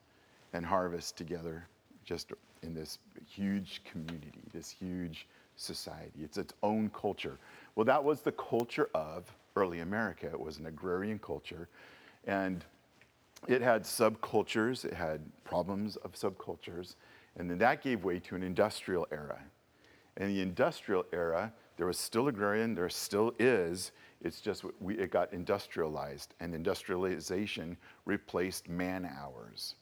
and 0.53 0.66
harvest 0.66 1.16
together, 1.16 1.66
just 2.05 2.32
in 2.62 2.74
this 2.74 2.99
huge 3.28 3.82
community, 3.84 4.43
this 4.53 4.68
huge 4.68 5.28
society. 5.57 6.20
It's 6.22 6.38
its 6.38 6.55
own 6.62 6.91
culture. 6.91 7.38
Well, 7.76 7.84
that 7.84 8.03
was 8.03 8.22
the 8.22 8.32
culture 8.32 8.88
of 8.95 9.30
early 9.57 9.80
America. 9.80 10.26
It 10.26 10.41
was 10.41 10.59
an 10.59 10.66
agrarian 10.66 11.18
culture. 11.18 11.68
And 12.26 12.64
it 13.49 13.62
had 13.62 13.84
subcultures, 13.84 14.84
it 14.84 14.95
had 14.95 15.20
problems 15.45 15.97
of 15.97 16.12
subcultures, 16.12 16.95
and 17.36 17.51
then 17.51 17.59
that 17.59 17.82
gave 17.82 18.05
way 18.05 18.18
to 18.20 18.34
an 18.34 18.43
industrial 18.43 19.07
era. 19.11 19.41
In 20.16 20.28
the 20.28 20.41
industrial 20.41 21.07
era, 21.12 21.53
there 21.76 21.86
was 21.86 21.99
still 21.99 22.28
agrarian, 22.28 22.74
there 22.74 22.88
still 22.88 23.32
is, 23.38 23.93
it's 24.22 24.41
just 24.41 24.64
we, 24.80 24.99
it 24.99 25.11
got 25.11 25.32
industrialized, 25.32 26.34
and 26.41 26.55
industrialization 26.55 27.76
replaced 28.05 28.68
man 28.68 29.11
hours. 29.18 29.76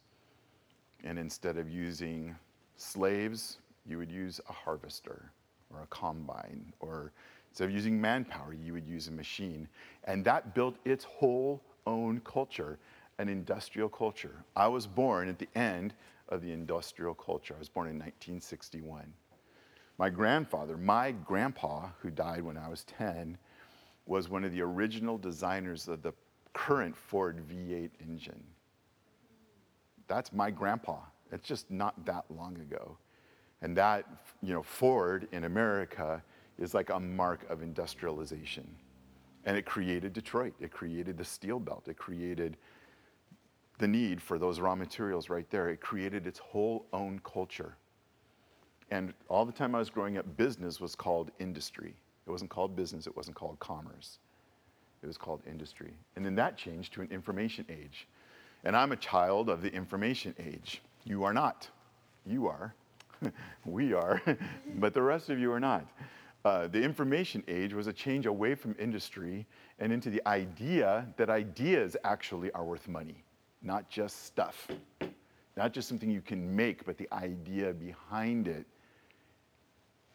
And 1.02 1.18
instead 1.18 1.56
of 1.56 1.68
using 1.68 2.36
slaves, 2.76 3.58
you 3.84 3.98
would 3.98 4.12
use 4.12 4.40
a 4.48 4.52
harvester 4.52 5.32
or 5.72 5.82
a 5.82 5.86
combine, 5.86 6.72
or 6.80 7.12
instead 7.50 7.64
of 7.68 7.74
using 7.74 8.00
manpower, 8.00 8.52
you 8.52 8.72
would 8.72 8.86
use 8.86 9.08
a 9.08 9.12
machine. 9.12 9.66
And 10.04 10.24
that 10.24 10.54
built 10.54 10.76
its 10.84 11.04
whole 11.04 11.60
own 11.86 12.20
culture, 12.20 12.78
an 13.18 13.28
industrial 13.28 13.88
culture. 13.88 14.44
I 14.54 14.68
was 14.68 14.86
born 14.86 15.28
at 15.28 15.38
the 15.38 15.48
end 15.54 15.94
of 16.28 16.42
the 16.42 16.52
industrial 16.52 17.14
culture. 17.14 17.54
I 17.54 17.58
was 17.58 17.68
born 17.68 17.88
in 17.88 17.94
1961. 17.94 19.12
My 19.98 20.10
grandfather, 20.10 20.76
my 20.76 21.10
grandpa, 21.10 21.88
who 22.00 22.10
died 22.10 22.42
when 22.42 22.56
I 22.56 22.68
was 22.68 22.84
10, 22.84 23.36
was 24.06 24.28
one 24.28 24.44
of 24.44 24.52
the 24.52 24.62
original 24.62 25.18
designers 25.18 25.88
of 25.88 26.02
the 26.02 26.12
current 26.52 26.96
Ford 26.96 27.42
V8 27.48 27.90
engine. 28.00 28.42
That's 30.06 30.32
my 30.32 30.50
grandpa. 30.50 30.98
It's 31.32 31.46
just 31.46 31.70
not 31.70 32.06
that 32.06 32.24
long 32.30 32.56
ago. 32.56 32.96
And 33.60 33.76
that, 33.76 34.06
you 34.40 34.54
know, 34.54 34.62
Ford 34.62 35.28
in 35.32 35.44
America 35.44 36.22
is 36.58 36.74
like 36.74 36.90
a 36.90 37.00
mark 37.00 37.48
of 37.50 37.62
industrialization. 37.62 38.66
And 39.44 39.56
it 39.56 39.66
created 39.66 40.12
Detroit. 40.12 40.54
It 40.60 40.70
created 40.70 41.18
the 41.18 41.24
steel 41.24 41.58
belt. 41.58 41.88
It 41.88 41.96
created 41.96 42.56
the 43.78 43.88
need 43.88 44.20
for 44.20 44.38
those 44.38 44.60
raw 44.60 44.74
materials 44.74 45.30
right 45.30 45.48
there. 45.50 45.68
It 45.68 45.80
created 45.80 46.26
its 46.26 46.38
whole 46.38 46.86
own 46.92 47.20
culture. 47.24 47.76
And 48.90 49.12
all 49.28 49.44
the 49.44 49.52
time 49.52 49.74
I 49.74 49.78
was 49.78 49.90
growing 49.90 50.18
up, 50.18 50.36
business 50.36 50.80
was 50.80 50.94
called 50.94 51.30
industry. 51.38 51.94
It 52.26 52.30
wasn't 52.30 52.50
called 52.50 52.76
business, 52.76 53.06
it 53.06 53.16
wasn't 53.16 53.36
called 53.36 53.58
commerce. 53.58 54.18
It 55.02 55.06
was 55.06 55.16
called 55.16 55.42
industry. 55.46 55.92
And 56.16 56.24
then 56.24 56.34
that 56.36 56.56
changed 56.56 56.92
to 56.94 57.02
an 57.02 57.08
information 57.10 57.64
age. 57.68 58.08
And 58.64 58.76
I'm 58.76 58.92
a 58.92 58.96
child 58.96 59.48
of 59.48 59.62
the 59.62 59.72
information 59.72 60.34
age. 60.38 60.82
You 61.04 61.24
are 61.24 61.32
not. 61.32 61.68
You 62.26 62.48
are. 62.48 62.74
we 63.64 63.92
are. 63.92 64.20
but 64.76 64.94
the 64.94 65.02
rest 65.02 65.30
of 65.30 65.38
you 65.38 65.52
are 65.52 65.60
not. 65.60 65.86
Uh, 66.44 66.66
the 66.66 66.82
information 66.82 67.42
age 67.48 67.74
was 67.74 67.86
a 67.86 67.92
change 67.92 68.26
away 68.26 68.54
from 68.54 68.74
industry 68.78 69.46
and 69.78 69.92
into 69.92 70.10
the 70.10 70.26
idea 70.26 71.06
that 71.16 71.30
ideas 71.30 71.96
actually 72.04 72.50
are 72.52 72.64
worth 72.64 72.88
money, 72.88 73.22
not 73.62 73.88
just 73.88 74.24
stuff. 74.24 74.68
Not 75.56 75.72
just 75.72 75.88
something 75.88 76.10
you 76.10 76.20
can 76.20 76.54
make, 76.54 76.84
but 76.84 76.96
the 76.96 77.08
idea 77.12 77.72
behind 77.72 78.46
it 78.46 78.64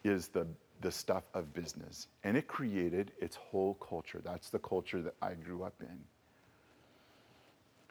is 0.03 0.29
the, 0.29 0.47
the 0.81 0.91
stuff 0.91 1.23
of 1.33 1.53
business. 1.53 2.07
And 2.23 2.37
it 2.37 2.47
created 2.47 3.11
its 3.19 3.35
whole 3.35 3.73
culture. 3.75 4.21
That's 4.23 4.49
the 4.49 4.59
culture 4.59 5.01
that 5.01 5.15
I 5.21 5.33
grew 5.33 5.63
up 5.63 5.75
in. 5.81 5.99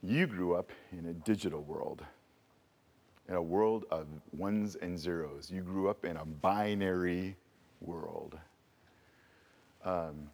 You 0.03 0.27
grew 0.27 0.55
up 0.55 0.73
in 0.91 1.07
a 1.07 1.13
digital 1.13 1.61
world, 1.63 2.03
in 3.29 3.35
a 3.35 3.43
world 3.43 3.85
of 3.91 4.07
ones 4.33 4.77
and 4.77 4.99
zeros. 4.99 5.51
You 5.51 5.61
grew 5.61 5.89
up 5.89 6.05
in 6.05 6.17
a 6.17 6.25
binary 6.25 7.37
world. 7.81 8.39
Um, 9.85 10.31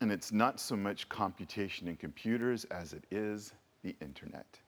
and 0.00 0.12
it's 0.12 0.32
not 0.32 0.60
so 0.60 0.76
much 0.76 1.08
computation 1.08 1.88
and 1.88 1.98
computers 1.98 2.64
as 2.66 2.92
it 2.92 3.04
is 3.10 3.52
the 3.86 3.94
internet. 4.04 4.58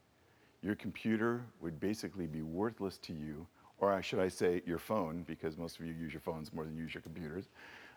Your 0.63 0.77
computer 0.77 1.45
would 1.61 1.81
basically 1.81 2.27
be 2.27 2.43
worthless 2.43 2.99
to 2.99 3.13
you, 3.13 3.47
or 3.79 4.01
should 4.01 4.21
I 4.21 4.29
say, 4.29 4.63
your 4.65 4.79
phone, 4.79 5.25
because 5.27 5.57
most 5.57 5.79
of 5.79 5.87
you 5.87 5.93
use 5.93 6.13
your 6.13 6.21
phones 6.21 6.53
more 6.53 6.65
than 6.65 6.77
you 6.77 6.83
use 6.83 6.95
your 6.95 7.03
computers, 7.03 7.49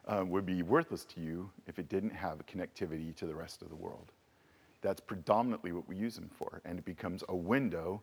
um, 0.07 0.31
would 0.31 0.47
be 0.47 0.63
worthless 0.63 1.05
to 1.05 1.21
you 1.21 1.49
if 1.67 1.77
it 1.77 1.89
didn't 1.89 2.09
have 2.11 2.43
connectivity 2.47 3.15
to 3.15 3.27
the 3.27 3.35
rest 3.35 3.61
of 3.61 3.69
the 3.69 3.75
world. 3.75 4.11
That's 4.81 4.99
predominantly 4.99 5.71
what 5.73 5.87
we 5.87 5.95
use 5.95 6.15
them 6.15 6.29
for, 6.35 6.61
and 6.65 6.79
it 6.79 6.85
becomes 6.85 7.23
a 7.29 7.35
window, 7.35 8.01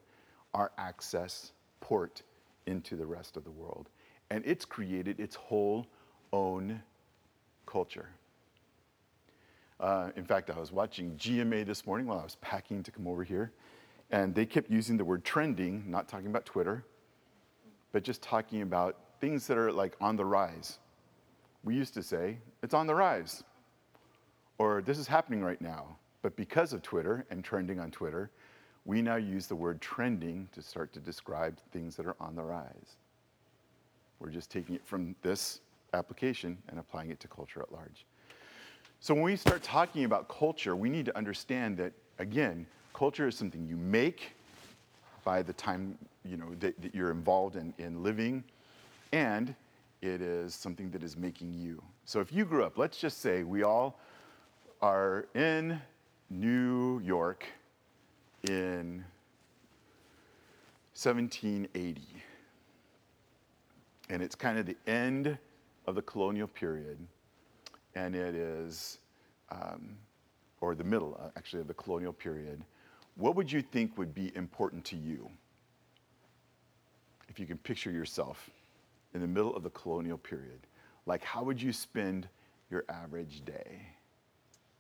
our 0.54 0.70
access 0.78 1.52
port 1.80 2.22
into 2.66 2.94
the 2.94 3.06
rest 3.06 3.36
of 3.36 3.42
the 3.42 3.50
world. 3.50 3.88
And 4.30 4.44
it's 4.46 4.64
created 4.64 5.18
its 5.18 5.34
whole 5.34 5.86
own 6.32 6.80
culture. 7.66 8.10
Uh, 9.80 10.10
in 10.16 10.24
fact, 10.24 10.50
I 10.50 10.58
was 10.58 10.72
watching 10.72 11.12
GMA 11.16 11.64
this 11.64 11.86
morning 11.86 12.06
while 12.06 12.18
I 12.18 12.24
was 12.24 12.36
packing 12.40 12.82
to 12.82 12.90
come 12.90 13.06
over 13.06 13.22
here, 13.22 13.52
and 14.10 14.34
they 14.34 14.44
kept 14.44 14.70
using 14.70 14.96
the 14.96 15.04
word 15.04 15.24
trending, 15.24 15.84
not 15.86 16.08
talking 16.08 16.26
about 16.26 16.44
Twitter, 16.44 16.84
but 17.92 18.02
just 18.02 18.20
talking 18.20 18.62
about 18.62 18.96
things 19.20 19.46
that 19.46 19.56
are 19.56 19.72
like 19.72 19.96
on 20.00 20.16
the 20.16 20.24
rise. 20.24 20.78
We 21.64 21.74
used 21.74 21.94
to 21.94 22.02
say, 22.02 22.38
it's 22.62 22.74
on 22.74 22.86
the 22.86 22.94
rise, 22.94 23.44
or 24.58 24.82
this 24.82 24.98
is 24.98 25.06
happening 25.06 25.42
right 25.42 25.60
now. 25.60 25.96
But 26.22 26.34
because 26.34 26.72
of 26.72 26.82
Twitter 26.82 27.24
and 27.30 27.44
trending 27.44 27.78
on 27.78 27.92
Twitter, 27.92 28.30
we 28.84 29.02
now 29.02 29.16
use 29.16 29.46
the 29.46 29.54
word 29.54 29.80
trending 29.80 30.48
to 30.52 30.62
start 30.62 30.92
to 30.94 31.00
describe 31.00 31.58
things 31.72 31.94
that 31.96 32.06
are 32.06 32.16
on 32.18 32.34
the 32.34 32.42
rise. 32.42 32.96
We're 34.18 34.30
just 34.30 34.50
taking 34.50 34.74
it 34.74 34.84
from 34.84 35.14
this 35.22 35.60
application 35.94 36.58
and 36.68 36.80
applying 36.80 37.10
it 37.10 37.20
to 37.20 37.28
culture 37.28 37.60
at 37.60 37.72
large. 37.72 38.04
So 39.00 39.14
when 39.14 39.22
we 39.22 39.36
start 39.36 39.62
talking 39.62 40.04
about 40.04 40.28
culture, 40.28 40.74
we 40.74 40.88
need 40.88 41.04
to 41.06 41.16
understand 41.16 41.76
that, 41.76 41.92
again, 42.18 42.66
culture 42.94 43.28
is 43.28 43.36
something 43.36 43.66
you 43.66 43.76
make 43.76 44.32
by 45.24 45.42
the 45.42 45.52
time 45.52 45.96
you 46.24 46.36
know, 46.36 46.54
that, 46.60 46.80
that 46.82 46.94
you're 46.94 47.10
involved 47.10 47.56
in, 47.56 47.72
in 47.78 48.02
living, 48.02 48.44
and 49.12 49.54
it 50.02 50.20
is 50.20 50.54
something 50.54 50.90
that 50.90 51.02
is 51.02 51.16
making 51.16 51.54
you. 51.54 51.82
So 52.04 52.20
if 52.20 52.32
you 52.32 52.44
grew 52.44 52.64
up, 52.64 52.78
let's 52.78 52.98
just 52.98 53.20
say 53.20 53.42
we 53.42 53.62
all 53.62 53.98
are 54.82 55.26
in 55.34 55.80
New 56.30 57.00
York 57.00 57.46
in 58.48 59.04
1780. 60.94 62.02
And 64.10 64.22
it's 64.22 64.34
kind 64.34 64.58
of 64.58 64.66
the 64.66 64.76
end 64.86 65.38
of 65.86 65.94
the 65.94 66.02
colonial 66.02 66.48
period, 66.48 66.98
and 67.94 68.14
it 68.14 68.34
is, 68.34 68.98
um, 69.50 69.96
or 70.60 70.74
the 70.74 70.84
middle, 70.84 71.18
uh, 71.22 71.30
actually, 71.36 71.60
of 71.60 71.68
the 71.68 71.74
colonial 71.74 72.12
period. 72.12 72.64
What 73.16 73.34
would 73.36 73.50
you 73.50 73.62
think 73.62 73.98
would 73.98 74.14
be 74.14 74.34
important 74.36 74.84
to 74.86 74.96
you? 74.96 75.28
If 77.28 77.38
you 77.38 77.46
can 77.46 77.58
picture 77.58 77.90
yourself 77.90 78.50
in 79.14 79.20
the 79.20 79.26
middle 79.26 79.54
of 79.56 79.62
the 79.62 79.70
colonial 79.70 80.18
period, 80.18 80.60
like 81.06 81.24
how 81.24 81.42
would 81.42 81.60
you 81.60 81.72
spend 81.72 82.28
your 82.70 82.84
average 82.88 83.44
day? 83.44 83.80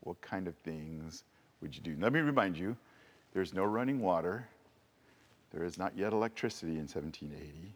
What 0.00 0.20
kind 0.20 0.46
of 0.46 0.54
things 0.56 1.24
would 1.60 1.74
you 1.74 1.82
do? 1.82 1.96
Let 1.98 2.12
me 2.12 2.20
remind 2.20 2.56
you 2.56 2.76
there's 3.32 3.52
no 3.52 3.64
running 3.64 4.00
water, 4.00 4.46
there 5.50 5.64
is 5.64 5.78
not 5.78 5.96
yet 5.96 6.12
electricity 6.12 6.72
in 6.72 6.86
1780. 6.86 7.74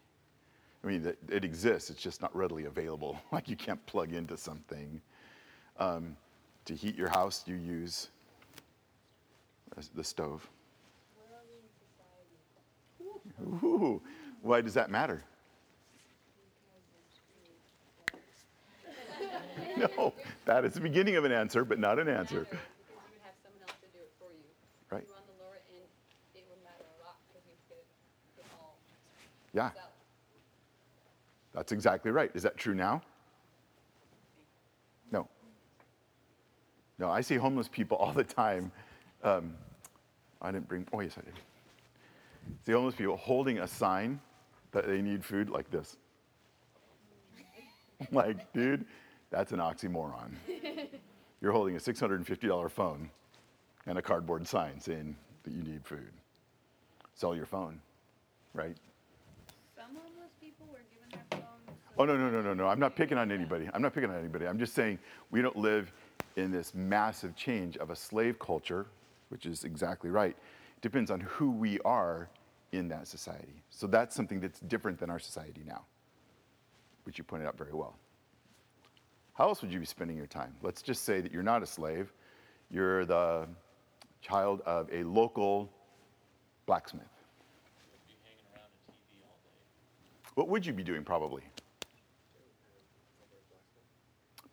I 0.83 0.87
mean, 0.87 1.13
it 1.29 1.43
exists, 1.43 1.89
it's 1.89 2.01
just 2.01 2.21
not 2.21 2.35
readily 2.35 2.65
available. 2.65 3.17
Like 3.31 3.49
you 3.49 3.55
can't 3.55 3.83
plug 3.85 4.13
into 4.13 4.37
something. 4.37 5.01
Um, 5.77 6.15
to 6.65 6.75
heat 6.75 6.95
your 6.95 7.09
house, 7.09 7.43
you 7.45 7.55
use 7.55 8.09
the 9.95 10.03
stove. 10.03 10.47
Ooh, 13.41 14.01
why 14.41 14.61
does 14.61 14.73
that 14.75 14.89
matter? 14.89 15.23
no, 19.77 20.13
that 20.45 20.65
is 20.65 20.73
the 20.73 20.81
beginning 20.81 21.15
of 21.15 21.25
an 21.25 21.31
answer, 21.31 21.65
but 21.65 21.79
not 21.79 21.99
an 21.99 22.07
answer. 22.07 22.41
Because 22.41 22.59
you 22.89 22.95
would 22.95 23.21
have 23.23 23.33
someone 23.43 23.61
else 23.67 23.77
to 23.81 23.87
do 23.97 23.99
it 24.03 24.11
for 24.19 24.29
you. 24.31 24.43
Right. 24.91 25.03
You 25.07 25.13
on 25.15 25.21
the 25.27 25.43
lower 25.43 25.57
end, 25.69 25.89
it 26.35 26.45
would 26.49 26.63
matter 26.63 26.85
a 26.85 27.03
lot 27.03 27.17
because 27.27 27.43
you 27.47 27.55
could 27.67 27.83
get 28.37 28.45
all 28.61 28.75
Yeah, 29.53 29.71
that's 31.53 31.71
exactly 31.71 32.11
right. 32.11 32.31
Is 32.33 32.43
that 32.43 32.57
true 32.57 32.75
now? 32.75 33.01
No. 35.11 35.27
No, 36.99 37.09
I 37.09 37.21
see 37.21 37.35
homeless 37.35 37.67
people 37.67 37.97
all 38.01 38.13
the 38.13 38.23
time. 38.23 38.71
Um, 39.23 39.53
I 40.41 40.51
didn't 40.51 40.67
bring, 40.67 40.87
oh, 40.93 40.99
yes, 40.99 41.15
I 41.17 41.21
did. 41.21 41.33
See 42.65 42.71
homeless 42.73 42.95
people 42.95 43.15
holding 43.15 43.59
a 43.59 43.67
sign 43.67 44.19
that 44.71 44.87
they 44.87 45.01
need 45.01 45.23
food 45.23 45.49
like 45.49 45.69
this. 45.71 45.97
like, 48.11 48.51
dude, 48.53 48.85
that's 49.29 49.51
an 49.51 49.59
oxymoron. 49.59 50.33
You're 51.41 51.51
holding 51.51 51.75
a 51.75 51.79
$650 51.79 52.71
phone 52.71 53.09
and 53.85 53.97
a 53.97 54.01
cardboard 54.01 54.47
sign 54.47 54.79
saying 54.79 55.15
that 55.43 55.53
you 55.53 55.63
need 55.63 55.85
food. 55.85 56.11
Sell 57.15 57.35
your 57.35 57.45
phone, 57.45 57.79
right? 58.53 58.75
Some 59.75 59.95
homeless 59.95 60.31
people 60.41 60.67
were 60.71 60.79
given 60.91 61.09
their 61.11 61.39
phones. 61.39 61.77
Oh, 61.97 62.05
no, 62.05 62.17
no, 62.17 62.29
no, 62.29 62.41
no, 62.41 62.53
no. 62.53 62.67
I'm 62.67 62.79
not 62.79 62.95
picking 62.95 63.17
on 63.17 63.31
anybody. 63.31 63.69
I'm 63.73 63.81
not 63.81 63.93
picking 63.93 64.09
on 64.09 64.17
anybody. 64.17 64.47
I'm 64.47 64.57
just 64.57 64.73
saying 64.73 64.99
we 65.31 65.41
don't 65.41 65.57
live 65.57 65.91
in 66.35 66.51
this 66.51 66.73
massive 66.73 67.35
change 67.35 67.77
of 67.77 67.89
a 67.89 67.95
slave 67.95 68.39
culture, 68.39 68.87
which 69.29 69.45
is 69.45 69.63
exactly 69.63 70.09
right. 70.09 70.35
Depends 70.81 71.11
on 71.11 71.19
who 71.21 71.51
we 71.51 71.79
are 71.81 72.29
in 72.71 72.87
that 72.89 73.07
society. 73.07 73.61
So 73.69 73.87
that's 73.87 74.15
something 74.15 74.39
that's 74.39 74.59
different 74.61 74.99
than 74.99 75.09
our 75.09 75.19
society 75.19 75.61
now, 75.65 75.85
which 77.03 77.17
you 77.17 77.23
pointed 77.23 77.47
out 77.47 77.57
very 77.57 77.73
well. 77.73 77.95
How 79.33 79.47
else 79.47 79.61
would 79.61 79.71
you 79.73 79.79
be 79.79 79.85
spending 79.85 80.17
your 80.17 80.27
time? 80.27 80.53
Let's 80.61 80.81
just 80.81 81.03
say 81.03 81.21
that 81.21 81.31
you're 81.31 81.43
not 81.43 81.63
a 81.63 81.65
slave, 81.65 82.13
you're 82.69 83.05
the 83.05 83.47
child 84.21 84.61
of 84.65 84.89
a 84.91 85.03
local 85.03 85.69
blacksmith. 86.65 87.03
What 90.35 90.49
would 90.49 90.65
you 90.65 90.73
be 90.73 90.81
doing 90.81 91.03
probably? 91.03 91.43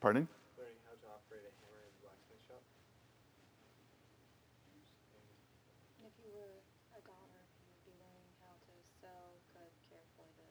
Pardon? 0.00 0.28
Learning 0.56 0.80
how 0.84 0.96
to 0.96 1.06
operate 1.12 1.44
a 1.44 1.52
hammer 1.60 1.80
in 1.84 1.92
a 1.92 2.00
blacksmith 2.04 2.40
shop. 2.48 2.64
And 6.00 6.08
if 6.08 6.16
you 6.20 6.28
were 6.32 6.60
a 6.96 7.00
goner, 7.04 7.40
you 7.60 7.68
would 7.68 7.84
be 7.84 7.92
learning 8.00 8.28
how 8.40 8.52
to 8.56 8.72
sew, 9.00 9.40
cook, 9.52 9.72
care 9.92 10.04
for 10.16 10.24
the, 10.40 10.48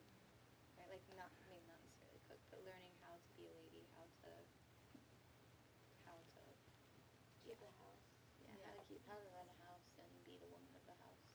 right? 0.78 0.90
Like 0.90 1.02
not 1.18 1.30
maybe 1.50 1.66
not 1.66 1.82
necessarily 1.82 2.22
cook, 2.30 2.42
but 2.54 2.62
learning 2.66 2.94
how 3.06 3.18
to 3.18 3.30
be 3.38 3.46
a 3.50 3.54
lady, 3.58 3.86
how 3.98 4.06
to, 4.06 4.30
how 6.06 6.18
to, 6.18 6.42
Keep 7.46 7.58
the 7.58 7.74
house. 7.82 8.06
yeah, 8.46 8.54
how 8.70 8.78
to 8.78 8.86
keep, 8.86 9.02
how 9.10 9.18
to 9.18 9.30
run 9.34 9.46
a 9.50 9.58
house 9.66 9.90
and 9.98 10.10
be 10.30 10.38
the 10.42 10.50
woman 10.50 10.74
of 10.78 10.86
the 10.90 10.98
house. 11.06 11.26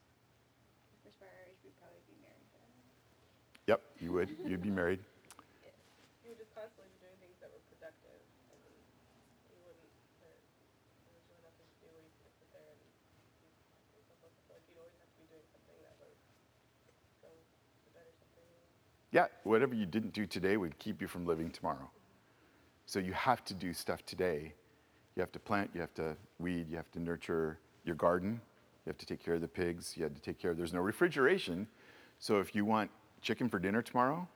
Of 1.24 1.32
our 1.32 1.48
age, 1.48 1.56
we'd 1.64 1.76
probably 1.80 2.04
be 2.04 2.16
married, 2.20 2.48
but 2.52 2.60
I. 2.60 2.68
Yep, 3.72 3.80
you 4.04 4.12
would. 4.12 4.28
You'd 4.44 4.60
be 4.60 4.68
married. 4.70 5.00
You 6.24 6.32
would 6.32 6.40
just 6.40 6.52
constantly 6.56 6.88
be 6.96 7.00
doing 7.04 7.16
things 7.20 7.36
that 7.40 7.48
were 7.52 7.60
productive, 7.68 8.20
and 8.52 8.60
you 9.48 9.56
wouldn't, 9.60 9.88
there, 10.20 10.36
there 11.04 11.12
was 11.16 11.24
really 11.28 11.44
nothing 11.44 11.68
to 11.68 11.76
do 11.84 11.88
where 11.92 12.00
you 12.00 12.12
could 12.16 12.32
sit 12.36 12.48
there 12.52 12.64
and 12.64 12.80
do 12.80 14.00
yourself 14.00 14.20
up. 14.24 14.32
Like 14.48 14.64
you'd 14.68 14.80
always 14.80 14.96
have 15.00 15.08
to 15.12 15.18
be 15.20 15.28
doing 15.28 15.44
something 15.52 15.76
that 15.84 15.96
was 16.00 16.16
go 17.20 17.28
to 17.28 17.88
better 17.92 18.12
something. 18.16 18.48
Yeah, 19.12 19.28
whatever 19.44 19.76
you 19.76 19.84
didn't 19.84 20.16
do 20.16 20.24
today 20.24 20.56
would 20.56 20.76
keep 20.80 21.00
you 21.04 21.08
from 21.08 21.28
living 21.28 21.52
tomorrow. 21.52 21.88
Mm-hmm. 21.88 22.88
So 22.88 23.04
you 23.04 23.12
have 23.12 23.44
to 23.48 23.54
do 23.56 23.72
stuff 23.76 24.04
today. 24.08 24.56
You 25.16 25.20
have 25.20 25.32
to 25.32 25.40
plant, 25.40 25.70
you 25.76 25.80
have 25.80 25.94
to 26.00 26.16
weed, 26.40 26.68
you 26.68 26.76
have 26.76 26.90
to 26.92 27.00
nurture 27.00 27.60
your 27.84 27.96
garden, 27.96 28.40
You 28.84 28.90
have 28.90 28.98
to 28.98 29.06
take 29.06 29.24
care 29.24 29.34
of 29.34 29.40
the 29.40 29.48
pigs. 29.48 29.96
You 29.96 30.02
had 30.02 30.14
to 30.14 30.20
take 30.20 30.38
care 30.38 30.50
of, 30.50 30.56
there's 30.56 30.74
no 30.74 30.80
refrigeration. 30.80 31.66
So 32.18 32.38
if 32.38 32.54
you 32.54 32.64
want 32.64 32.90
chicken 33.22 33.48
for 33.48 33.58
dinner 33.58 33.82
tomorrow, 33.82 34.28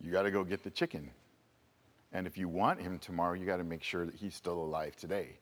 you 0.00 0.12
got 0.12 0.22
to 0.22 0.30
go 0.30 0.44
get 0.44 0.62
the 0.62 0.70
chicken. 0.70 1.10
And 2.12 2.26
if 2.26 2.38
you 2.38 2.48
want 2.48 2.80
him 2.80 2.98
tomorrow, 2.98 3.34
you 3.34 3.46
got 3.46 3.58
to 3.58 3.64
make 3.64 3.82
sure 3.82 4.06
that 4.06 4.14
he's 4.14 4.34
still 4.34 4.58
alive 4.58 4.96
today, 4.96 5.36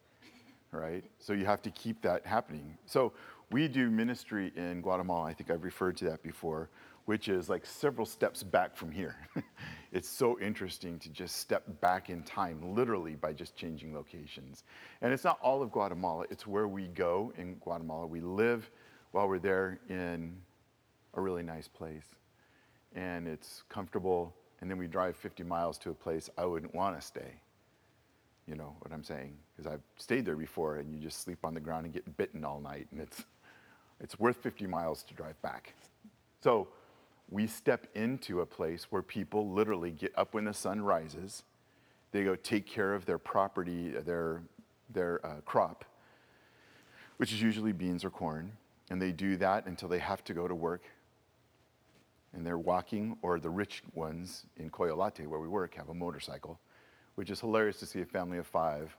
right? 0.73 1.05
So 1.19 1.33
you 1.33 1.47
have 1.47 1.63
to 1.63 1.71
keep 1.71 2.03
that 2.03 2.27
happening. 2.27 2.77
So 2.87 3.13
we 3.51 3.69
do 3.69 3.91
ministry 3.91 4.53
in 4.57 4.83
Guatemala. 4.83 5.27
I 5.27 5.33
think 5.33 5.51
I've 5.51 5.65
referred 5.65 5.97
to 5.99 6.05
that 6.07 6.23
before, 6.23 6.69
which 7.09 7.31
is 7.31 7.49
like 7.49 7.65
several 7.65 8.05
steps 8.05 8.43
back 8.43 8.77
from 8.77 8.91
here. 8.93 9.17
it's 9.93 10.07
so 10.07 10.39
interesting 10.41 10.99
to 10.99 11.09
just 11.09 11.37
step 11.37 11.63
back 11.81 12.11
in 12.11 12.23
time, 12.23 12.75
literally 12.75 13.15
by 13.15 13.33
just 13.33 13.57
changing 13.57 13.95
locations. 13.95 14.65
And 15.01 15.11
it's 15.11 15.25
not 15.25 15.39
all 15.41 15.63
of 15.63 15.73
Guatemala, 15.73 16.27
it's 16.29 16.47
where 16.47 16.69
we 16.69 16.89
go 16.89 17.33
in 17.39 17.55
Guatemala. 17.55 18.07
We 18.07 18.21
live 18.21 18.71
while 19.13 19.27
we're 19.27 19.39
there 19.39 19.81
in 19.89 20.37
a 21.15 21.21
really 21.23 21.43
nice 21.43 21.67
place. 21.67 22.05
And 22.95 23.27
it's 23.27 23.63
comfortable. 23.71 24.37
And 24.61 24.71
then 24.71 24.77
we 24.77 24.87
drive 24.87 25.17
50 25.17 25.45
miles 25.45 25.79
to 25.79 25.91
a 25.91 25.95
place 25.95 26.29
I 26.37 26.45
wouldn't 26.45 26.75
want 26.75 27.01
to 27.01 27.07
stay. 27.07 27.41
You 28.47 28.55
know 28.55 28.77
what 28.81 28.93
I'm 28.93 29.03
saying? 29.03 29.35
Because 29.57 29.73
I've 29.73 29.81
stayed 29.97 30.27
there 30.27 30.37
before 30.37 30.77
and 30.77 30.93
you 30.93 31.01
just 31.01 31.23
sleep 31.23 31.39
on 31.43 31.55
the 31.55 31.61
ground 31.61 31.87
and 31.87 31.95
get 31.95 32.19
bitten 32.19 32.45
all 32.45 32.61
night. 32.61 32.87
And 32.93 33.01
it's, 33.01 33.25
it's 33.99 34.19
worth 34.19 34.37
50 34.37 34.67
miles 34.67 35.03
to 35.05 35.15
drive 35.15 35.41
back. 35.41 35.73
So 36.43 36.69
we 37.31 37.47
step 37.47 37.87
into 37.95 38.41
a 38.41 38.47
place 38.47 38.87
where 38.91 39.03
people 39.03 39.51
literally 39.51 39.91
get 39.91 40.13
up 40.17 40.35
when 40.35 40.45
the 40.45 40.55
sun 40.55 40.81
rises. 40.81 41.43
They 42.13 42.25
go 42.25 42.35
take 42.37 42.67
care 42.67 42.95
of 42.95 43.05
their 43.05 43.19
property, 43.19 43.91
their, 43.91 44.43
their 44.91 45.25
uh, 45.25 45.41
crop, 45.45 45.85
which 47.19 47.33
is 47.33 47.43
usually 47.43 47.73
beans 47.73 48.05
or 48.05 48.11
corn. 48.11 48.53
And 48.91 49.01
they 49.03 49.13
do 49.13 49.37
that 49.37 49.67
until 49.67 49.89
they 49.89 49.99
have 49.99 50.25
to 50.25 50.35
go 50.35 50.49
to 50.49 50.55
work 50.55 50.83
and 52.33 52.47
they're 52.47 52.59
walking, 52.59 53.17
or 53.23 53.41
the 53.41 53.51
rich 53.51 53.83
ones 53.95 54.45
in 54.57 54.71
Coyolate, 54.71 55.27
where 55.27 55.41
we 55.41 55.49
work, 55.49 55.75
have 55.75 55.89
a 55.89 55.95
motorcycle, 55.95 56.59
which 57.15 57.31
is 57.31 57.41
hilarious 57.41 57.79
to 57.79 57.87
see 57.87 58.01
a 58.01 58.05
family 58.05 58.39
of 58.39 58.47
five 58.47 58.95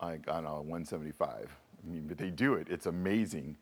like, 0.00 0.28
on 0.28 0.44
a 0.44 0.54
175. 0.54 1.48
I 1.84 1.90
mean, 1.90 2.06
but 2.06 2.18
they 2.18 2.30
do 2.30 2.54
it. 2.54 2.66
It's 2.68 2.86
amazing. 2.86 3.56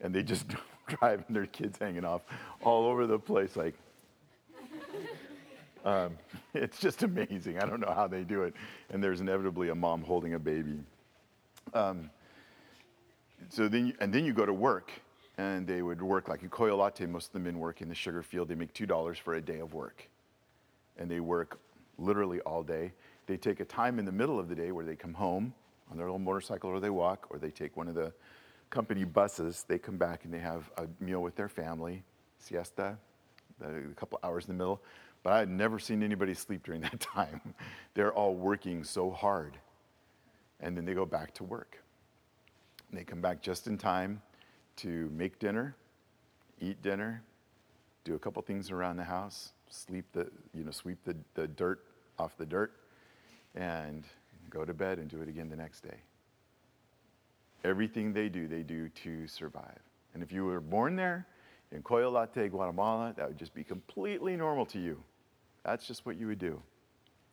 And 0.00 0.14
they 0.14 0.22
just 0.22 0.46
drive 0.86 1.24
and 1.26 1.36
their 1.36 1.46
kids 1.46 1.78
hanging 1.78 2.04
off 2.04 2.22
all 2.62 2.86
over 2.86 3.06
the 3.06 3.18
place. 3.18 3.56
Like, 3.56 3.74
um, 5.84 6.16
it's 6.54 6.78
just 6.78 7.02
amazing. 7.02 7.58
I 7.58 7.66
don't 7.66 7.80
know 7.80 7.92
how 7.94 8.06
they 8.06 8.22
do 8.22 8.42
it. 8.42 8.54
And 8.90 9.02
there's 9.02 9.20
inevitably 9.20 9.68
a 9.68 9.74
mom 9.74 10.02
holding 10.02 10.34
a 10.34 10.38
baby. 10.38 10.78
Um, 11.74 12.10
so 13.50 13.68
then, 13.68 13.88
you, 13.88 13.94
and 14.00 14.12
then 14.12 14.24
you 14.24 14.32
go 14.32 14.44
to 14.44 14.52
work, 14.52 14.90
and 15.36 15.66
they 15.66 15.82
would 15.82 16.02
work 16.02 16.28
like 16.28 16.42
in 16.42 16.50
Coyolate. 16.50 17.08
Most 17.08 17.28
of 17.28 17.32
the 17.32 17.38
men 17.38 17.58
work 17.58 17.80
in 17.80 17.88
the 17.88 17.94
sugar 17.94 18.22
field. 18.22 18.48
They 18.48 18.54
make 18.54 18.72
two 18.74 18.86
dollars 18.86 19.18
for 19.18 19.34
a 19.34 19.40
day 19.40 19.60
of 19.60 19.74
work, 19.74 20.08
and 20.98 21.10
they 21.10 21.20
work 21.20 21.58
literally 21.98 22.40
all 22.40 22.62
day. 22.62 22.92
They 23.26 23.36
take 23.36 23.60
a 23.60 23.64
time 23.64 23.98
in 23.98 24.04
the 24.04 24.12
middle 24.12 24.38
of 24.38 24.48
the 24.48 24.54
day 24.54 24.72
where 24.72 24.84
they 24.84 24.96
come 24.96 25.14
home 25.14 25.54
on 25.90 25.96
their 25.96 26.06
little 26.06 26.18
motorcycle, 26.18 26.70
or 26.70 26.80
they 26.80 26.90
walk, 26.90 27.26
or 27.30 27.38
they 27.38 27.50
take 27.50 27.76
one 27.76 27.88
of 27.88 27.94
the 27.94 28.12
company 28.70 29.04
buses. 29.04 29.64
They 29.66 29.78
come 29.78 29.96
back 29.96 30.24
and 30.24 30.32
they 30.32 30.38
have 30.38 30.70
a 30.76 30.86
meal 31.02 31.20
with 31.20 31.36
their 31.36 31.48
family, 31.48 32.02
siesta, 32.38 32.96
a 33.62 33.94
couple 33.96 34.18
hours 34.22 34.44
in 34.44 34.48
the 34.48 34.58
middle. 34.58 34.82
But 35.22 35.32
I 35.32 35.38
had 35.40 35.50
never 35.50 35.78
seen 35.78 36.02
anybody 36.02 36.34
sleep 36.34 36.62
during 36.62 36.80
that 36.82 37.00
time. 37.00 37.40
They're 37.94 38.12
all 38.12 38.34
working 38.34 38.84
so 38.84 39.10
hard, 39.10 39.58
and 40.60 40.76
then 40.76 40.84
they 40.84 40.94
go 40.94 41.06
back 41.06 41.34
to 41.34 41.44
work. 41.44 41.82
And 42.90 42.98
they 42.98 43.04
come 43.04 43.20
back 43.20 43.42
just 43.42 43.66
in 43.66 43.76
time 43.76 44.22
to 44.76 45.10
make 45.14 45.38
dinner, 45.38 45.76
eat 46.60 46.80
dinner, 46.82 47.22
do 48.04 48.14
a 48.14 48.18
couple 48.18 48.40
things 48.42 48.70
around 48.70 48.96
the 48.96 49.04
house, 49.04 49.52
sleep 49.68 50.06
the, 50.12 50.30
you 50.54 50.64
know, 50.64 50.70
sweep 50.70 50.98
the, 51.04 51.16
the 51.34 51.46
dirt 51.46 51.84
off 52.18 52.36
the 52.38 52.46
dirt, 52.46 52.72
and 53.54 54.04
go 54.48 54.64
to 54.64 54.72
bed 54.72 54.98
and 54.98 55.10
do 55.10 55.20
it 55.20 55.28
again 55.28 55.50
the 55.50 55.56
next 55.56 55.80
day. 55.80 55.98
Everything 57.64 58.12
they 58.12 58.28
do, 58.28 58.46
they 58.46 58.62
do 58.62 58.88
to 58.90 59.26
survive. 59.26 59.78
And 60.14 60.22
if 60.22 60.32
you 60.32 60.44
were 60.44 60.60
born 60.60 60.96
there 60.96 61.26
in 61.72 61.82
Coyolate, 61.82 62.50
Guatemala, 62.50 63.12
that 63.16 63.28
would 63.28 63.38
just 63.38 63.54
be 63.54 63.64
completely 63.64 64.36
normal 64.36 64.64
to 64.66 64.78
you. 64.78 65.02
That's 65.64 65.86
just 65.86 66.06
what 66.06 66.16
you 66.16 66.26
would 66.28 66.38
do. 66.38 66.62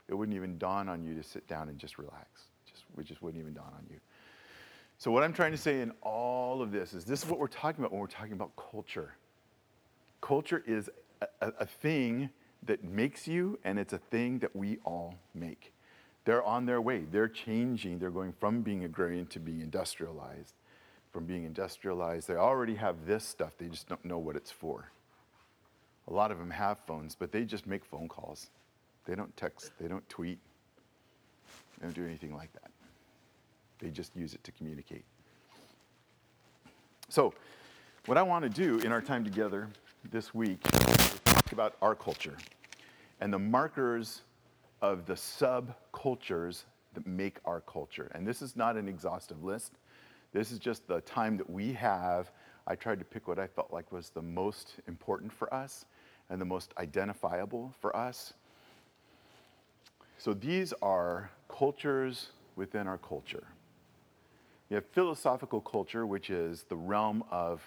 It 0.07 0.13
wouldn't 0.13 0.35
even 0.35 0.57
dawn 0.57 0.89
on 0.89 1.03
you 1.03 1.15
to 1.15 1.23
sit 1.23 1.47
down 1.47 1.69
and 1.69 1.79
just 1.79 1.97
relax. 1.97 2.43
Just, 2.69 2.83
it 2.97 3.05
just 3.05 3.21
wouldn't 3.21 3.41
even 3.41 3.53
dawn 3.53 3.71
on 3.75 3.85
you. 3.89 3.99
So, 4.97 5.11
what 5.11 5.23
I'm 5.23 5.33
trying 5.33 5.51
to 5.51 5.57
say 5.57 5.81
in 5.81 5.91
all 6.01 6.61
of 6.61 6.71
this 6.71 6.93
is 6.93 7.05
this 7.05 7.23
is 7.23 7.29
what 7.29 7.39
we're 7.39 7.47
talking 7.47 7.81
about 7.81 7.91
when 7.91 7.99
we're 7.99 8.07
talking 8.07 8.33
about 8.33 8.51
culture. 8.55 9.15
Culture 10.21 10.63
is 10.65 10.89
a, 11.21 11.27
a, 11.41 11.53
a 11.59 11.65
thing 11.65 12.29
that 12.63 12.83
makes 12.83 13.27
you, 13.27 13.59
and 13.63 13.77
it's 13.77 13.93
a 13.93 13.97
thing 13.97 14.39
that 14.39 14.55
we 14.55 14.77
all 14.85 15.15
make. 15.33 15.73
They're 16.25 16.43
on 16.43 16.65
their 16.65 16.81
way. 16.81 17.05
They're 17.09 17.27
changing. 17.27 17.99
They're 17.99 18.09
going 18.09 18.33
from 18.33 18.61
being 18.61 18.83
agrarian 18.83 19.27
to 19.27 19.39
being 19.39 19.61
industrialized. 19.61 20.53
From 21.13 21.25
being 21.25 21.45
industrialized, 21.45 22.27
they 22.27 22.35
already 22.35 22.75
have 22.75 23.05
this 23.05 23.23
stuff, 23.23 23.53
they 23.57 23.67
just 23.67 23.87
don't 23.87 24.03
know 24.03 24.17
what 24.17 24.35
it's 24.35 24.51
for. 24.51 24.91
A 26.09 26.13
lot 26.13 26.29
of 26.29 26.37
them 26.37 26.49
have 26.49 26.79
phones, 26.79 27.15
but 27.15 27.31
they 27.31 27.45
just 27.45 27.65
make 27.65 27.85
phone 27.85 28.09
calls. 28.09 28.49
They 29.05 29.15
don't 29.15 29.35
text, 29.37 29.71
they 29.79 29.87
don't 29.87 30.07
tweet, 30.09 30.39
they 31.79 31.85
don't 31.85 31.95
do 31.95 32.03
anything 32.05 32.35
like 32.35 32.51
that. 32.51 32.69
They 33.79 33.91
just 33.91 34.13
use 34.13 34.33
it 34.33 34.43
to 34.43 34.51
communicate. 34.51 35.05
So, 37.07 37.33
what 38.07 38.17
I 38.17 38.21
want 38.21 38.43
to 38.43 38.49
do 38.49 38.79
in 38.79 38.91
our 38.91 39.01
time 39.01 39.23
together 39.23 39.69
this 40.11 40.33
week 40.33 40.59
is 40.73 41.19
talk 41.23 41.53
about 41.53 41.75
our 41.81 41.95
culture 41.95 42.35
and 43.21 43.31
the 43.31 43.39
markers 43.39 44.21
of 44.81 45.05
the 45.05 45.15
subcultures 46.05 46.63
that 46.93 47.05
make 47.05 47.37
our 47.45 47.61
culture. 47.61 48.11
And 48.15 48.25
this 48.25 48.41
is 48.41 48.55
not 48.55 48.77
an 48.77 48.87
exhaustive 48.87 49.43
list. 49.43 49.73
This 50.33 50.51
is 50.51 50.59
just 50.59 50.87
the 50.87 51.01
time 51.01 51.37
that 51.37 51.49
we 51.49 51.73
have. 51.73 52.31
I 52.67 52.75
tried 52.75 52.99
to 52.99 53.05
pick 53.05 53.27
what 53.27 53.39
I 53.39 53.47
felt 53.47 53.71
like 53.71 53.91
was 53.91 54.09
the 54.09 54.21
most 54.21 54.73
important 54.87 55.31
for 55.31 55.53
us 55.53 55.85
and 56.29 56.41
the 56.41 56.45
most 56.45 56.73
identifiable 56.77 57.73
for 57.79 57.95
us. 57.95 58.33
So 60.17 60.33
these 60.33 60.73
are 60.81 61.29
cultures 61.49 62.29
within 62.55 62.87
our 62.87 62.97
culture. 62.97 63.43
You 64.69 64.75
have 64.75 64.85
philosophical 64.87 65.61
culture, 65.61 66.05
which 66.07 66.29
is 66.29 66.63
the 66.63 66.75
realm 66.75 67.23
of 67.29 67.61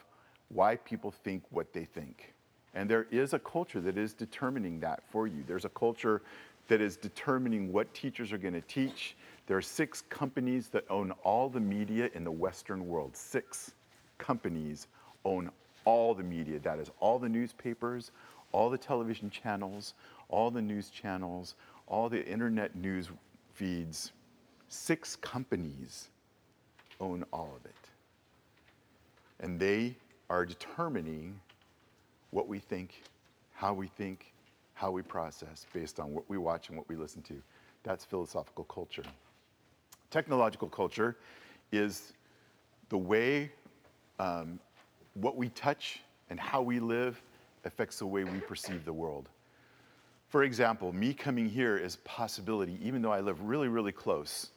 why 0.49 0.77
people 0.77 1.13
think 1.13 1.45
what 1.51 1.73
they 1.73 1.85
think. 1.85 2.35
And 2.75 2.89
there 2.89 3.07
is 3.11 3.35
a 3.35 3.39
culture 3.39 3.81
that 3.81 3.97
is 3.97 4.15
determining 4.15 4.81
that 4.81 5.03
for 5.11 5.27
you. 5.27 5.45
There's 5.47 5.65
a 5.65 5.71
culture 5.71 6.23
that 6.69 6.81
is 6.81 6.97
determining 6.97 7.73
what 7.73 7.93
teachers 7.95 8.33
are 8.33 8.39
going 8.39 8.55
to 8.55 8.61
teach. 8.63 9.17
There 9.47 9.57
are 9.57 9.63
six 9.63 10.03
companies 10.03 10.69
that 10.69 10.85
own 10.91 11.13
all 11.23 11.49
the 11.49 11.61
media 11.61 12.11
in 12.15 12.25
the 12.25 12.31
Western 12.31 12.87
world. 12.87 13.17
Six 13.17 13.73
companies 14.19 14.87
own 15.25 15.51
all 15.85 16.15
the 16.15 16.23
media. 16.23 16.59
That 16.59 16.79
is 16.79 16.91
all 17.01 17.19
the 17.19 17.29
newspapers, 17.29 18.11
all 18.53 18.69
the 18.69 18.79
television 18.79 19.31
channels, 19.31 19.95
all 20.29 20.51
the 20.51 20.61
news 20.61 20.91
channels, 20.91 21.55
all 21.87 22.09
the 22.09 22.25
internet 22.27 22.77
news 22.77 23.11
feeds. 23.55 24.13
Six 24.69 25.17
companies 25.17 26.11
own 27.01 27.25
all 27.33 27.55
of 27.57 27.65
it. 27.65 27.75
And 29.41 29.59
they 29.59 29.97
are 30.29 30.45
determining 30.45 31.41
what 32.31 32.49
we 32.49 32.59
think, 32.59 33.03
how 33.55 33.73
we 33.73 33.87
think, 33.87 34.35
how 34.79 34.93
we 34.93 35.03
process 35.03 35.67
based 35.73 35.99
on 35.99 36.15
what 36.15 36.23
we 36.31 36.39
watch 36.39 36.69
and 36.69 36.79
what 36.79 36.89
we 36.89 36.95
listen 36.95 37.21
to. 37.21 37.35
That's 37.83 38.05
philosophical 38.05 38.63
culture. 38.63 39.03
Technological 40.09 40.69
culture 40.69 41.17
is 41.73 42.13
the 42.89 42.97
way 42.97 43.51
um, 44.21 44.61
what 45.15 45.37
we 45.37 45.49
touch 45.49 46.01
and 46.31 46.39
how 46.39 46.63
we 46.63 46.79
live 46.79 47.21
affects 47.65 47.99
the 47.99 48.07
way 48.07 48.23
we 48.23 48.39
perceive 48.39 48.85
the 48.85 48.93
world. 48.93 49.29
For 50.29 50.45
example, 50.45 50.93
me 50.93 51.13
coming 51.13 51.49
here 51.49 51.77
is 51.77 51.97
possibility, 52.05 52.79
even 52.81 53.03
though 53.03 53.13
I 53.13 53.19
live 53.19 53.43
really, 53.43 53.67
really 53.67 53.91
close. 53.91 54.51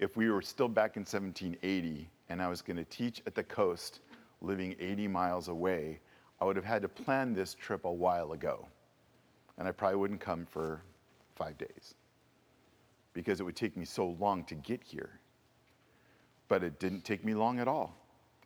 If 0.00 0.16
we 0.16 0.28
were 0.28 0.42
still 0.42 0.68
back 0.68 0.96
in 0.96 1.02
1780 1.02 2.10
and 2.30 2.42
I 2.42 2.48
was 2.48 2.62
going 2.62 2.78
to 2.78 2.84
teach 2.84 3.22
at 3.28 3.36
the 3.36 3.44
coast, 3.44 4.00
living 4.40 4.74
80 4.80 5.06
miles 5.06 5.46
away, 5.46 6.00
I 6.40 6.44
would 6.46 6.56
have 6.56 6.64
had 6.64 6.82
to 6.82 6.88
plan 6.88 7.32
this 7.32 7.54
trip 7.54 7.84
a 7.84 7.92
while 7.92 8.32
ago. 8.32 8.66
And 9.58 9.66
I 9.66 9.72
probably 9.72 9.96
wouldn't 9.96 10.20
come 10.20 10.46
for 10.46 10.82
five 11.34 11.56
days 11.58 11.94
because 13.12 13.40
it 13.40 13.44
would 13.44 13.56
take 13.56 13.76
me 13.76 13.84
so 13.84 14.16
long 14.20 14.44
to 14.44 14.54
get 14.54 14.82
here. 14.82 15.20
But 16.48 16.62
it 16.62 16.78
didn't 16.78 17.04
take 17.04 17.24
me 17.24 17.34
long 17.34 17.58
at 17.58 17.66
all 17.66 17.94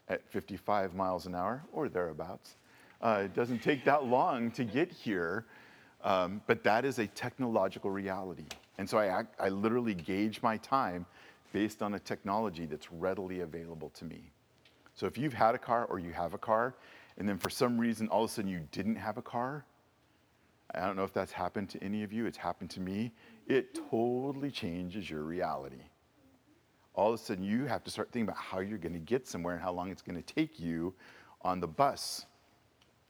at 0.09 0.29
55 0.29 0.95
miles 0.95 1.27
an 1.27 1.35
hour 1.35 1.63
or 1.73 1.89
thereabouts. 1.89 2.57
Uh, 3.01 3.23
it 3.25 3.35
doesn't 3.35 3.63
take 3.63 3.85
that 3.85 4.05
long 4.05 4.51
to 4.53 4.65
get 4.65 4.93
here, 4.93 5.47
um, 6.05 6.43
but 6.47 6.63
that 6.65 6.85
is 6.85 6.99
a 6.99 7.07
technological 7.09 7.91
reality. 7.91 8.47
And 8.79 8.89
so 8.89 8.99
I, 8.99 9.25
I 9.39 9.49
literally 9.49 9.95
gauge 9.95 10.43
my 10.43 10.57
time 10.59 11.07
based 11.53 11.83
on 11.83 11.95
a 11.95 11.99
technology 11.99 12.67
that's 12.67 12.93
readily 12.93 13.41
available 13.41 13.91
to 13.91 14.05
me. 14.05 14.31
So 14.95 15.07
if 15.07 15.17
you've 15.17 15.35
had 15.35 15.55
a 15.55 15.59
car 15.59 15.87
or 15.87 15.99
you 15.99 16.13
have 16.13 16.35
a 16.35 16.39
car, 16.39 16.75
and 17.19 17.29
then 17.29 17.39
for 17.39 17.51
some 17.51 17.79
reason 17.79 18.09
all 18.09 18.25
of 18.25 18.31
a 18.31 18.33
sudden 18.35 18.51
you 18.51 18.61
didn't 18.73 18.97
have 18.97 19.17
a 19.17 19.23
car, 19.23 19.65
I 20.75 20.81
don't 20.87 20.97
know 20.97 21.05
if 21.05 21.13
that's 21.13 21.33
happened 21.33 21.69
to 21.71 21.83
any 21.83 22.03
of 22.03 22.13
you, 22.13 22.27
it's 22.27 22.39
happened 22.39 22.71
to 22.71 22.81
me. 22.81 23.13
It 23.47 23.79
totally 23.91 24.51
changes 24.51 25.11
your 25.11 25.23
reality. 25.23 25.83
All 26.95 27.13
of 27.13 27.21
a 27.21 27.23
sudden, 27.23 27.45
you 27.45 27.65
have 27.67 27.83
to 27.85 27.91
start 27.91 28.09
thinking 28.13 28.29
about 28.29 28.37
how 28.37 28.61
you're 28.61 28.79
going 28.79 28.93
to 28.93 28.99
get 28.99 29.27
somewhere 29.27 29.55
and 29.55 29.63
how 29.63 29.73
long 29.73 29.91
it's 29.91 30.03
going 30.03 30.21
to 30.21 30.35
take 30.35 30.61
you 30.61 30.93
on 31.43 31.61
the 31.61 31.67
bus 31.67 32.27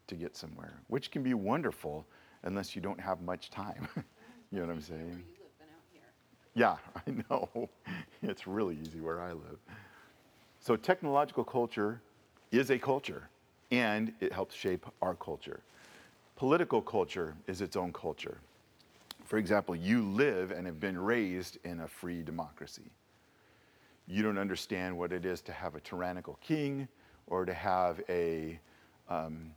to 0.07 0.15
get 0.15 0.37
somewhere, 0.37 0.81
which 0.89 1.11
can 1.11 1.23
be 1.23 1.35
wonderful 1.35 2.07
unless 2.43 2.75
you 2.75 2.83
don't 2.83 3.01
have 3.01 3.21
much 3.23 3.51
time. 3.51 3.89
you 4.51 4.61
know 4.61 4.67
what 4.67 4.73
I'm 4.73 4.81
saying? 4.81 5.25
Yeah, 6.55 6.77
I 7.07 7.11
know. 7.29 7.69
It's 8.23 8.47
really 8.47 8.79
easy 8.83 9.01
where 9.01 9.21
I 9.21 9.33
live. 9.33 9.59
So, 10.61 10.77
technological 10.77 11.45
culture 11.45 12.03
is 12.53 12.71
a 12.71 12.79
culture, 12.79 13.29
and 13.71 14.13
it 14.21 14.33
helps 14.33 14.55
shape 14.55 14.85
our 15.01 15.15
culture. 15.15 15.61
Political 16.41 16.81
culture 16.81 17.35
is 17.47 17.61
its 17.61 17.77
own 17.77 17.93
culture. 17.93 18.39
For 19.27 19.37
example, 19.37 19.77
you 19.77 20.01
live 20.01 20.53
and 20.53 20.65
have 20.65 20.81
been 20.81 20.99
raised 20.99 21.59
in 21.65 21.81
a 21.81 21.87
free 21.87 22.23
democracy. 22.23 22.91
You 24.07 24.23
don't 24.23 24.39
understand 24.39 24.97
what 24.97 25.13
it 25.13 25.27
is 25.27 25.43
to 25.43 25.53
have 25.53 25.75
a 25.75 25.81
tyrannical 25.81 26.39
king 26.41 26.89
or 27.27 27.45
to 27.45 27.53
have 27.53 28.01
a, 28.09 28.59
um, 29.11 29.53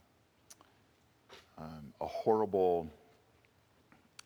um, 1.58 1.94
a 2.02 2.06
horrible 2.06 2.90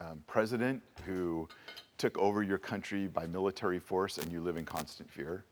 um, 0.02 0.24
president 0.26 0.82
who 1.06 1.48
took 2.00 2.18
over 2.18 2.42
your 2.42 2.58
country 2.58 3.06
by 3.06 3.28
military 3.28 3.78
force 3.78 4.18
and 4.18 4.32
you 4.32 4.42
live 4.42 4.58
in 4.58 4.66
constant 4.66 5.12
fear. 5.12 5.46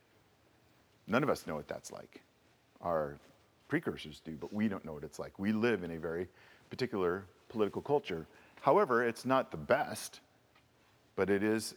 None 1.06 1.22
of 1.22 1.30
us 1.30 1.46
know 1.46 1.54
what 1.54 1.68
that's 1.68 1.92
like. 1.92 2.24
Our 2.82 3.20
precursors 3.68 4.22
do, 4.26 4.32
but 4.42 4.52
we 4.52 4.68
don't 4.68 4.84
know 4.84 4.94
what 4.94 5.04
it's 5.04 5.20
like. 5.20 5.38
We 5.38 5.52
live 5.52 5.84
in 5.84 5.92
a 5.92 6.00
very 6.00 6.30
particular 6.70 7.24
political 7.50 7.82
culture. 7.82 8.26
However, 8.62 9.04
it's 9.04 9.26
not 9.26 9.52
the 9.52 9.58
best, 9.58 10.20
but 11.16 11.30
it 11.30 11.44
is 11.44 11.76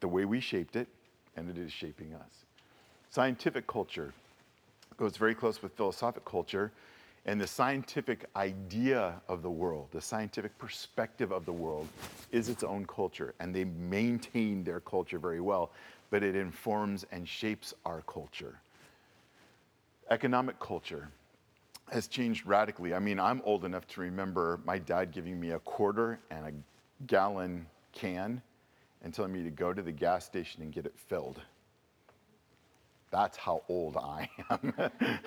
the 0.00 0.08
way 0.08 0.24
we 0.24 0.40
shaped 0.40 0.76
it, 0.76 0.88
and 1.36 1.50
it 1.50 1.58
is 1.58 1.72
shaping 1.72 2.14
us. 2.14 2.44
Scientific 3.10 3.66
culture 3.66 4.12
goes 4.96 5.16
very 5.16 5.34
close 5.34 5.62
with 5.62 5.72
philosophic 5.72 6.24
culture, 6.24 6.72
and 7.26 7.40
the 7.40 7.46
scientific 7.46 8.24
idea 8.36 9.20
of 9.28 9.42
the 9.42 9.50
world, 9.50 9.88
the 9.92 10.00
scientific 10.00 10.56
perspective 10.58 11.32
of 11.32 11.44
the 11.44 11.52
world, 11.52 11.86
is 12.32 12.48
its 12.48 12.64
own 12.64 12.86
culture, 12.86 13.34
and 13.40 13.54
they 13.54 13.64
maintain 13.64 14.64
their 14.64 14.80
culture 14.80 15.18
very 15.18 15.40
well, 15.40 15.70
but 16.10 16.22
it 16.22 16.34
informs 16.34 17.04
and 17.12 17.28
shapes 17.28 17.74
our 17.84 18.02
culture. 18.02 18.58
Economic 20.10 20.58
culture 20.60 21.08
has 21.92 22.06
changed 22.06 22.46
radically. 22.46 22.94
I 22.94 22.98
mean, 22.98 23.18
I'm 23.18 23.42
old 23.44 23.64
enough 23.64 23.86
to 23.88 24.00
remember 24.00 24.60
my 24.64 24.78
dad 24.78 25.12
giving 25.12 25.40
me 25.40 25.50
a 25.50 25.58
quarter 25.60 26.18
and 26.30 26.46
a 26.46 26.52
gallon 27.06 27.66
can 27.92 28.40
and 29.02 29.12
telling 29.12 29.32
me 29.32 29.42
to 29.42 29.50
go 29.50 29.72
to 29.72 29.82
the 29.82 29.92
gas 29.92 30.24
station 30.24 30.62
and 30.62 30.72
get 30.72 30.86
it 30.86 30.94
filled. 30.96 31.40
That's 33.10 33.36
how 33.36 33.62
old 33.68 33.96
I 33.96 34.28
am. 34.50 34.74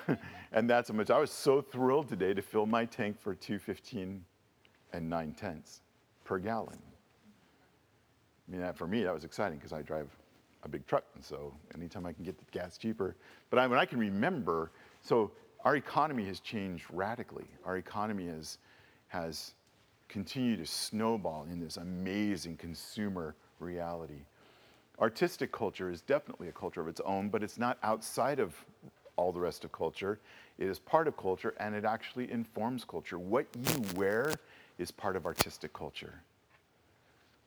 and 0.52 0.70
that's 0.70 0.88
how 0.88 0.94
much 0.94 1.10
I 1.10 1.18
was 1.18 1.30
so 1.30 1.60
thrilled 1.60 2.08
today 2.08 2.32
to 2.32 2.40
fill 2.40 2.66
my 2.66 2.86
tank 2.86 3.20
for 3.20 3.34
215 3.34 4.24
and 4.92 5.10
9 5.10 5.32
tenths 5.32 5.82
per 6.24 6.38
gallon. 6.38 6.78
I 8.48 8.52
mean, 8.52 8.60
that, 8.60 8.76
for 8.76 8.86
me, 8.86 9.02
that 9.04 9.12
was 9.12 9.24
exciting 9.24 9.58
because 9.58 9.72
I 9.72 9.82
drive 9.82 10.08
a 10.62 10.68
big 10.68 10.86
truck, 10.86 11.04
and 11.14 11.22
so 11.22 11.52
anytime 11.74 12.06
I 12.06 12.12
can 12.12 12.24
get 12.24 12.38
the 12.38 12.44
gas 12.50 12.78
cheaper. 12.78 13.16
But 13.50 13.58
I, 13.58 13.66
when 13.66 13.78
I 13.78 13.84
can 13.84 13.98
remember, 13.98 14.70
so 15.02 15.30
our 15.64 15.76
economy 15.76 16.24
has 16.26 16.40
changed 16.40 16.84
radically. 16.92 17.46
Our 17.64 17.78
economy 17.78 18.26
has, 18.26 18.58
has 19.08 19.54
continued 20.08 20.58
to 20.58 20.66
snowball 20.66 21.46
in 21.50 21.58
this 21.58 21.78
amazing 21.78 22.56
consumer 22.56 23.34
reality. 23.60 24.22
Artistic 25.00 25.50
culture 25.50 25.90
is 25.90 26.02
definitely 26.02 26.48
a 26.48 26.52
culture 26.52 26.80
of 26.80 26.88
its 26.88 27.00
own, 27.04 27.30
but 27.30 27.42
it's 27.42 27.58
not 27.58 27.78
outside 27.82 28.38
of 28.38 28.54
all 29.16 29.32
the 29.32 29.40
rest 29.40 29.64
of 29.64 29.72
culture. 29.72 30.18
It 30.58 30.68
is 30.68 30.78
part 30.78 31.08
of 31.08 31.16
culture 31.16 31.54
and 31.58 31.74
it 31.74 31.84
actually 31.84 32.30
informs 32.30 32.84
culture. 32.84 33.18
What 33.18 33.46
you 33.54 33.82
wear 33.96 34.34
is 34.78 34.90
part 34.90 35.16
of 35.16 35.24
artistic 35.24 35.72
culture. 35.72 36.20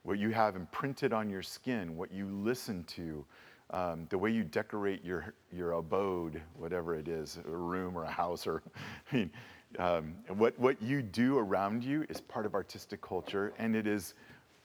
What 0.03 0.17
you 0.17 0.31
have 0.31 0.55
imprinted 0.55 1.13
on 1.13 1.29
your 1.29 1.43
skin, 1.43 1.97
what 1.97 2.11
you 2.11 2.25
listen 2.27 2.83
to, 2.95 3.25
um, 3.71 4.07
the 4.09 4.17
way 4.17 4.31
you 4.31 4.43
decorate 4.43 5.03
your, 5.03 5.33
your 5.51 5.73
abode, 5.73 6.41
whatever 6.55 6.95
it 6.95 7.07
is, 7.07 7.37
a 7.45 7.49
room 7.49 7.97
or 7.97 8.03
a 8.03 8.11
house, 8.11 8.47
or 8.47 8.63
I 9.11 9.15
mean, 9.15 9.31
um, 9.79 10.15
what, 10.29 10.57
what 10.57 10.81
you 10.81 11.01
do 11.01 11.37
around 11.37 11.83
you 11.83 12.05
is 12.09 12.21
part 12.21 12.45
of 12.45 12.55
artistic 12.55 13.01
culture, 13.01 13.53
and 13.57 13.75
it 13.75 13.85
is 13.85 14.13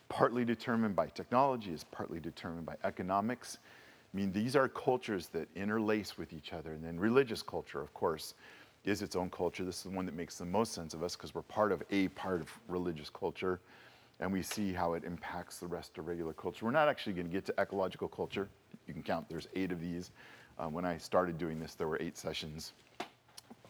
partly 0.09 0.45
determined 0.45 0.95
by 0.95 1.09
technology, 1.09 1.73
is 1.73 1.85
partly 1.85 2.21
determined 2.21 2.67
by 2.67 2.77
economics. 2.85 3.59
I 4.13 4.17
mean, 4.17 4.31
these 4.31 4.55
are 4.55 4.69
cultures 4.69 5.29
that 5.29 5.49
interlace 5.57 6.19
with 6.19 6.33
each 6.33 6.53
other. 6.53 6.73
And 6.73 6.85
then 6.85 7.01
religious 7.01 7.43
culture, 7.43 7.81
of 7.81 7.93
course, 7.95 8.35
is 8.85 9.01
its 9.01 9.17
own 9.17 9.31
culture. 9.31 9.65
This 9.65 9.79
is 9.79 9.83
the 9.85 9.91
one 9.91 10.07
that 10.07 10.15
makes 10.15 10.37
the 10.37 10.45
most 10.45 10.73
sense 10.73 10.93
of 10.93 11.03
us 11.03 11.17
because 11.17 11.35
we're 11.35 11.43
part 11.43 11.73
of 11.73 11.83
a 11.91 12.09
part 12.09 12.41
of 12.41 12.49
religious 12.69 13.09
culture. 13.11 13.61
And 14.21 14.33
we 14.33 14.43
see 14.43 14.73
how 14.73 14.93
it 14.93 15.03
impacts 15.05 15.59
the 15.59 15.67
rest 15.67 15.99
of 15.99 16.07
regular 16.07 16.33
culture. 16.33 16.65
We're 16.65 16.73
not 16.73 16.89
actually 16.89 17.15
going 17.15 17.27
to 17.27 17.33
get 17.33 17.47
to 17.47 17.55
ecological 17.59 18.07
culture. 18.07 18.49
You 18.87 18.95
can 18.95 19.03
count, 19.03 19.29
there's 19.29 19.49
eight 19.55 19.73
of 19.73 19.81
these. 19.81 20.11
Um, 20.59 20.73
when 20.73 20.85
I 20.85 20.99
started 20.99 21.39
doing 21.39 21.59
this, 21.59 21.75
there 21.75 21.89
were 21.89 21.99
eight 22.01 22.17
sessions. 22.17 22.73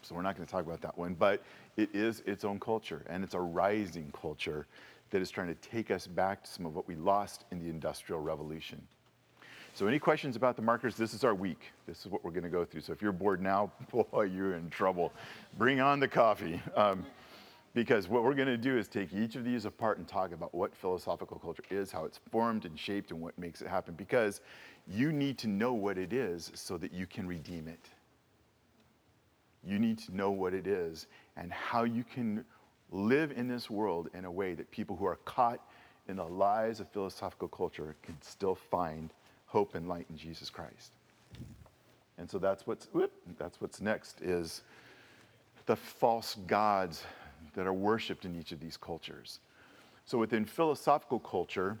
So 0.01 0.15
we're 0.15 0.21
not 0.21 0.35
going 0.35 0.45
to 0.45 0.51
talk 0.51 0.65
about 0.65 0.81
that 0.81 0.97
one. 0.97 1.13
But 1.13 1.41
it 1.77 1.89
is 1.93 2.21
its 2.25 2.43
own 2.43 2.59
culture, 2.59 3.03
and 3.07 3.23
it's 3.23 3.33
a 3.33 3.39
rising 3.39 4.11
culture 4.19 4.67
that 5.11 5.21
is 5.21 5.29
trying 5.29 5.47
to 5.47 5.55
take 5.55 5.91
us 5.91 6.07
back 6.07 6.43
to 6.43 6.49
some 6.49 6.65
of 6.65 6.75
what 6.75 6.87
we 6.87 6.95
lost 6.95 7.45
in 7.51 7.59
the 7.59 7.69
Industrial 7.69 8.19
Revolution. 8.19 8.81
So, 9.75 9.87
any 9.87 9.97
questions 9.97 10.35
about 10.35 10.55
the 10.55 10.61
markers? 10.61 10.95
This 10.95 11.15
is 11.15 11.23
our 11.23 11.33
week. 11.33 11.71
This 11.87 12.01
is 12.01 12.07
what 12.07 12.23
we're 12.23 12.31
going 12.31 12.43
to 12.43 12.49
go 12.49 12.63
through. 12.63 12.81
So, 12.81 12.93
if 12.93 13.01
you're 13.01 13.11
bored 13.11 13.41
now, 13.41 13.71
boy, 13.91 14.23
you're 14.23 14.55
in 14.55 14.69
trouble. 14.69 15.11
Bring 15.57 15.79
on 15.79 15.99
the 15.99 16.07
coffee. 16.07 16.61
Um, 16.75 17.05
because 17.73 18.07
what 18.07 18.23
we're 18.23 18.35
going 18.35 18.47
to 18.47 18.57
do 18.57 18.77
is 18.77 18.87
take 18.87 19.11
each 19.13 19.35
of 19.35 19.43
these 19.43 19.65
apart 19.65 19.97
and 19.97 20.07
talk 20.07 20.31
about 20.31 20.53
what 20.53 20.75
philosophical 20.75 21.39
culture 21.39 21.63
is, 21.71 21.91
how 21.91 22.05
it's 22.05 22.19
formed 22.31 22.65
and 22.65 22.77
shaped, 22.77 23.09
and 23.09 23.19
what 23.19 23.37
makes 23.39 23.61
it 23.61 23.67
happen. 23.67 23.95
Because 23.95 24.41
you 24.87 25.11
need 25.11 25.37
to 25.39 25.47
know 25.47 25.73
what 25.73 25.97
it 25.97 26.13
is 26.13 26.51
so 26.55 26.77
that 26.77 26.93
you 26.93 27.05
can 27.05 27.27
redeem 27.27 27.67
it. 27.67 27.79
You 29.65 29.79
need 29.79 29.97
to 29.99 30.15
know 30.15 30.31
what 30.31 30.53
it 30.53 30.67
is 30.67 31.07
and 31.37 31.51
how 31.51 31.83
you 31.83 32.03
can 32.03 32.43
live 32.91 33.31
in 33.31 33.47
this 33.47 33.69
world 33.69 34.09
in 34.13 34.25
a 34.25 34.31
way 34.31 34.53
that 34.53 34.69
people 34.71 34.95
who 34.95 35.05
are 35.05 35.15
caught 35.25 35.59
in 36.07 36.17
the 36.17 36.25
lies 36.25 36.79
of 36.79 36.89
philosophical 36.89 37.47
culture 37.47 37.95
can 38.03 38.21
still 38.21 38.55
find 38.55 39.11
hope 39.45 39.75
and 39.75 39.87
light 39.87 40.05
in 40.09 40.17
Jesus 40.17 40.49
Christ. 40.49 40.93
And 42.17 42.29
so 42.29 42.37
that's 42.37 42.67
what's 42.67 42.87
whoop, 42.91 43.11
that's 43.37 43.61
what's 43.61 43.81
next 43.81 44.21
is 44.21 44.61
the 45.65 45.75
false 45.75 46.35
gods 46.45 47.03
that 47.55 47.65
are 47.65 47.73
worshipped 47.73 48.25
in 48.25 48.35
each 48.35 48.51
of 48.51 48.59
these 48.59 48.77
cultures. 48.77 49.39
So 50.05 50.17
within 50.17 50.45
philosophical 50.45 51.19
culture, 51.19 51.77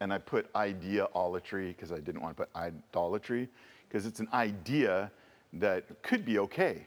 and 0.00 0.12
I 0.12 0.18
put 0.18 0.52
idealatry 0.54 1.68
because 1.68 1.92
I 1.92 1.98
didn't 1.98 2.22
want 2.22 2.36
to 2.36 2.44
put 2.44 2.56
idolatry 2.56 3.48
because 3.88 4.06
it's 4.06 4.20
an 4.20 4.28
idea 4.32 5.10
that 5.54 6.02
could 6.02 6.24
be 6.24 6.38
okay, 6.38 6.86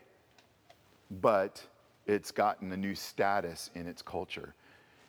but 1.21 1.61
it's 2.07 2.31
gotten 2.31 2.71
a 2.71 2.77
new 2.77 2.95
status 2.95 3.69
in 3.75 3.87
its 3.87 4.01
culture. 4.01 4.53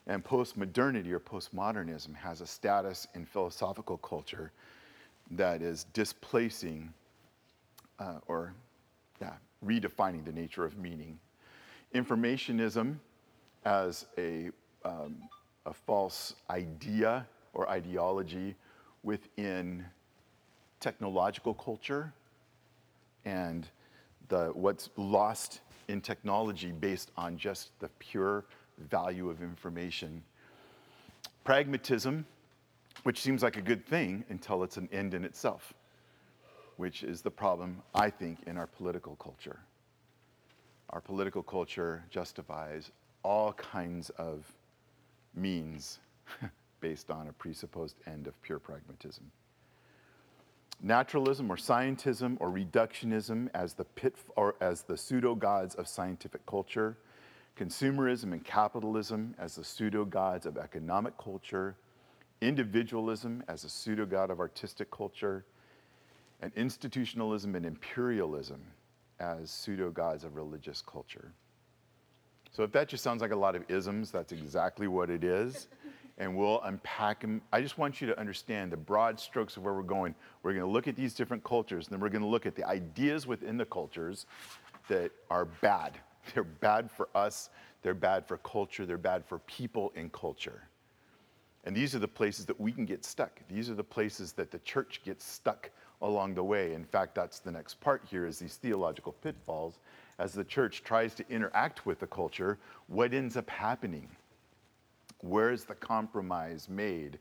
And 0.06 0.22
postmodernity 0.22 1.10
or 1.12 1.20
postmodernism 1.20 2.14
has 2.14 2.42
a 2.42 2.46
status 2.46 3.06
in 3.14 3.24
philosophical 3.24 3.96
culture 3.98 4.52
that 5.30 5.62
is 5.62 5.84
displacing 5.94 6.92
uh, 7.98 8.18
or 8.26 8.52
yeah, 9.20 9.32
redefining 9.64 10.24
the 10.24 10.32
nature 10.32 10.64
of 10.64 10.76
meaning. 10.76 11.18
Informationism 11.94 12.96
as 13.64 14.06
a, 14.18 14.50
um, 14.84 15.16
a 15.64 15.72
false 15.72 16.34
idea 16.50 17.26
or 17.54 17.68
ideology 17.70 18.54
within 19.02 19.84
technological 20.80 21.54
culture 21.54 22.12
and 23.24 23.68
the, 24.28 24.50
what's 24.54 24.90
lost 24.96 25.60
in 25.88 26.00
technology 26.00 26.72
based 26.72 27.10
on 27.16 27.36
just 27.36 27.78
the 27.80 27.88
pure 27.98 28.44
value 28.78 29.30
of 29.30 29.42
information. 29.42 30.22
Pragmatism, 31.44 32.26
which 33.02 33.20
seems 33.20 33.42
like 33.42 33.56
a 33.56 33.62
good 33.62 33.84
thing 33.86 34.24
until 34.28 34.62
it's 34.62 34.76
an 34.76 34.88
end 34.92 35.14
in 35.14 35.24
itself, 35.24 35.74
which 36.76 37.02
is 37.02 37.22
the 37.22 37.30
problem, 37.30 37.82
I 37.94 38.10
think, 38.10 38.38
in 38.46 38.56
our 38.56 38.66
political 38.66 39.16
culture. 39.16 39.60
Our 40.90 41.00
political 41.00 41.42
culture 41.42 42.04
justifies 42.10 42.90
all 43.22 43.52
kinds 43.54 44.10
of 44.10 44.44
means 45.34 45.98
based 46.84 47.10
on 47.10 47.28
a 47.28 47.32
presupposed 47.32 47.96
end 48.06 48.26
of 48.26 48.34
pure 48.42 48.58
pragmatism. 48.58 49.24
naturalism 50.82 51.50
or 51.50 51.56
scientism 51.56 52.36
or 52.40 52.50
reductionism 52.50 53.48
as 53.54 53.72
the 53.72 53.84
pit 53.84 54.14
or 54.36 54.54
as 54.60 54.82
the 54.82 54.96
pseudo 54.98 55.34
gods 55.34 55.74
of 55.76 55.88
scientific 55.88 56.44
culture, 56.44 56.98
consumerism 57.56 58.34
and 58.34 58.44
capitalism 58.44 59.34
as 59.38 59.56
the 59.56 59.64
pseudo 59.64 60.04
gods 60.04 60.44
of 60.44 60.58
economic 60.58 61.16
culture, 61.16 61.74
individualism 62.42 63.42
as 63.48 63.64
a 63.64 63.68
pseudo 63.70 64.04
god 64.04 64.30
of 64.30 64.38
artistic 64.38 64.90
culture, 64.90 65.46
and 66.42 66.52
institutionalism 66.54 67.54
and 67.54 67.64
imperialism 67.64 68.60
as 69.20 69.50
pseudo 69.50 69.90
gods 69.90 70.22
of 70.22 70.36
religious 70.36 70.82
culture. 70.82 71.32
So 72.52 72.62
if 72.62 72.72
that 72.72 72.88
just 72.88 73.02
sounds 73.02 73.22
like 73.22 73.32
a 73.32 73.36
lot 73.36 73.56
of 73.56 73.64
isms, 73.68 74.10
that's 74.10 74.32
exactly 74.32 74.86
what 74.86 75.08
it 75.08 75.24
is. 75.24 75.66
And 76.18 76.36
we'll 76.36 76.62
unpack 76.62 77.20
them. 77.20 77.42
I 77.52 77.60
just 77.60 77.76
want 77.76 78.00
you 78.00 78.06
to 78.06 78.18
understand 78.18 78.70
the 78.70 78.76
broad 78.76 79.18
strokes 79.18 79.56
of 79.56 79.64
where 79.64 79.74
we're 79.74 79.82
going. 79.82 80.14
We're 80.42 80.52
going 80.52 80.64
to 80.64 80.70
look 80.70 80.86
at 80.86 80.94
these 80.94 81.12
different 81.12 81.42
cultures, 81.42 81.86
and 81.86 81.92
then 81.92 82.00
we're 82.00 82.08
going 82.08 82.22
to 82.22 82.28
look 82.28 82.46
at 82.46 82.54
the 82.54 82.64
ideas 82.64 83.26
within 83.26 83.56
the 83.56 83.64
cultures 83.64 84.26
that 84.88 85.10
are 85.30 85.46
bad. 85.46 85.98
They're 86.34 86.44
bad 86.44 86.90
for 86.90 87.08
us, 87.14 87.50
they're 87.82 87.92
bad 87.92 88.26
for 88.26 88.38
culture, 88.38 88.86
they're 88.86 88.96
bad 88.96 89.26
for 89.26 89.40
people 89.40 89.92
in 89.94 90.08
culture. 90.08 90.68
And 91.64 91.76
these 91.76 91.94
are 91.94 91.98
the 91.98 92.08
places 92.08 92.46
that 92.46 92.58
we 92.58 92.72
can 92.72 92.84
get 92.84 93.04
stuck. 93.04 93.40
These 93.48 93.68
are 93.70 93.74
the 93.74 93.84
places 93.84 94.32
that 94.32 94.50
the 94.50 94.58
church 94.60 95.02
gets 95.04 95.24
stuck 95.24 95.70
along 96.02 96.34
the 96.34 96.44
way. 96.44 96.74
In 96.74 96.84
fact, 96.84 97.14
that's 97.14 97.38
the 97.38 97.50
next 97.50 97.80
part 97.80 98.02
here 98.08 98.26
is 98.26 98.38
these 98.38 98.56
theological 98.56 99.12
pitfalls. 99.12 99.80
As 100.18 100.32
the 100.32 100.44
church 100.44 100.82
tries 100.82 101.14
to 101.14 101.28
interact 101.28 101.86
with 101.86 102.00
the 102.00 102.06
culture, 102.06 102.58
what 102.86 103.14
ends 103.14 103.36
up 103.36 103.48
happening? 103.48 104.08
Where 105.24 105.50
is 105.50 105.64
the 105.64 105.74
compromise 105.74 106.68
made? 106.68 107.18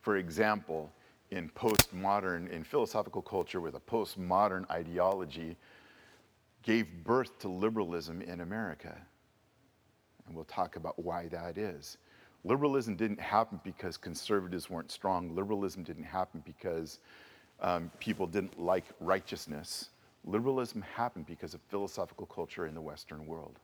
For 0.00 0.16
example, 0.16 0.90
in 1.30 1.50
postmodern, 1.50 2.50
in 2.50 2.64
philosophical 2.64 3.20
culture 3.20 3.60
with 3.60 3.74
a 3.74 3.80
postmodern 3.80 4.68
ideology, 4.70 5.56
gave 6.62 6.86
birth 7.04 7.38
to 7.40 7.48
liberalism 7.48 8.22
in 8.22 8.40
America. 8.40 8.96
And 10.26 10.34
we'll 10.34 10.46
talk 10.46 10.76
about 10.76 10.98
why 10.98 11.28
that 11.28 11.58
is. 11.58 11.98
Liberalism 12.44 12.96
didn't 12.96 13.20
happen 13.20 13.60
because 13.62 13.98
conservatives 13.98 14.70
weren't 14.70 14.90
strong. 14.90 15.34
Liberalism 15.34 15.82
didn't 15.82 16.04
happen 16.04 16.42
because 16.46 17.00
um, 17.60 17.90
people 18.00 18.26
didn't 18.26 18.58
like 18.58 18.84
righteousness. 18.98 19.90
Liberalism 20.24 20.82
happened 20.94 21.26
because 21.26 21.52
of 21.52 21.60
philosophical 21.68 22.26
culture 22.26 22.66
in 22.66 22.74
the 22.74 22.80
Western 22.80 23.26
world. 23.26 23.58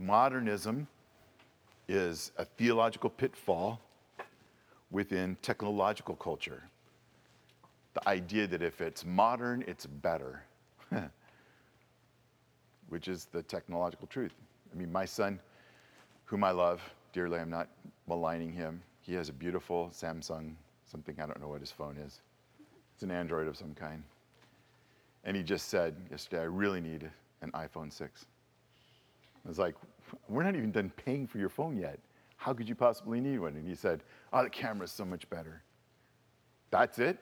Modernism 0.00 0.88
is 1.86 2.32
a 2.38 2.44
theological 2.46 3.10
pitfall 3.10 3.78
within 4.90 5.36
technological 5.42 6.14
culture. 6.16 6.62
The 7.92 8.08
idea 8.08 8.46
that 8.46 8.62
if 8.62 8.80
it's 8.80 9.04
modern, 9.04 9.62
it's 9.66 9.84
better, 9.84 10.42
which 12.88 13.08
is 13.08 13.26
the 13.26 13.42
technological 13.42 14.06
truth. 14.06 14.32
I 14.72 14.78
mean, 14.78 14.90
my 14.90 15.04
son, 15.04 15.38
whom 16.24 16.44
I 16.44 16.52
love 16.52 16.80
dearly, 17.12 17.38
I'm 17.38 17.50
not 17.50 17.68
maligning 18.08 18.54
him, 18.54 18.80
he 19.02 19.12
has 19.16 19.28
a 19.28 19.34
beautiful 19.34 19.90
Samsung, 19.92 20.54
something, 20.90 21.14
I 21.20 21.26
don't 21.26 21.40
know 21.42 21.48
what 21.48 21.60
his 21.60 21.72
phone 21.72 21.98
is. 21.98 22.22
It's 22.94 23.02
an 23.02 23.10
Android 23.10 23.48
of 23.48 23.56
some 23.56 23.74
kind. 23.74 24.02
And 25.24 25.36
he 25.36 25.42
just 25.42 25.68
said 25.68 25.94
yesterday, 26.10 26.40
I 26.40 26.46
really 26.46 26.80
need 26.80 27.10
an 27.42 27.50
iPhone 27.52 27.92
6. 27.92 28.24
I 29.44 29.48
was 29.48 29.58
like, 29.58 29.74
we're 30.28 30.42
not 30.42 30.56
even 30.56 30.70
done 30.70 30.92
paying 31.04 31.26
for 31.26 31.38
your 31.38 31.48
phone 31.48 31.76
yet. 31.76 31.98
How 32.36 32.52
could 32.52 32.68
you 32.68 32.74
possibly 32.74 33.20
need 33.20 33.38
one? 33.38 33.56
And 33.56 33.66
he 33.66 33.74
said, 33.74 34.02
oh, 34.32 34.42
the 34.42 34.50
camera's 34.50 34.92
so 34.92 35.04
much 35.04 35.28
better. 35.28 35.62
That's 36.70 36.98
it? 36.98 37.18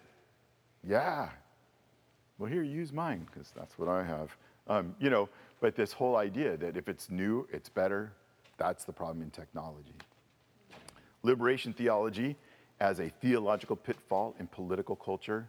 Yeah. 0.87 1.29
Well, 2.39 2.51
here, 2.51 2.63
use 2.63 2.93
mine, 2.93 3.27
because 3.27 3.53
that's 3.57 3.79
what 3.79 3.89
I 3.89 4.05
have. 4.05 4.37
Um, 4.69 4.95
you 5.01 5.11
know, 5.11 5.29
but 5.61 5.75
this 5.75 5.93
whole 5.93 6.17
idea 6.17 6.57
that 6.57 6.77
if 6.77 6.89
it's 6.89 7.11
new, 7.11 7.49
it's 7.53 7.69
better, 7.69 8.13
that's 8.59 8.85
the 8.85 8.93
problem 8.93 9.23
in 9.23 9.31
technology. 9.31 9.95
Liberation 11.23 11.73
theology 11.73 12.37
as 12.81 13.01
a 13.01 13.09
theological 13.21 13.75
pitfall 13.75 14.37
in 14.39 14.47
political 14.47 14.95
culture. 14.95 15.49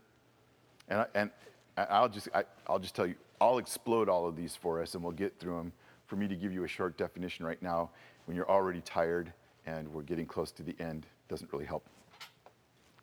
And, 0.88 1.02
I, 1.02 1.06
and 1.14 1.30
I'll, 1.78 2.10
just, 2.10 2.30
I, 2.34 2.44
I'll 2.66 2.80
just 2.80 2.96
tell 2.96 3.06
you, 3.06 3.16
I'll 3.40 3.60
explode 3.60 4.10
all 4.10 4.28
of 4.28 4.36
these 4.36 4.56
for 4.56 4.82
us 4.82 4.96
and 4.96 5.04
we'll 5.04 5.14
get 5.14 5.40
through 5.40 5.58
them. 5.58 5.72
For 6.10 6.16
me 6.16 6.28
to 6.28 6.36
give 6.36 6.52
you 6.52 6.64
a 6.64 6.68
short 6.68 6.98
definition 6.98 7.46
right 7.46 7.62
now, 7.62 7.92
when 8.26 8.36
you're 8.36 8.50
already 8.50 8.82
tired 8.82 9.32
and 9.68 9.88
we're 9.88 10.02
getting 10.02 10.26
close 10.26 10.52
to 10.54 10.64
the 10.64 10.76
end, 10.80 11.06
doesn't 11.28 11.54
really 11.54 11.66
help. 11.66 11.86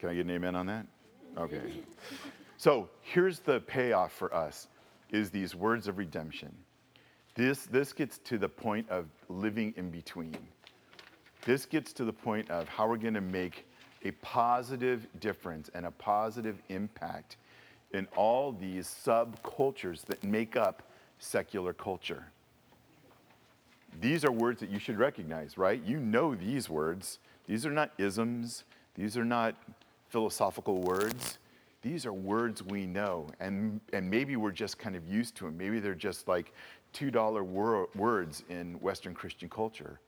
Can 0.01 0.09
I 0.09 0.15
get 0.15 0.25
an 0.25 0.33
amen 0.33 0.57
on 0.57 0.67
that? 0.67 0.87
Okay. 1.39 1.61
So 2.59 2.89
here's 3.03 3.41
the 3.41 3.61
payoff 3.61 4.13
for 4.13 4.35
us 4.35 4.69
is 5.11 5.29
these 5.29 5.55
words 5.55 5.89
of 5.89 5.99
redemption. 5.99 6.57
This, 7.35 7.67
this 7.67 7.93
gets 7.93 8.17
to 8.21 8.39
the 8.39 8.49
point 8.49 8.89
of 8.89 9.05
living 9.29 9.75
in 9.77 9.91
between. 9.91 10.39
This 11.45 11.67
gets 11.67 11.93
to 11.93 12.07
the 12.07 12.15
point 12.15 12.51
of 12.51 12.67
how 12.67 12.89
we're 12.89 12.97
going 12.97 13.13
to 13.13 13.21
make 13.21 13.67
a 14.07 14.13
positive 14.23 15.07
difference 15.21 15.71
and 15.75 15.85
a 15.85 15.91
positive 15.91 16.63
impact 16.71 17.37
in 17.93 18.09
all 18.17 18.53
these 18.53 18.87
subcultures 18.89 20.03
that 20.07 20.25
make 20.25 20.57
up 20.57 20.83
secular 21.19 21.75
culture. 21.75 22.25
These 24.01 24.25
are 24.25 24.33
words 24.33 24.61
that 24.61 24.71
you 24.71 24.79
should 24.79 24.99
recognize, 24.99 25.57
right? 25.57 25.83
You 25.83 25.99
know 25.99 26.35
these 26.35 26.69
words. 26.69 27.19
These 27.47 27.65
are 27.65 27.71
not 27.71 27.93
isms, 27.99 28.65
these 28.95 29.17
are 29.17 29.25
not 29.25 29.55
philosophical 30.09 30.81
words. 30.81 31.39
These 31.83 32.05
are 32.05 32.13
words 32.13 32.65
we 32.65 32.85
know, 32.85 33.29
and, 33.39 33.81
and 33.93 34.11
maybe 34.11 34.35
we're 34.35 34.51
just 34.51 34.77
kind 34.77 34.97
of 34.97 35.07
used 35.07 35.37
to 35.37 35.45
them. 35.45 35.57
Maybe 35.57 35.79
they're 35.79 35.95
just 35.95 36.27
like 36.27 36.53
$2 36.95 37.45
wor- 37.45 37.89
words 37.95 38.43
in 38.49 38.75
Western 38.81 39.15
Christian 39.15 39.49
culture. 39.49 40.01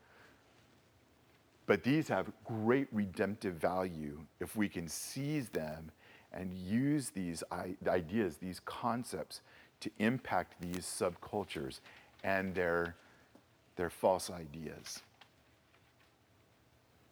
But 1.67 1.83
these 1.83 2.07
have 2.07 2.31
great 2.43 2.87
redemptive 2.91 3.53
value 3.55 4.19
if 4.39 4.55
we 4.55 4.67
can 4.67 4.87
seize 4.87 5.49
them 5.49 5.91
and 6.33 6.53
use 6.53 7.11
these 7.11 7.43
ideas, 7.87 8.37
these 8.37 8.59
concepts, 8.59 9.41
to 9.79 9.91
impact 9.99 10.59
these 10.59 10.79
subcultures 10.79 11.79
and 12.23 12.53
their, 12.53 12.95
their 13.79 13.89
false 13.89 14.29
ideas. 14.29 15.01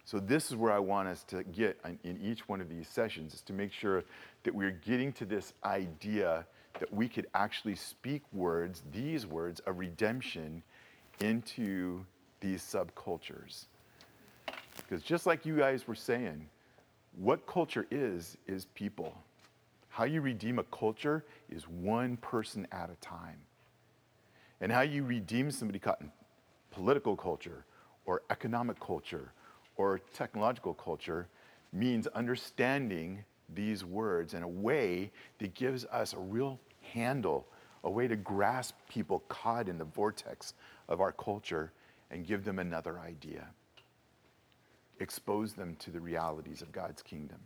So 0.04 0.20
this 0.20 0.52
is 0.52 0.58
where 0.58 0.74
I 0.74 0.80
want 0.80 1.08
us 1.08 1.24
to 1.30 1.46
get 1.46 1.80
in 2.04 2.20
each 2.22 2.50
one 2.50 2.60
of 2.60 2.68
these 2.68 2.90
sessions 2.90 3.36
is 3.36 3.42
to 3.44 3.54
make 3.54 3.72
sure 3.72 4.04
that 4.44 4.54
we're 4.54 4.78
getting 4.86 5.14
to 5.14 5.26
this 5.26 5.54
idea 5.64 6.46
that 6.82 6.94
we 6.94 7.08
could 7.08 7.28
actually 7.34 7.76
speak 7.76 8.22
words, 8.34 8.84
these 8.92 9.26
words 9.26 9.62
of 9.62 9.80
redemption 9.80 10.62
into 11.22 12.06
these 12.42 12.62
subcultures. 12.62 13.68
Because 14.76 15.02
just 15.04 15.26
like 15.26 15.46
you 15.46 15.56
guys 15.56 15.88
were 15.88 15.96
saying, 15.96 16.50
what 17.18 17.48
culture 17.48 17.88
is, 17.92 18.36
is 18.46 18.66
people. 18.76 19.18
How 19.88 20.04
you 20.04 20.20
redeem 20.20 20.60
a 20.60 20.64
culture 20.64 21.24
is 21.50 21.64
one 21.64 22.18
person 22.18 22.68
at 22.74 22.90
a 22.90 22.96
time. 22.96 23.40
And 24.60 24.70
how 24.70 24.82
you 24.82 25.06
redeem 25.06 25.50
somebody 25.50 25.80
caught 25.80 26.02
in 26.02 26.12
political 26.78 27.16
culture 27.16 27.66
or 28.06 28.22
economic 28.30 28.80
culture 28.80 29.32
or 29.76 30.00
technological 30.14 30.74
culture 30.74 31.28
means 31.74 32.08
understanding 32.08 33.24
these 33.54 33.84
words 33.84 34.34
in 34.34 34.44
a 34.44 34.48
way 34.48 35.12
that 35.40 35.54
gives 35.54 35.86
us 35.86 36.14
a 36.14 36.20
real 36.20 36.60
handle, 36.94 37.48
a 37.84 37.90
way 37.90 38.08
to 38.08 38.16
grasp 38.16 38.76
people 38.90 39.24
caught 39.28 39.68
in 39.68 39.78
the 39.78 39.86
vortex 39.86 40.54
of 40.88 41.02
our 41.02 41.12
culture 41.12 41.72
and 42.12 42.26
give 42.26 42.44
them 42.46 42.60
another 42.60 43.00
idea 43.00 43.48
expose 45.00 45.54
them 45.54 45.76
to 45.80 45.92
the 45.92 46.00
realities 46.00 46.62
of 46.62 46.72
God's 46.72 47.02
kingdom. 47.02 47.38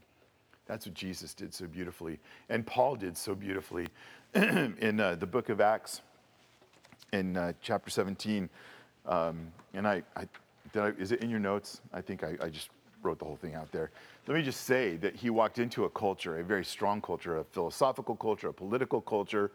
That's 0.66 0.86
what 0.86 0.96
Jesus 0.96 1.34
did 1.34 1.54
so 1.54 1.68
beautifully. 1.68 2.20
And 2.50 2.66
Paul 2.66 2.96
did 2.96 3.18
so 3.18 3.36
beautifully 3.36 3.88
in 4.34 5.00
uh, 5.00 5.16
the 5.16 5.26
book 5.26 5.50
of 5.50 5.60
Acts, 5.60 6.02
in 7.12 7.36
uh, 7.36 7.54
chapter 7.62 7.90
17. 7.90 8.50
Um, 9.06 9.52
and 9.74 9.88
I, 9.88 10.04
I, 10.16 10.28
I, 10.76 10.88
is 11.00 11.12
it 11.12 11.22
in 11.22 11.30
your 11.30 11.40
notes? 11.40 11.82
I 11.94 12.02
think 12.02 12.24
I, 12.24 12.38
I 12.42 12.50
just 12.50 12.70
wrote 13.04 13.20
the 13.20 13.26
whole 13.26 13.36
thing 13.36 13.56
out 13.56 13.72
there. 13.72 13.92
Let 14.28 14.38
me 14.38 14.44
just 14.44 14.62
say 14.62 14.98
that 14.98 15.16
he 15.16 15.30
walked 15.30 15.58
into 15.58 15.86
a 15.86 15.90
culture, 15.90 16.40
a 16.40 16.44
very 16.44 16.66
strong 16.66 17.02
culture, 17.02 17.38
a 17.38 17.44
philosophical 17.44 18.16
culture, 18.16 18.50
a 18.50 18.54
political 18.54 19.02
culture 19.02 19.52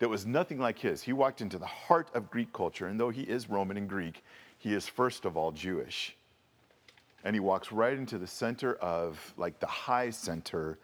that 0.00 0.08
was 0.08 0.26
nothing 0.26 0.58
like 0.58 0.78
his. 0.78 1.02
He 1.02 1.12
walked 1.12 1.40
into 1.40 1.58
the 1.58 1.66
heart 1.66 2.08
of 2.14 2.30
Greek 2.30 2.52
culture, 2.52 2.86
and 2.86 2.98
though 2.98 3.10
he 3.10 3.22
is 3.22 3.48
Roman 3.48 3.76
and 3.76 3.88
Greek, 3.88 4.22
he 4.58 4.74
is 4.74 4.88
first 4.88 5.24
of 5.24 5.36
all 5.36 5.52
Jewish 5.52 6.16
and 7.24 7.34
he 7.34 7.40
walks 7.40 7.72
right 7.72 7.94
into 7.94 8.18
the 8.18 8.26
center 8.26 8.74
of, 8.76 9.34
like, 9.36 9.58
the 9.60 9.66
high 9.66 10.10
center 10.10 10.78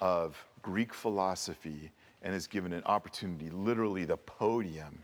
of 0.00 0.42
Greek 0.62 0.94
philosophy 0.94 1.90
and 2.22 2.34
is 2.34 2.46
given 2.46 2.72
an 2.72 2.82
opportunity, 2.84 3.50
literally 3.50 4.04
the 4.04 4.16
podium. 4.16 5.02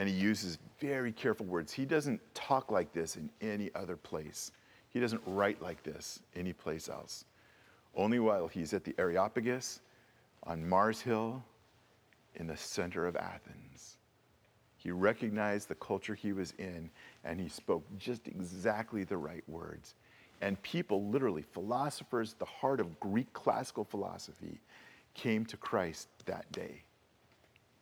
And 0.00 0.08
he 0.08 0.14
uses 0.14 0.56
very 0.80 1.12
careful 1.12 1.44
words. 1.44 1.74
He 1.74 1.84
doesn't 1.84 2.22
talk 2.34 2.70
like 2.70 2.90
this 2.90 3.16
in 3.16 3.28
any 3.42 3.70
other 3.74 3.98
place. 3.98 4.50
He 4.88 4.98
doesn't 4.98 5.20
write 5.26 5.60
like 5.60 5.82
this 5.82 6.20
any 6.34 6.54
place 6.54 6.88
else. 6.88 7.26
only 7.94 8.18
while 8.18 8.48
he's 8.48 8.72
at 8.72 8.82
the 8.82 8.94
Areopagus 8.98 9.80
on 10.44 10.66
Mars 10.66 11.02
Hill 11.02 11.44
in 12.36 12.46
the 12.46 12.56
center 12.56 13.06
of 13.06 13.14
Athens. 13.14 13.98
He 14.78 14.90
recognized 14.90 15.68
the 15.68 15.74
culture 15.74 16.14
he 16.14 16.32
was 16.32 16.54
in 16.58 16.88
and 17.24 17.38
he 17.38 17.48
spoke 17.50 17.84
just 17.98 18.26
exactly 18.26 19.04
the 19.04 19.18
right 19.18 19.44
words. 19.48 19.96
And 20.40 20.62
people, 20.62 21.08
literally, 21.10 21.42
philosophers, 21.42 22.34
the 22.38 22.46
heart 22.46 22.80
of 22.80 22.98
Greek 23.00 23.30
classical 23.34 23.84
philosophy, 23.84 24.58
came 25.12 25.44
to 25.44 25.58
Christ 25.58 26.08
that 26.24 26.50
day 26.52 26.84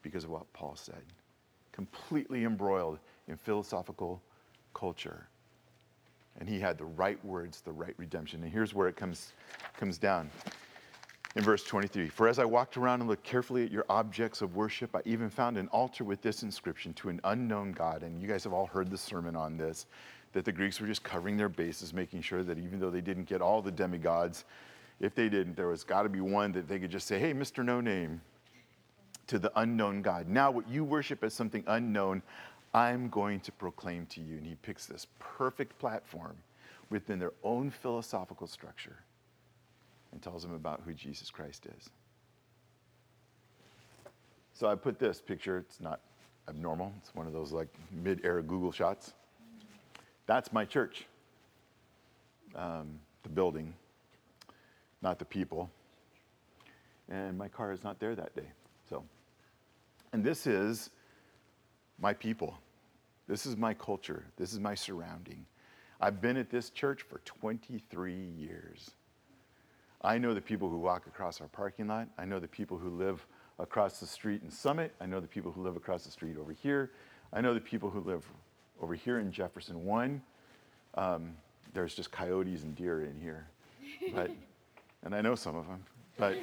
because 0.03 0.25
of 0.25 0.31
what 0.31 0.53
Paul 0.53 0.75
said. 0.75 1.05
Completely 1.79 2.43
embroiled 2.43 2.99
in 3.29 3.37
philosophical 3.37 4.21
culture. 4.75 5.29
And 6.41 6.49
he 6.49 6.59
had 6.59 6.77
the 6.77 6.87
right 6.87 7.25
words, 7.25 7.61
the 7.61 7.71
right 7.71 7.95
redemption. 7.99 8.43
And 8.43 8.53
here's 8.53 8.75
where 8.75 8.89
it 8.89 8.97
comes, 8.97 9.33
comes 9.79 9.97
down 9.97 10.29
in 11.37 11.45
verse 11.45 11.63
23 11.63 12.09
For 12.09 12.27
as 12.27 12.41
I 12.41 12.45
walked 12.45 12.77
around 12.77 12.99
and 12.99 13.09
looked 13.09 13.23
carefully 13.23 13.63
at 13.63 13.71
your 13.71 13.85
objects 13.89 14.43
of 14.43 14.57
worship, 14.57 14.97
I 14.97 15.03
even 15.05 15.31
found 15.31 15.57
an 15.57 15.69
altar 15.69 16.03
with 16.03 16.21
this 16.21 16.43
inscription 16.43 16.93
to 16.95 17.11
an 17.11 17.21
unknown 17.23 17.71
God. 17.71 18.03
And 18.03 18.21
you 18.21 18.27
guys 18.27 18.43
have 18.43 18.53
all 18.53 18.67
heard 18.67 18.91
the 18.91 18.99
sermon 18.99 19.37
on 19.37 19.57
this 19.57 19.87
that 20.33 20.45
the 20.45 20.51
Greeks 20.51 20.81
were 20.81 20.89
just 20.89 21.05
covering 21.05 21.37
their 21.37 21.49
bases, 21.49 21.95
making 21.95 22.23
sure 22.23 22.43
that 22.43 22.59
even 22.59 22.81
though 22.81 22.91
they 22.91 23.01
didn't 23.01 23.29
get 23.29 23.41
all 23.41 23.63
the 23.63 23.71
demigods, 23.71 24.47
if 24.99 25.15
they 25.15 25.29
didn't, 25.29 25.57
there 25.57 25.69
was 25.69 25.85
got 25.85 26.03
to 26.03 26.09
be 26.09 26.21
one 26.21 26.51
that 26.51 26.67
they 26.67 26.81
could 26.81 26.91
just 26.91 27.07
say, 27.07 27.21
hey, 27.21 27.33
Mr. 27.33 27.65
No 27.65 27.81
Name, 27.81 28.21
to 29.29 29.39
the 29.39 29.53
unknown 29.57 30.03
God. 30.03 30.29
Now, 30.29 30.51
what 30.51 30.69
you 30.69 30.85
worship 30.85 31.23
as 31.23 31.33
something 31.33 31.63
unknown, 31.67 32.23
I'm 32.75 33.09
going 33.09 33.41
to 33.41 33.53
proclaim 33.53 34.07
to 34.07 34.21
you. 34.21 34.37
And 34.37 34.47
he 34.47 34.57
picks 34.57 34.87
this 34.87 35.07
perfect 35.19 35.79
platform 35.79 36.37
within 36.91 37.19
their 37.19 37.33
own 37.45 37.71
philosophical 37.71 38.47
structure 38.47 38.97
and 40.13 40.23
tells 40.23 40.43
them 40.43 40.55
about 40.55 40.83
who 40.85 40.93
Jesus 40.95 41.31
Christ 41.31 41.67
is. 41.79 41.91
So 44.55 44.67
I 44.67 44.75
put 44.75 44.99
this 44.99 45.21
picture, 45.21 45.59
it's 45.59 45.81
not 45.81 46.01
abnormal, 46.49 46.93
it's 46.99 47.15
one 47.15 47.27
of 47.27 47.33
those 47.33 47.53
like 47.53 47.69
mid 47.93 48.25
air 48.25 48.43
Google 48.43 48.73
shots. 48.73 49.13
That's 50.27 50.53
my 50.53 50.65
church. 50.65 51.07
Um, 52.55 52.99
the 53.23 53.29
building, 53.29 53.75
not 55.03 55.19
the 55.19 55.25
people. 55.25 55.71
And 57.11 57.39
my 57.39 57.49
car 57.49 57.73
is 57.73 57.85
not 57.85 58.01
there 58.01 58.15
that 58.15 58.35
day. 58.35 58.49
And 60.13 60.25
this 60.25 60.47
is 60.47 60.91
my 61.99 62.13
people. 62.13 62.57
This 63.27 63.47
is 63.47 63.57
my 63.57 63.75
culture. 63.75 64.25
This 64.37 64.53
is 64.53 64.59
my 64.59 64.75
surrounding. 64.75 65.45
I've 66.01 66.21
been 66.21 66.37
at 66.37 66.51
this 66.51 66.71
church 66.71 67.03
for 67.03 67.19
23 67.25 68.15
years. 68.15 68.93
I 70.03 70.17
know 70.17 70.33
the 70.33 70.41
people 70.41 70.69
who 70.69 70.79
walk 70.79 71.07
across 71.07 71.41
our 71.41 71.49
parking 71.49 71.89
lot. 71.89 72.09
I 72.17 72.25
know 72.25 72.39
the 72.39 72.49
people 72.49 72.79
who 72.79 72.91
live 72.91 73.27
across 73.59 73.99
the 73.99 74.07
street 74.07 74.43
in 74.43 74.51
Summit. 74.51 74.95
I 75.01 75.07
know 75.07 75.19
the 75.21 75.27
people 75.27 75.51
who 75.51 75.63
live 75.63 75.77
across 75.77 76.05
the 76.05 76.11
street 76.11 76.37
over 76.39 76.53
here. 76.53 76.93
I 77.33 77.41
know 77.41 77.53
the 77.53 77.61
people 77.61 77.91
who 77.91 78.01
live 78.01 78.25
over 78.81 78.95
here 78.95 79.19
in 79.19 79.33
Jefferson 79.33 79.85
1. 79.85 80.23
Um, 80.95 81.35
there's 81.75 81.95
just 81.95 82.13
coyotes 82.13 82.63
and 82.63 82.75
deer 82.77 83.05
in 83.05 83.21
here. 83.21 83.49
But, 84.15 84.31
and 85.03 85.15
I 85.15 85.21
know 85.21 85.35
some 85.35 85.57
of 85.57 85.67
them. 85.67 85.85
But 86.17 86.37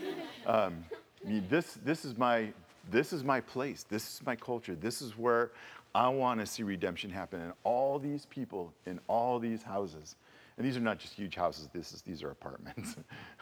um, 0.45 0.85
I 1.25 1.29
mean, 1.29 1.45
this, 1.49 1.77
this, 1.83 2.05
is 2.05 2.17
my, 2.17 2.53
this 2.91 3.13
is 3.13 3.23
my 3.23 3.41
place. 3.41 3.83
This 3.83 4.03
is 4.03 4.25
my 4.25 4.35
culture. 4.35 4.75
This 4.75 5.01
is 5.01 5.17
where 5.17 5.51
I 5.93 6.09
want 6.09 6.39
to 6.39 6.45
see 6.45 6.63
redemption 6.63 7.09
happen. 7.09 7.41
And 7.41 7.53
all 7.63 7.99
these 7.99 8.25
people 8.25 8.73
in 8.85 8.99
all 9.07 9.39
these 9.39 9.63
houses, 9.63 10.15
and 10.57 10.65
these 10.65 10.77
are 10.77 10.81
not 10.81 10.99
just 10.99 11.13
huge 11.13 11.35
houses, 11.35 11.69
this 11.73 11.93
is, 11.93 12.01
these 12.01 12.23
are 12.23 12.31
apartments. 12.31 12.95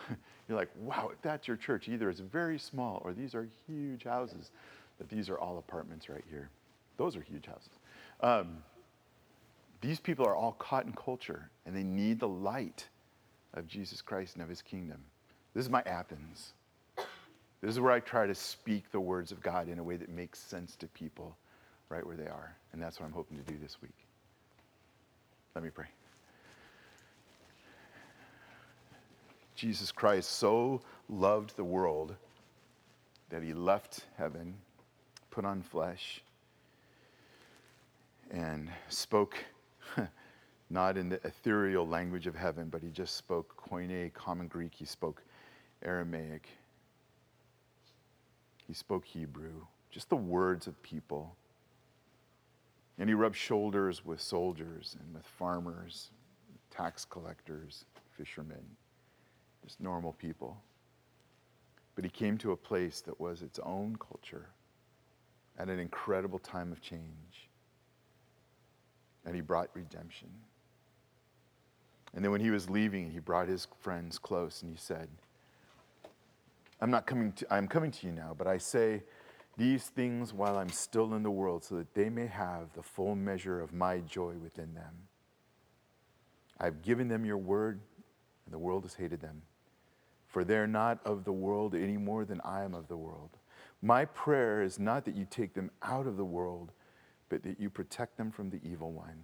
You're 0.47 0.57
like, 0.57 0.69
wow, 0.79 1.09
if 1.11 1.21
that's 1.21 1.47
your 1.47 1.57
church, 1.57 1.87
either 1.87 2.09
it's 2.09 2.19
very 2.19 2.59
small 2.59 3.01
or 3.03 3.13
these 3.13 3.33
are 3.33 3.47
huge 3.67 4.03
houses, 4.03 4.51
but 4.97 5.09
these 5.09 5.29
are 5.29 5.37
all 5.37 5.57
apartments 5.57 6.09
right 6.09 6.23
here. 6.29 6.49
Those 6.97 7.15
are 7.15 7.21
huge 7.21 7.45
houses. 7.45 7.71
Um, 8.21 8.57
these 9.81 9.99
people 9.99 10.25
are 10.25 10.35
all 10.35 10.53
caught 10.53 10.85
in 10.85 10.93
culture 10.93 11.49
and 11.65 11.75
they 11.75 11.83
need 11.83 12.19
the 12.19 12.27
light 12.27 12.87
of 13.53 13.67
Jesus 13.67 14.01
Christ 14.01 14.35
and 14.35 14.43
of 14.43 14.49
his 14.49 14.61
kingdom. 14.61 14.99
This 15.53 15.65
is 15.65 15.69
my 15.69 15.81
Athens. 15.85 16.53
This 17.63 17.71
is 17.75 17.79
where 17.79 17.93
I 17.93 18.01
try 18.01 18.27
to 18.27 18.35
speak 18.35 18.91
the 18.91 18.99
words 18.99 19.31
of 19.31 19.41
God 19.41 19.69
in 19.69 19.79
a 19.79 19.83
way 19.83 19.95
that 19.95 20.09
makes 20.09 20.37
sense 20.37 20.75
to 20.75 20.87
people 20.87 21.37
right 21.87 22.05
where 22.05 22.17
they 22.17 22.27
are. 22.27 22.53
And 22.73 22.81
that's 22.81 22.99
what 22.99 23.05
I'm 23.05 23.13
hoping 23.13 23.37
to 23.37 23.43
do 23.43 23.57
this 23.57 23.77
week. 23.81 23.95
Let 25.55 25.63
me 25.63 25.69
pray. 25.69 25.85
Jesus 29.55 29.93
Christ 29.93 30.29
so 30.29 30.81
loved 31.07 31.55
the 31.55 31.63
world 31.63 32.15
that 33.29 33.41
he 33.41 33.53
left 33.53 34.07
heaven, 34.17 34.55
put 35.31 35.45
on 35.45 35.61
flesh, 35.61 36.21
and 38.29 38.69
spoke 38.89 39.37
not 40.69 40.97
in 40.97 41.07
the 41.07 41.25
ethereal 41.25 41.87
language 41.87 42.27
of 42.27 42.35
heaven, 42.35 42.67
but 42.67 42.81
he 42.81 42.89
just 42.89 43.15
spoke 43.15 43.55
Koine, 43.55 44.13
common 44.13 44.47
Greek. 44.47 44.73
He 44.75 44.83
spoke 44.83 45.23
Aramaic. 45.81 46.49
He 48.67 48.73
spoke 48.73 49.05
Hebrew, 49.05 49.65
just 49.91 50.09
the 50.09 50.15
words 50.15 50.67
of 50.67 50.81
people. 50.81 51.35
And 52.97 53.09
he 53.09 53.15
rubbed 53.15 53.35
shoulders 53.35 54.05
with 54.05 54.21
soldiers 54.21 54.95
and 54.99 55.13
with 55.13 55.25
farmers, 55.25 56.11
tax 56.69 57.05
collectors, 57.05 57.85
fishermen, 58.17 58.63
just 59.63 59.79
normal 59.79 60.13
people. 60.13 60.61
But 61.95 62.03
he 62.03 62.09
came 62.09 62.37
to 62.39 62.51
a 62.51 62.57
place 62.57 63.01
that 63.01 63.19
was 63.19 63.41
its 63.41 63.59
own 63.59 63.97
culture 63.97 64.47
at 65.57 65.69
an 65.69 65.79
incredible 65.79 66.39
time 66.39 66.71
of 66.71 66.81
change. 66.81 67.49
And 69.25 69.35
he 69.35 69.41
brought 69.41 69.69
redemption. 69.73 70.29
And 72.13 72.23
then 72.23 72.31
when 72.31 72.41
he 72.41 72.51
was 72.51 72.69
leaving, 72.69 73.09
he 73.09 73.19
brought 73.19 73.47
his 73.47 73.67
friends 73.79 74.17
close 74.19 74.61
and 74.61 74.71
he 74.71 74.77
said, 74.77 75.07
I'm 76.83 76.91
not 76.91 77.07
coming 77.07 77.31
to, 77.31 77.47
I'm 77.49 77.69
coming 77.69 77.91
to 77.91 78.07
you 78.07 78.11
now, 78.11 78.35
but 78.37 78.45
I 78.45 78.57
say 78.57 79.03
these 79.55 79.85
things 79.85 80.33
while 80.33 80.57
I'm 80.57 80.67
still 80.67 81.13
in 81.13 81.23
the 81.23 81.31
world 81.31 81.63
so 81.63 81.75
that 81.75 81.93
they 81.93 82.09
may 82.09 82.27
have 82.27 82.73
the 82.73 82.83
full 82.83 83.15
measure 83.15 83.61
of 83.61 83.71
my 83.71 83.99
joy 83.99 84.33
within 84.33 84.73
them. 84.73 84.93
I've 86.59 86.81
given 86.81 87.07
them 87.07 87.23
your 87.23 87.37
word, 87.37 87.79
and 88.43 88.53
the 88.53 88.59
world 88.59 88.83
has 88.83 88.95
hated 88.95 89.21
them, 89.21 89.43
for 90.27 90.43
they're 90.43 90.67
not 90.67 90.99
of 91.05 91.23
the 91.23 91.31
world 91.31 91.73
any 91.73 91.95
more 91.95 92.25
than 92.25 92.41
I 92.41 92.65
am 92.65 92.73
of 92.73 92.89
the 92.89 92.97
world. 92.97 93.29
My 93.81 94.03
prayer 94.03 94.61
is 94.61 94.77
not 94.77 95.05
that 95.05 95.15
you 95.15 95.25
take 95.29 95.53
them 95.53 95.71
out 95.83 96.05
of 96.05 96.17
the 96.17 96.25
world, 96.25 96.73
but 97.29 97.43
that 97.43 97.61
you 97.61 97.69
protect 97.69 98.17
them 98.17 98.29
from 98.29 98.49
the 98.49 98.59
evil 98.61 98.91
one. 98.91 99.23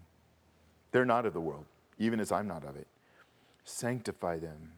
They're 0.94 1.04
not 1.04 1.26
of 1.26 1.34
the 1.34 1.42
world, 1.42 1.66
even 1.98 2.22
as 2.22 2.32
I'm 2.32 2.48
not 2.48 2.64
of 2.64 2.78
it. 2.78 2.88
Sanctify 3.66 4.40
them 4.40 4.72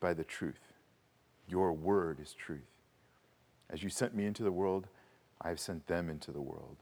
by 0.00 0.14
the 0.14 0.24
truth. 0.24 0.73
Your 1.48 1.72
word 1.72 2.18
is 2.20 2.32
truth. 2.34 2.60
As 3.70 3.82
you 3.82 3.90
sent 3.90 4.14
me 4.14 4.26
into 4.26 4.42
the 4.42 4.52
world, 4.52 4.86
I 5.40 5.48
have 5.48 5.60
sent 5.60 5.86
them 5.86 6.08
into 6.08 6.30
the 6.30 6.40
world. 6.40 6.76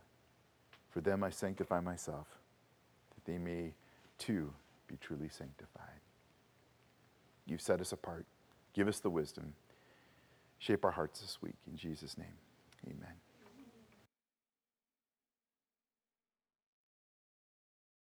For 0.90 1.00
them 1.00 1.24
I 1.24 1.30
sanctify 1.30 1.80
myself, 1.80 2.26
that 3.14 3.24
they 3.30 3.38
may 3.38 3.72
too 4.18 4.52
be 4.86 4.96
truly 5.00 5.28
sanctified. 5.28 6.00
You've 7.46 7.60
set 7.60 7.80
us 7.80 7.92
apart. 7.92 8.26
Give 8.74 8.88
us 8.88 9.00
the 9.00 9.10
wisdom. 9.10 9.54
Shape 10.58 10.84
our 10.84 10.90
hearts 10.92 11.20
this 11.20 11.38
week. 11.42 11.56
In 11.70 11.76
Jesus' 11.76 12.16
name, 12.16 12.36
amen. 12.86 13.14